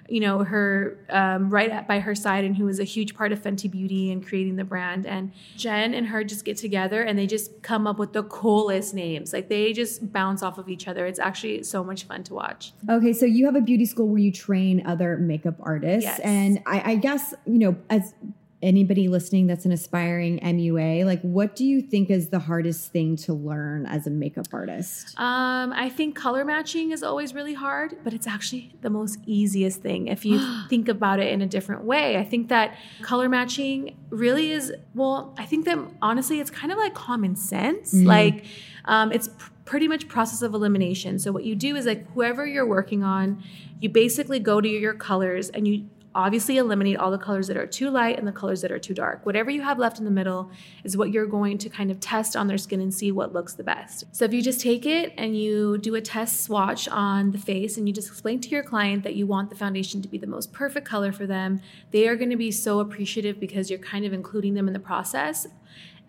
you 0.09 0.19
know, 0.19 0.43
her 0.43 0.97
um, 1.09 1.49
right 1.49 1.69
at, 1.69 1.87
by 1.87 1.99
her 1.99 2.15
side, 2.15 2.43
and 2.45 2.55
who 2.55 2.65
was 2.65 2.79
a 2.79 2.83
huge 2.83 3.15
part 3.15 3.31
of 3.31 3.41
Fenty 3.41 3.69
Beauty 3.69 4.11
and 4.11 4.25
creating 4.25 4.55
the 4.55 4.63
brand. 4.63 5.05
And 5.05 5.31
Jen 5.57 5.93
and 5.93 6.07
her 6.07 6.23
just 6.23 6.45
get 6.45 6.57
together 6.57 7.01
and 7.03 7.19
they 7.19 7.27
just 7.27 7.61
come 7.61 7.85
up 7.87 7.97
with 7.99 8.13
the 8.13 8.23
coolest 8.23 8.93
names. 8.93 9.33
Like 9.33 9.49
they 9.49 9.73
just 9.73 10.11
bounce 10.13 10.41
off 10.43 10.57
of 10.57 10.69
each 10.69 10.87
other. 10.87 11.05
It's 11.05 11.19
actually 11.19 11.63
so 11.63 11.83
much 11.83 12.05
fun 12.05 12.23
to 12.25 12.33
watch. 12.33 12.73
Okay, 12.89 13.13
so 13.13 13.25
you 13.25 13.45
have 13.45 13.55
a 13.55 13.61
beauty 13.61 13.85
school 13.85 14.07
where 14.07 14.19
you 14.19 14.31
train 14.31 14.85
other 14.85 15.17
makeup 15.17 15.55
artists, 15.59 16.03
Yes. 16.03 16.19
and 16.23 16.59
I, 16.65 16.91
I 16.91 16.95
guess 16.95 17.33
you 17.45 17.59
know 17.59 17.75
as 17.89 18.13
anybody 18.61 19.07
listening 19.07 19.45
that's 19.45 19.65
an 19.65 19.71
aspiring 19.71 20.39
MUA, 20.39 21.05
like 21.05 21.21
what 21.21 21.55
do 21.55 21.63
you 21.63 21.81
think 21.81 22.09
is 22.09 22.29
the 22.29 22.39
hardest 22.39 22.91
thing 22.91 23.15
to 23.17 23.33
learn 23.33 23.85
as 23.85 24.07
a 24.07 24.09
makeup 24.09 24.47
artist? 24.51 25.19
Um, 25.19 25.71
I 25.73 25.89
think 25.89 26.15
color 26.15 26.43
matching 26.43 26.91
is 26.91 27.03
always 27.03 27.35
really 27.35 27.53
hard, 27.53 27.97
but 28.03 28.13
it's 28.13 28.25
actually 28.25 28.73
the 28.81 28.89
most 28.89 29.19
easiest 29.25 29.81
thing 29.81 30.07
if 30.07 30.25
you 30.25 30.39
think 30.69 30.89
about 30.89 31.19
it 31.19 31.31
in 31.31 31.41
a 31.41 31.47
different 31.47 31.83
way. 31.83 32.17
I 32.17 32.23
think 32.23 32.49
that 32.49 32.75
color 33.01 33.29
matching 33.29 33.95
really 34.09 34.51
is, 34.51 34.73
well, 34.95 35.35
I 35.37 35.45
think 35.45 35.65
that 35.65 35.77
honestly, 36.01 36.39
it's 36.39 36.51
kind 36.51 36.71
of 36.71 36.79
like 36.79 36.95
common 36.95 37.35
sense. 37.35 37.93
Like, 37.93 38.45
um, 38.85 39.11
it's 39.11 39.27
pr- 39.27 39.51
pretty 39.65 39.87
much 39.87 40.07
process 40.07 40.41
of 40.41 40.53
elimination. 40.53 41.19
So 41.19 41.31
what 41.31 41.43
you 41.43 41.53
do 41.53 41.75
is 41.75 41.85
like 41.85 42.09
whoever 42.13 42.45
you're 42.45 42.65
working 42.65 43.03
on, 43.03 43.43
you 43.79 43.89
basically 43.89 44.39
go 44.39 44.61
to 44.61 44.67
your 44.67 44.93
colors 44.93 45.49
and 45.49 45.67
you 45.67 45.89
obviously 46.17 46.57
eliminate 46.57 46.97
all 46.97 47.11
the 47.11 47.17
colors 47.17 47.47
that 47.47 47.55
are 47.55 47.67
too 47.67 47.91
light 47.91 48.17
and 48.17 48.27
the 48.27 48.31
colors 48.31 48.61
that 48.61 48.71
are 48.71 48.79
too 48.79 48.93
dark. 48.93 49.23
Whatever 49.23 49.51
you 49.51 49.61
have 49.61 49.77
left 49.77 49.99
in 49.99 50.05
the 50.05 50.11
middle 50.11 50.49
is 50.83 50.97
what 50.97 51.11
you're 51.11 51.27
going 51.27 51.59
to 51.59 51.69
kind 51.69 51.91
of 51.91 51.99
test 51.99 52.35
on 52.35 52.47
their 52.47 52.57
skin 52.57 52.81
and 52.81 52.91
see 52.91 53.11
what 53.11 53.33
looks 53.33 53.53
the 53.53 53.63
best. 53.63 54.03
So 54.11 54.25
if 54.25 54.33
you 54.33 54.41
just 54.41 54.59
take 54.59 54.87
it 54.87 55.13
and 55.15 55.37
you 55.37 55.77
do 55.77 55.93
a 55.93 56.01
test 56.01 56.41
swatch 56.41 56.87
on 56.87 57.31
the 57.31 57.37
face 57.37 57.77
and 57.77 57.87
you 57.87 57.93
just 57.93 58.07
explain 58.07 58.41
to 58.41 58.49
your 58.49 58.63
client 58.63 59.03
that 59.03 59.15
you 59.15 59.27
want 59.27 59.51
the 59.51 59.55
foundation 59.55 60.01
to 60.01 60.07
be 60.07 60.17
the 60.17 60.27
most 60.27 60.51
perfect 60.51 60.87
color 60.87 61.11
for 61.11 61.27
them, 61.27 61.61
they 61.91 62.07
are 62.07 62.15
going 62.15 62.31
to 62.31 62.35
be 62.35 62.49
so 62.49 62.79
appreciative 62.79 63.39
because 63.39 63.69
you're 63.69 63.79
kind 63.79 64.03
of 64.03 64.11
including 64.11 64.55
them 64.55 64.67
in 64.67 64.73
the 64.73 64.79
process 64.79 65.47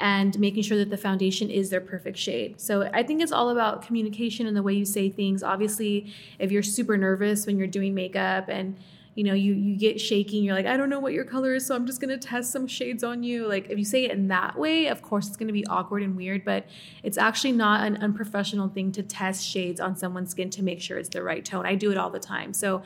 and 0.00 0.38
making 0.38 0.62
sure 0.62 0.78
that 0.78 0.90
the 0.90 0.96
foundation 0.96 1.50
is 1.50 1.68
their 1.68 1.80
perfect 1.80 2.16
shade. 2.16 2.60
So 2.60 2.88
I 2.94 3.02
think 3.02 3.20
it's 3.20 3.32
all 3.32 3.50
about 3.50 3.82
communication 3.82 4.46
and 4.46 4.56
the 4.56 4.62
way 4.62 4.72
you 4.72 4.84
say 4.84 5.10
things. 5.10 5.42
Obviously, 5.42 6.14
if 6.38 6.50
you're 6.50 6.62
super 6.62 6.96
nervous 6.96 7.46
when 7.46 7.58
you're 7.58 7.66
doing 7.66 7.94
makeup 7.94 8.48
and 8.48 8.78
you 9.18 9.24
know 9.24 9.34
you 9.34 9.52
you 9.52 9.76
get 9.76 10.00
shaky 10.00 10.36
and 10.36 10.46
you're 10.46 10.54
like 10.54 10.64
I 10.64 10.76
don't 10.76 10.88
know 10.88 11.00
what 11.00 11.12
your 11.12 11.24
color 11.24 11.52
is 11.52 11.66
so 11.66 11.74
I'm 11.74 11.86
just 11.86 12.00
going 12.00 12.10
to 12.10 12.16
test 12.16 12.52
some 12.52 12.68
shades 12.68 13.02
on 13.02 13.24
you. 13.24 13.48
Like 13.48 13.68
if 13.68 13.76
you 13.76 13.84
say 13.84 14.04
it 14.04 14.12
in 14.12 14.28
that 14.28 14.56
way 14.56 14.86
of 14.86 15.02
course 15.02 15.26
it's 15.26 15.36
going 15.36 15.48
to 15.48 15.52
be 15.52 15.66
awkward 15.66 16.04
and 16.04 16.16
weird 16.16 16.44
but 16.44 16.66
it's 17.02 17.18
actually 17.18 17.50
not 17.50 17.84
an 17.84 17.96
unprofessional 17.96 18.68
thing 18.68 18.92
to 18.92 19.02
test 19.02 19.44
shades 19.44 19.80
on 19.80 19.96
someone's 19.96 20.30
skin 20.30 20.50
to 20.50 20.62
make 20.62 20.80
sure 20.80 20.98
it's 20.98 21.08
the 21.08 21.20
right 21.20 21.44
tone. 21.44 21.66
I 21.66 21.74
do 21.74 21.90
it 21.90 21.98
all 21.98 22.10
the 22.10 22.20
time. 22.20 22.52
So 22.54 22.82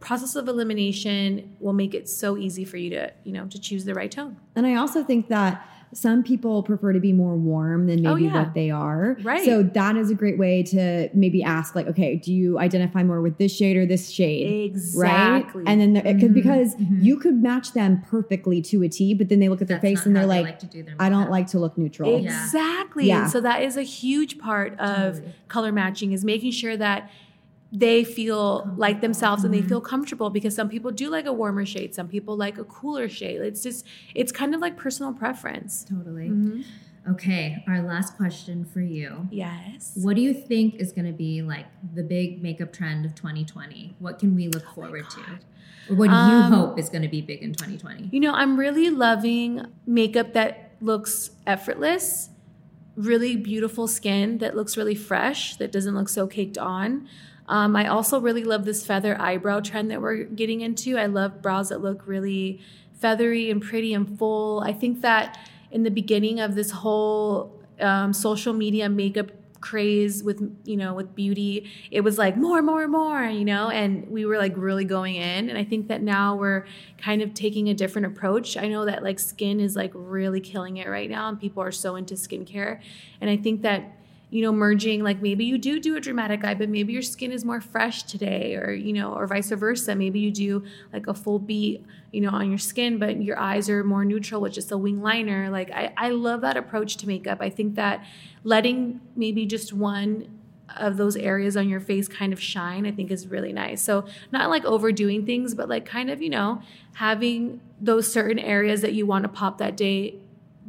process 0.00 0.34
of 0.34 0.48
elimination 0.48 1.56
will 1.60 1.72
make 1.72 1.94
it 1.94 2.08
so 2.08 2.36
easy 2.36 2.64
for 2.64 2.78
you 2.78 2.90
to, 2.90 3.12
you 3.22 3.32
know, 3.32 3.46
to 3.46 3.60
choose 3.60 3.84
the 3.84 3.94
right 3.94 4.10
tone. 4.10 4.36
And 4.56 4.66
I 4.66 4.74
also 4.74 5.04
think 5.04 5.28
that 5.28 5.64
some 5.96 6.22
people 6.22 6.62
prefer 6.62 6.92
to 6.92 7.00
be 7.00 7.10
more 7.10 7.36
warm 7.36 7.86
than 7.86 8.02
maybe 8.02 8.06
Oh, 8.06 8.16
yeah. 8.16 8.42
what 8.42 8.52
they 8.52 8.70
are. 8.70 9.16
Right. 9.22 9.44
So 9.46 9.62
that 9.62 9.96
is 9.96 10.10
a 10.10 10.14
great 10.14 10.36
way 10.36 10.62
to 10.64 11.08
maybe 11.14 11.42
ask, 11.42 11.74
like, 11.74 11.86
okay, 11.86 12.16
do 12.16 12.34
you 12.34 12.58
identify 12.58 13.02
more 13.02 13.22
with 13.22 13.38
this 13.38 13.56
shade 13.56 13.78
or 13.78 13.86
this 13.86 14.10
shade? 14.10 14.66
Exactly. 14.70 15.62
Right. 15.62 15.70
And 15.70 15.80
then 15.80 15.94
there, 15.94 16.06
it 16.06 16.20
could, 16.20 16.34
because 16.34 16.74
mhm. 16.74 17.02
you 17.02 17.18
could 17.18 17.42
match 17.42 17.72
them 17.72 18.02
perfectly 18.02 18.60
to 18.62 18.82
a 18.82 18.90
T, 18.90 19.14
but 19.14 19.30
then 19.30 19.40
they 19.40 19.48
look 19.48 19.62
at 19.62 19.68
their 19.68 19.78
That's 19.78 20.00
face 20.00 20.06
and 20.06 20.14
they're 20.14 20.24
how 20.24 20.28
they 20.28 20.42
like, 20.42 20.44
like 20.44 20.58
to 20.58 20.66
do 20.66 20.86
I 21.00 21.08
don't 21.08 21.30
like 21.30 21.46
to 21.48 21.58
look 21.58 21.78
neutral. 21.78 22.20
Yeah. 22.20 22.44
Exactly. 22.44 23.06
Yeah. 23.06 23.26
So 23.26 23.40
that 23.40 23.62
is 23.62 23.78
a 23.78 23.82
huge 23.82 24.38
part 24.38 24.78
of 24.78 25.14
Totally. 25.14 25.34
color 25.48 25.72
matching 25.72 26.12
is 26.12 26.26
making 26.26 26.50
sure 26.50 26.76
that 26.76 27.10
they 27.78 28.04
feel 28.04 28.72
like 28.76 29.00
themselves 29.02 29.44
and 29.44 29.52
they 29.52 29.60
feel 29.60 29.80
comfortable 29.80 30.30
because 30.30 30.54
some 30.54 30.68
people 30.68 30.90
do 30.90 31.10
like 31.10 31.26
a 31.26 31.32
warmer 31.32 31.66
shade, 31.66 31.94
some 31.94 32.08
people 32.08 32.36
like 32.36 32.56
a 32.56 32.64
cooler 32.64 33.08
shade. 33.08 33.40
It's 33.42 33.62
just 33.62 33.84
it's 34.14 34.32
kind 34.32 34.54
of 34.54 34.60
like 34.60 34.76
personal 34.76 35.12
preference. 35.12 35.84
Totally. 35.84 36.28
Mm-hmm. 36.30 36.62
Okay, 37.12 37.62
our 37.68 37.82
last 37.82 38.16
question 38.16 38.64
for 38.64 38.80
you. 38.80 39.28
Yes. 39.30 39.92
What 39.94 40.16
do 40.16 40.22
you 40.22 40.34
think 40.34 40.76
is 40.76 40.90
going 40.90 41.06
to 41.06 41.12
be 41.12 41.40
like 41.42 41.66
the 41.94 42.02
big 42.02 42.42
makeup 42.42 42.72
trend 42.72 43.04
of 43.06 43.14
2020? 43.14 43.94
What 44.00 44.18
can 44.18 44.34
we 44.34 44.48
look 44.48 44.66
forward 44.74 45.08
to? 45.10 45.20
Or 45.88 45.96
what 45.96 46.08
do 46.08 46.16
you 46.16 46.20
Um, 46.20 46.52
hope 46.52 46.78
is 46.78 46.88
going 46.88 47.02
to 47.02 47.08
be 47.08 47.20
big 47.20 47.42
in 47.42 47.52
2020? 47.52 48.08
You 48.10 48.18
know, 48.18 48.32
I'm 48.32 48.58
really 48.58 48.90
loving 48.90 49.66
makeup 49.86 50.32
that 50.32 50.72
looks 50.80 51.30
effortless, 51.46 52.30
really 52.96 53.36
beautiful 53.36 53.86
skin 53.86 54.38
that 54.38 54.56
looks 54.56 54.76
really 54.76 54.96
fresh, 54.96 55.56
that 55.56 55.70
doesn't 55.70 55.94
look 55.94 56.08
so 56.08 56.26
caked 56.26 56.58
on. 56.58 57.06
Um, 57.48 57.76
I 57.76 57.86
also 57.86 58.20
really 58.20 58.44
love 58.44 58.64
this 58.64 58.84
feather 58.84 59.20
eyebrow 59.20 59.60
trend 59.60 59.90
that 59.90 60.00
we're 60.00 60.24
getting 60.24 60.60
into. 60.60 60.98
I 60.98 61.06
love 61.06 61.42
brows 61.42 61.68
that 61.68 61.80
look 61.80 62.06
really 62.06 62.60
feathery 62.94 63.50
and 63.50 63.62
pretty 63.62 63.94
and 63.94 64.18
full. 64.18 64.60
I 64.60 64.72
think 64.72 65.02
that 65.02 65.38
in 65.70 65.82
the 65.82 65.90
beginning 65.90 66.40
of 66.40 66.54
this 66.54 66.70
whole 66.70 67.60
um, 67.80 68.12
social 68.12 68.52
media 68.52 68.88
makeup 68.88 69.30
craze 69.60 70.22
with 70.22 70.40
you 70.64 70.76
know 70.76 70.94
with 70.94 71.14
beauty 71.16 71.68
it 71.90 72.02
was 72.02 72.18
like 72.18 72.36
more 72.36 72.62
more 72.62 72.86
more 72.86 73.24
you 73.24 73.44
know 73.44 73.68
and 73.68 74.08
we 74.08 74.24
were 74.24 74.38
like 74.38 74.52
really 74.56 74.84
going 74.84 75.16
in 75.16 75.48
and 75.48 75.58
i 75.58 75.64
think 75.64 75.88
that 75.88 76.02
now 76.02 76.36
we're 76.36 76.64
kind 76.98 77.20
of 77.20 77.34
taking 77.34 77.68
a 77.68 77.74
different 77.74 78.06
approach 78.06 78.56
i 78.56 78.68
know 78.68 78.84
that 78.84 79.02
like 79.02 79.18
skin 79.18 79.58
is 79.58 79.74
like 79.74 79.90
really 79.92 80.40
killing 80.40 80.76
it 80.76 80.86
right 80.86 81.10
now 81.10 81.28
and 81.28 81.40
people 81.40 81.60
are 81.62 81.72
so 81.72 81.96
into 81.96 82.14
skincare 82.14 82.80
and 83.20 83.28
i 83.28 83.36
think 83.36 83.62
that 83.62 83.98
you 84.36 84.42
know 84.42 84.52
merging 84.52 85.02
like 85.02 85.22
maybe 85.22 85.46
you 85.46 85.56
do 85.56 85.80
do 85.80 85.96
a 85.96 86.00
dramatic 86.00 86.44
eye 86.44 86.52
but 86.52 86.68
maybe 86.68 86.92
your 86.92 87.00
skin 87.00 87.32
is 87.32 87.42
more 87.42 87.58
fresh 87.58 88.02
today 88.02 88.54
or 88.54 88.70
you 88.70 88.92
know 88.92 89.14
or 89.14 89.26
vice 89.26 89.48
versa. 89.48 89.94
Maybe 89.94 90.20
you 90.20 90.30
do 90.30 90.62
like 90.92 91.06
a 91.06 91.14
full 91.14 91.38
beat 91.38 91.82
you 92.12 92.20
know 92.20 92.28
on 92.28 92.50
your 92.50 92.58
skin 92.58 92.98
but 92.98 93.22
your 93.22 93.38
eyes 93.38 93.70
are 93.70 93.82
more 93.82 94.04
neutral 94.04 94.42
with 94.42 94.52
just 94.52 94.70
a 94.70 94.76
wing 94.76 95.00
liner. 95.00 95.48
Like 95.48 95.70
i, 95.70 95.90
I 95.96 96.10
love 96.10 96.42
that 96.42 96.58
approach 96.58 96.98
to 96.98 97.06
makeup. 97.06 97.38
I 97.40 97.48
think 97.48 97.76
that 97.76 98.04
letting 98.44 99.00
maybe 99.16 99.46
just 99.46 99.72
one 99.72 100.28
of 100.76 100.98
those 100.98 101.16
areas 101.16 101.56
on 101.56 101.70
your 101.70 101.80
face 101.80 102.06
kind 102.06 102.32
of 102.32 102.40
shine 102.42 102.84
i 102.84 102.90
think 102.90 103.10
is 103.10 103.28
really 103.28 103.54
nice. 103.54 103.80
So 103.80 104.04
not 104.32 104.50
like 104.50 104.66
overdoing 104.66 105.24
things 105.24 105.54
but 105.54 105.70
like 105.70 105.86
kind 105.86 106.10
of 106.10 106.20
you 106.20 106.28
know 106.28 106.60
having 106.96 107.62
those 107.80 108.12
certain 108.12 108.38
areas 108.38 108.82
that 108.82 108.92
you 108.92 109.06
want 109.06 109.22
to 109.22 109.30
pop 109.30 109.56
that 109.56 109.78
day 109.78 110.16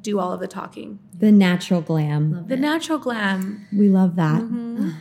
do 0.08 0.20
all 0.20 0.32
of 0.32 0.40
the 0.40 0.48
talking 0.48 1.00
The 1.20 1.32
natural 1.32 1.82
glam. 1.82 2.46
The 2.48 2.56
natural 2.56 2.98
glam 2.98 3.68
We 3.74 3.90
love 3.90 4.16
that. 4.16 4.42
Mm-hmm. 4.42 4.92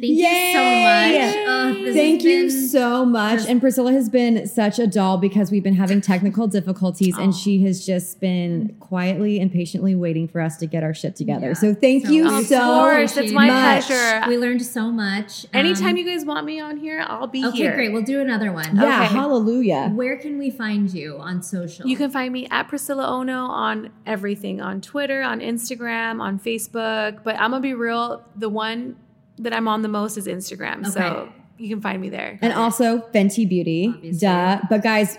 Thank 0.00 0.04
you 0.04 0.52
so 0.52 0.62
much. 0.62 1.36
Oh, 1.48 1.92
Thank 1.92 2.22
you 2.24 2.40
been- 2.42 2.50
so 2.50 3.04
much. 3.06 3.34
just- 3.38 3.48
and 3.48 3.60
Priscilla 3.60 3.92
has 3.92 4.08
been 4.08 4.46
such 4.46 4.78
a 4.78 4.86
doll 4.86 5.16
because 5.18 5.50
we've 5.50 5.62
been 5.62 5.74
having 5.74 6.00
technical 6.00 6.46
difficulties 6.46 7.14
Oh. 7.18 7.22
and 7.22 7.34
she 7.34 7.62
has 7.62 7.84
just 7.86 8.20
been 8.20 8.74
quietly 8.80 9.40
and 9.40 9.50
patiently 9.50 9.94
waiting 9.94 10.28
for 10.28 10.40
us 10.40 10.56
to 10.58 10.66
get 10.66 10.82
our 10.82 10.92
shit 10.94 11.16
together. 11.16 11.48
Yeah. 11.48 11.52
So 11.54 11.74
thank 11.74 12.06
So 12.06 12.12
you 12.12 12.28
Of 12.28 12.46
so 12.46 12.60
course, 12.60 13.16
it's 13.16 13.32
my 13.32 13.46
much. 13.46 13.86
pleasure. 13.86 14.28
We 14.28 14.36
learned 14.38 14.62
so 14.62 14.90
much. 14.90 15.44
Um, 15.46 15.60
Anytime 15.60 15.96
you 15.96 16.04
guys 16.04 16.24
want 16.24 16.46
me 16.46 16.60
on 16.60 16.76
here, 16.76 17.04
I'll 17.06 17.26
be 17.26 17.44
Okay, 17.44 17.56
here. 17.56 17.66
Okay, 17.68 17.76
great. 17.76 17.92
We'll 17.92 18.02
do 18.02 18.20
another 18.20 18.52
one. 18.52 18.76
Yeah, 18.76 19.04
Okay. 19.04 19.14
hallelujah. 19.14 19.92
Where 19.94 20.16
can 20.16 20.38
we 20.38 20.50
find 20.50 20.92
you 20.92 21.16
on 21.18 21.42
social? 21.42 21.86
You 21.86 21.96
can 21.96 22.10
find 22.10 22.32
me 22.32 22.46
at 22.50 22.68
Priscilla 22.68 23.06
Ono 23.06 23.46
on 23.46 23.90
everything 24.06 24.60
on 24.60 24.80
Twitter, 24.80 25.22
on 25.22 25.40
Instagram, 25.40 26.20
on 26.20 26.38
Facebook. 26.38 27.18
But 27.24 27.36
I'm 27.40 27.50
gonna 27.50 27.60
be 27.60 27.74
real, 27.74 28.22
the 28.36 28.48
one 28.48 28.96
that 29.38 29.52
I'm 29.52 29.68
on 29.68 29.82
the 29.82 29.88
most 29.88 30.16
is 30.16 30.26
Instagram. 30.26 30.86
So 30.86 31.32
you 31.58 31.68
can 31.68 31.80
find 31.80 32.00
me 32.00 32.08
there. 32.08 32.38
And 32.42 32.52
also 32.52 32.98
Fenty 33.14 33.48
Beauty. 33.48 33.92
Obviously. 33.94 34.18
Duh. 34.18 34.60
But 34.68 34.82
guys, 34.82 35.18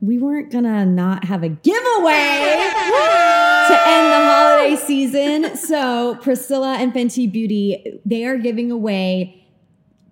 we 0.00 0.18
weren't 0.18 0.50
gonna 0.50 0.86
not 0.86 1.24
have 1.24 1.42
a 1.42 1.48
giveaway 1.48 2.56
to 3.68 3.76
end 3.86 4.12
the 4.12 4.20
holiday 4.24 4.76
season. 4.76 5.56
So 5.56 6.16
Priscilla 6.22 6.76
and 6.78 6.92
Fenty 6.92 7.30
Beauty, 7.30 8.00
they 8.04 8.24
are 8.24 8.38
giving 8.38 8.70
away 8.70 9.44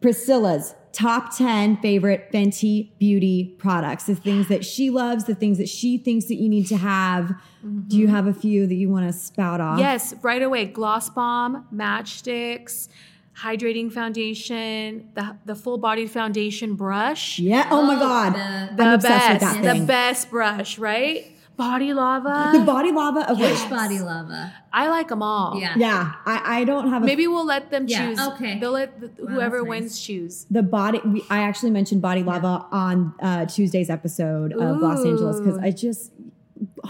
Priscilla's 0.01 0.74
top 0.92 1.37
10 1.37 1.77
favorite 1.79 2.31
Fenty 2.33 2.90
Beauty 2.98 3.55
products. 3.59 4.05
The 4.05 4.14
things 4.14 4.48
that 4.48 4.64
she 4.64 4.90
loves, 4.90 5.24
the 5.24 5.35
things 5.35 5.59
that 5.59 5.68
she 5.68 5.96
thinks 5.96 6.27
that 6.27 6.37
you 6.37 6.48
need 6.48 6.66
to 6.68 6.77
have. 6.77 7.29
Do 7.87 7.96
you 7.96 8.07
mm-hmm. 8.07 8.14
have 8.14 8.27
a 8.27 8.35
few 8.35 8.66
that 8.66 8.74
you 8.74 8.88
want 8.88 9.07
to 9.07 9.12
spout 9.12 9.61
off? 9.61 9.79
Yes, 9.79 10.14
right 10.22 10.42
away. 10.42 10.66
Gloss 10.66 11.09
Bomb, 11.11 11.66
Match 11.70 12.22
Stix, 12.22 12.88
Hydrating 13.42 13.92
Foundation, 13.92 15.09
the, 15.14 15.37
the 15.44 15.55
full 15.55 15.79
bodied 15.79 16.11
foundation 16.11 16.74
brush. 16.74 17.38
Yeah. 17.38 17.68
Oh, 17.70 17.83
my 17.83 17.96
Oh, 17.96 18.01
God. 18.01 18.35
the- 18.35 18.38
I'm 18.40 18.77
The 18.77 18.94
obsessed 18.94 19.31
with 19.33 19.40
best, 19.40 19.55
that 19.55 19.62
the 19.62 19.72
thing. 19.72 19.87
best 19.87 20.31
brush, 20.31 20.79
right? 20.79 21.33
Body 21.57 21.92
lava. 21.92 22.57
The 22.57 22.64
body 22.64 22.92
lava. 22.92 23.33
Okay. 23.33 23.51
Which 23.51 23.68
body 23.68 23.98
lava? 23.98 24.53
I 24.72 24.88
like 24.90 25.09
them 25.09 25.22
all. 25.24 25.59
Yeah. 25.59 25.74
Yeah. 25.77 26.12
I, 26.24 26.61
I 26.61 26.64
don't 26.64 26.88
have 26.90 27.03
a 27.03 27.07
Maybe 27.07 27.27
we'll 27.27 27.44
let 27.46 27.70
them 27.72 27.87
Yeah, 27.88 28.07
choose. 28.11 28.20
okay. 28.29 28.61
They'll 28.61 28.70
let 28.70 29.01
the, 29.01 29.11
Wow, 29.24 29.33
whoever 29.33 29.59
nice. 29.62 29.68
wins 29.68 30.01
choose. 30.01 30.46
the 30.51 30.62
body 30.62 31.01
we, 31.05 31.24
i 31.31 31.40
actually 31.40 31.70
mentioned 31.72 32.01
body 32.01 32.22
lava 32.22 32.64
on 32.70 33.12
uh, 33.20 33.46
tuesday's 33.46 33.90
episode 33.90 34.53
of 34.53 34.79
Gloss 34.79 35.05
Angeles 35.05 35.40
because 35.40 35.59
i 35.59 35.70
just 35.72 36.12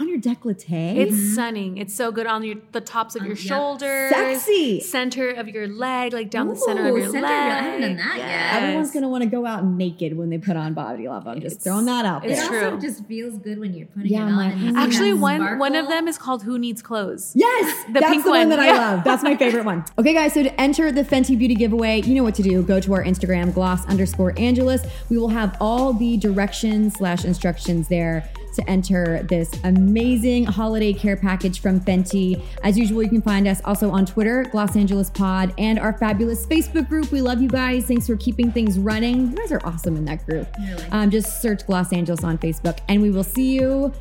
on 0.01 0.09
your 0.09 0.19
decollete 0.19 0.97
It's 0.97 1.33
stunning. 1.33 1.77
It's 1.79 1.95
so 1.95 2.11
good 2.13 2.27
on 2.27 2.43
your 2.45 2.57
the 2.73 2.81
tops 2.81 3.15
of 3.17 3.23
Um, 3.23 3.29
your 3.29 3.37
yep. 3.37 3.47
shoulders, 3.47 4.11
Sexy. 4.11 4.81
center 4.81 5.31
of 5.31 5.49
your 5.49 5.67
leg, 5.69 6.13
like 6.13 6.31
down 6.31 6.49
the 6.49 6.57
center 6.57 6.89
of 6.89 6.97
your 6.97 7.07
center 7.11 7.19
of 7.27 7.31
leg. 7.31 7.31
your- 7.31 7.55
I 7.57 7.61
haven't 7.63 7.81
done 7.81 7.97
that 7.97 8.17
yet. 8.19 8.63
everyone's 8.63 8.91
gonna 8.91 9.09
want 9.09 9.25
to 9.25 9.29
go 9.31 9.45
out 9.47 9.65
naked 9.65 10.17
when 10.17 10.31
they 10.31 10.39
put 10.39 10.57
on 10.57 10.75
body 10.75 11.09
lava 11.09 11.31
i'm 11.31 11.41
just 11.41 11.57
It's- 11.57 11.65
throwing 11.65 11.85
that 11.87 12.05
out 12.05 12.23
There. 12.23 12.31
It 12.31 12.35
It's 12.39 12.49
there 12.49 12.65
also 12.65 12.79
true. 12.79 12.89
just 12.89 13.05
feels 13.07 13.39
good 13.39 13.59
when 13.59 13.75
you're 13.75 13.87
putting 13.89 14.11
Yeah, 14.13 14.27
it 14.27 14.31
on. 14.33 14.37
like, 14.37 14.53
and 14.53 14.63
you 14.63 14.69
see 14.71 14.77
Actually, 14.77 15.11
that 15.13 15.19
one 15.21 15.59
one 15.59 15.75
of 15.75 15.89
them 15.89 16.09
is 16.09 16.19
called 16.19 16.43
"Who 16.45 16.59
Needs 16.59 16.83
Clothes." 16.83 17.33
Yes, 17.35 17.85
The 17.87 17.93
that's 17.95 18.07
pink 18.11 18.25
the 18.25 18.31
one, 18.31 18.39
one, 18.41 18.49
that 18.51 18.61
I 18.61 18.67
yeah. 18.67 18.79
love. 18.93 19.05
That's 19.05 19.23
my 19.23 19.37
favorite 19.43 19.65
one. 19.65 19.85
Okay, 19.99 20.15
guys, 20.15 20.33
so 20.35 20.43
to 20.43 20.61
enter 20.61 20.91
the 20.93 21.03
Fenty 21.05 21.37
Beauty 21.39 21.55
giveaway, 21.55 22.01
you 22.03 22.15
know 22.15 22.23
what 22.23 22.35
to 22.37 22.43
do. 22.43 22.63
Go 22.63 22.81
to 22.81 22.93
our 22.95 23.05
Instagram, 23.05 23.53
gloss 23.53 23.85
underscore 23.87 24.35
Angeles. 24.37 24.83
We 25.11 25.19
will 25.19 25.29
have 25.29 25.57
all 25.61 25.93
the 25.93 26.17
directions 26.17 26.95
slash 26.95 27.25
instructions 27.25 27.89
there 27.89 28.25
to 28.59 28.68
enter 28.68 29.23
this 29.23 29.51
amazing 29.64 30.44
holiday 30.44 30.92
care 30.92 31.16
package 31.16 31.61
from 31.61 31.81
Fenty. 31.81 32.42
As 32.64 32.77
usual, 32.77 33.03
you 33.03 33.09
can 33.09 33.23
find 33.23 33.47
us 33.47 33.61
also 33.64 33.90
on 33.90 34.05
Twitter, 34.05 34.44
Gloss 34.51 34.77
Angeles 34.77 35.11
Pod, 35.11 35.55
and 35.59 35.79
our 35.79 35.92
fabulous 35.97 36.44
Facebook 36.44 36.88
group. 36.88 37.12
We 37.12 37.21
love 37.23 37.40
you 37.40 37.49
guys. 37.49 37.87
Thanks 37.87 38.07
for 38.07 38.16
keeping 38.16 38.51
things 38.51 38.79
running. 38.79 39.31
You 39.31 39.37
guys 39.37 39.53
are 39.53 39.64
awesome 39.64 39.97
in 39.97 40.05
that 40.07 40.27
group. 40.27 40.49
Really. 40.59 40.85
Um, 40.90 41.11
just 41.11 41.40
search 41.40 41.66
Gloss 41.66 41.92
Angeles 41.92 42.25
on 42.25 42.37
Facebook, 42.38 42.81
and 42.88 43.01
we 43.01 43.11
will 43.11 43.25
see 43.25 43.55
you. 43.55 43.92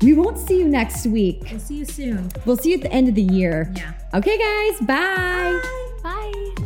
We 0.00 0.14
won't 0.14 0.38
see 0.38 0.58
you 0.58 0.68
next 0.68 1.06
week. 1.06 1.48
We'll 1.50 1.60
see 1.60 1.78
you 1.78 1.84
soon. 1.84 2.30
We'll 2.44 2.56
see 2.56 2.70
you 2.70 2.76
at 2.76 2.82
the 2.82 2.92
end 2.92 3.08
of 3.08 3.14
the 3.16 3.22
year. 3.22 3.72
Yeah. 3.76 3.92
Okay, 4.14 4.38
guys. 4.38 4.86
Bye. 4.86 5.60
Bye. 6.02 6.54
Wow. 6.56 6.65